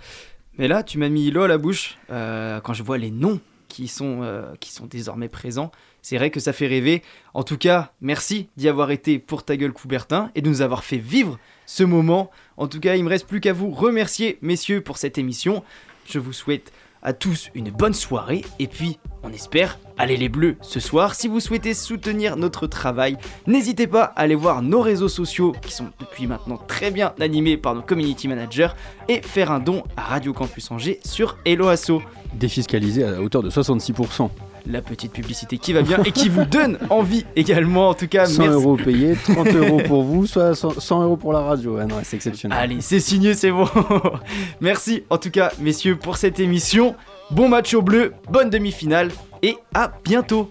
Mais 0.59 0.69
là, 0.69 0.83
tu 0.83 0.99
m'as 0.99 1.09
mis 1.09 1.31
l'eau 1.31 1.43
à 1.43 1.49
la 1.49 1.59
bouche 1.59 1.97
euh, 2.11 2.61
quand 2.61 2.75
je 2.75 2.83
vois 2.83 2.99
les 2.99 3.13
noms 3.13 3.41
qui 3.69 3.87
sont, 3.87 4.23
euh, 4.23 4.55
qui 4.61 4.73
sont 4.73 4.87
désormais 4.87 5.29
présents. 5.29 5.71
C'est 6.03 6.17
vrai 6.17 6.31
que 6.31 6.41
ça 6.41 6.53
fait 6.53 6.67
rêver. 6.67 7.03
En 7.35 7.45
tout 7.45 7.59
cas, 7.59 7.93
merci 8.01 8.49
d'y 8.57 8.69
avoir 8.69 8.91
été 8.91 9.19
pour 9.19 9.45
ta 9.45 9.57
gueule 9.57 9.73
Coubertin 9.73 10.31
et 10.35 10.43
de 10.43 10.49
nous 10.49 10.63
avoir 10.63 10.85
fait 10.85 10.97
vivre 10.97 11.39
ce 11.67 11.85
moment. 11.85 12.31
En 12.57 12.67
tout 12.67 12.81
cas, 12.81 12.97
il 12.97 13.05
me 13.05 13.09
reste 13.09 13.27
plus 13.27 13.41
qu'à 13.41 13.53
vous 13.53 13.71
remercier, 13.71 14.39
messieurs, 14.43 14.81
pour 14.81 14.99
cette 14.99 15.19
émission. 15.19 15.63
Je 16.07 16.19
vous 16.19 16.33
souhaite 16.33 16.73
à 17.03 17.13
tous 17.13 17.51
une 17.55 17.71
bonne 17.71 17.95
soirée 17.95 18.45
et 18.59 18.67
puis 18.67 18.99
on 19.23 19.33
espère 19.33 19.79
aller 19.97 20.17
les 20.17 20.29
bleus 20.29 20.57
ce 20.61 20.81
soir. 20.81 21.15
Si 21.15 21.29
vous 21.29 21.41
souhaitez 21.41 21.75
soutenir 21.75 22.37
notre 22.37 22.67
travail, 22.67 23.17
n'hésitez 23.47 23.87
pas 23.87 24.05
à 24.05 24.21
aller 24.21 24.35
voir 24.35 24.63
nos 24.63 24.81
réseaux 24.81 25.09
sociaux 25.09 25.55
qui 25.63 25.73
sont 25.73 25.91
depuis 25.99 26.27
maintenant 26.27 26.59
très 26.69 26.91
bien 26.91 27.15
animés 27.21 27.57
par 27.57 27.75
nos 27.75 27.83
community 27.83 28.29
managers 28.29 28.69
et 29.09 29.23
faire 29.23 29.51
un 29.51 29.59
don 29.59 29.83
à 29.97 30.03
Radio 30.03 30.33
Campus 30.33 30.71
Angers 30.71 31.01
sur 31.05 31.37
Hello 31.45 31.69
Asso. 31.69 32.01
Défiscalisé 32.35 33.05
à 33.05 33.21
hauteur 33.21 33.43
de 33.43 33.51
66%. 33.51 34.31
La 34.67 34.83
petite 34.83 35.13
publicité 35.13 35.59
qui 35.59 35.73
va 35.73 35.83
bien 35.83 36.03
et 36.05 36.13
qui 36.13 36.29
vous 36.29 36.45
donne 36.45 36.79
envie 36.91 37.25
également. 37.37 37.91
En 37.91 37.95
tout 37.95 38.09
cas, 38.09 38.27
100 38.27 38.43
merci. 38.43 38.55
euros 38.55 38.77
payés, 38.77 39.15
30 39.15 39.49
euros 39.55 39.81
pour 39.87 40.03
vous, 40.03 40.27
soit 40.27 40.55
100 40.55 40.81
100 40.81 41.03
euros 41.03 41.17
pour 41.17 41.33
la 41.33 41.41
radio. 41.41 41.79
Ah 41.79 41.87
non, 41.87 41.97
c'est 42.03 42.17
exceptionnel. 42.17 42.59
Allez, 42.59 42.81
c'est 42.81 43.01
signé, 43.01 43.35
c'est 43.35 43.51
bon. 43.51 43.69
Merci 44.61 45.05
en 45.11 45.19
tout 45.19 45.31
cas, 45.31 45.53
messieurs, 45.61 45.97
pour 45.97 46.17
cette 46.17 46.41
émission. 46.41 46.95
Bon 47.31 47.49
match 47.49 47.75
au 47.75 47.83
bleu, 47.83 48.15
bonne 48.31 48.51
demi-finale 48.51 49.11
et 49.43 49.57
à 49.75 49.93
bientôt. 50.05 50.51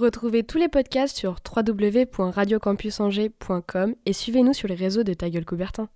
Retrouvez 0.00 0.42
tous 0.44 0.56
les 0.56 0.68
podcasts 0.68 1.18
sur 1.18 1.36
www.radiocampusangers.com 1.54 3.94
et 4.06 4.14
suivez-nous 4.14 4.54
sur 4.54 4.66
les 4.66 4.74
réseaux 4.74 5.02
de 5.02 5.12
Ta 5.12 5.28
Gueule 5.28 5.44
Coubertin. 5.44 5.90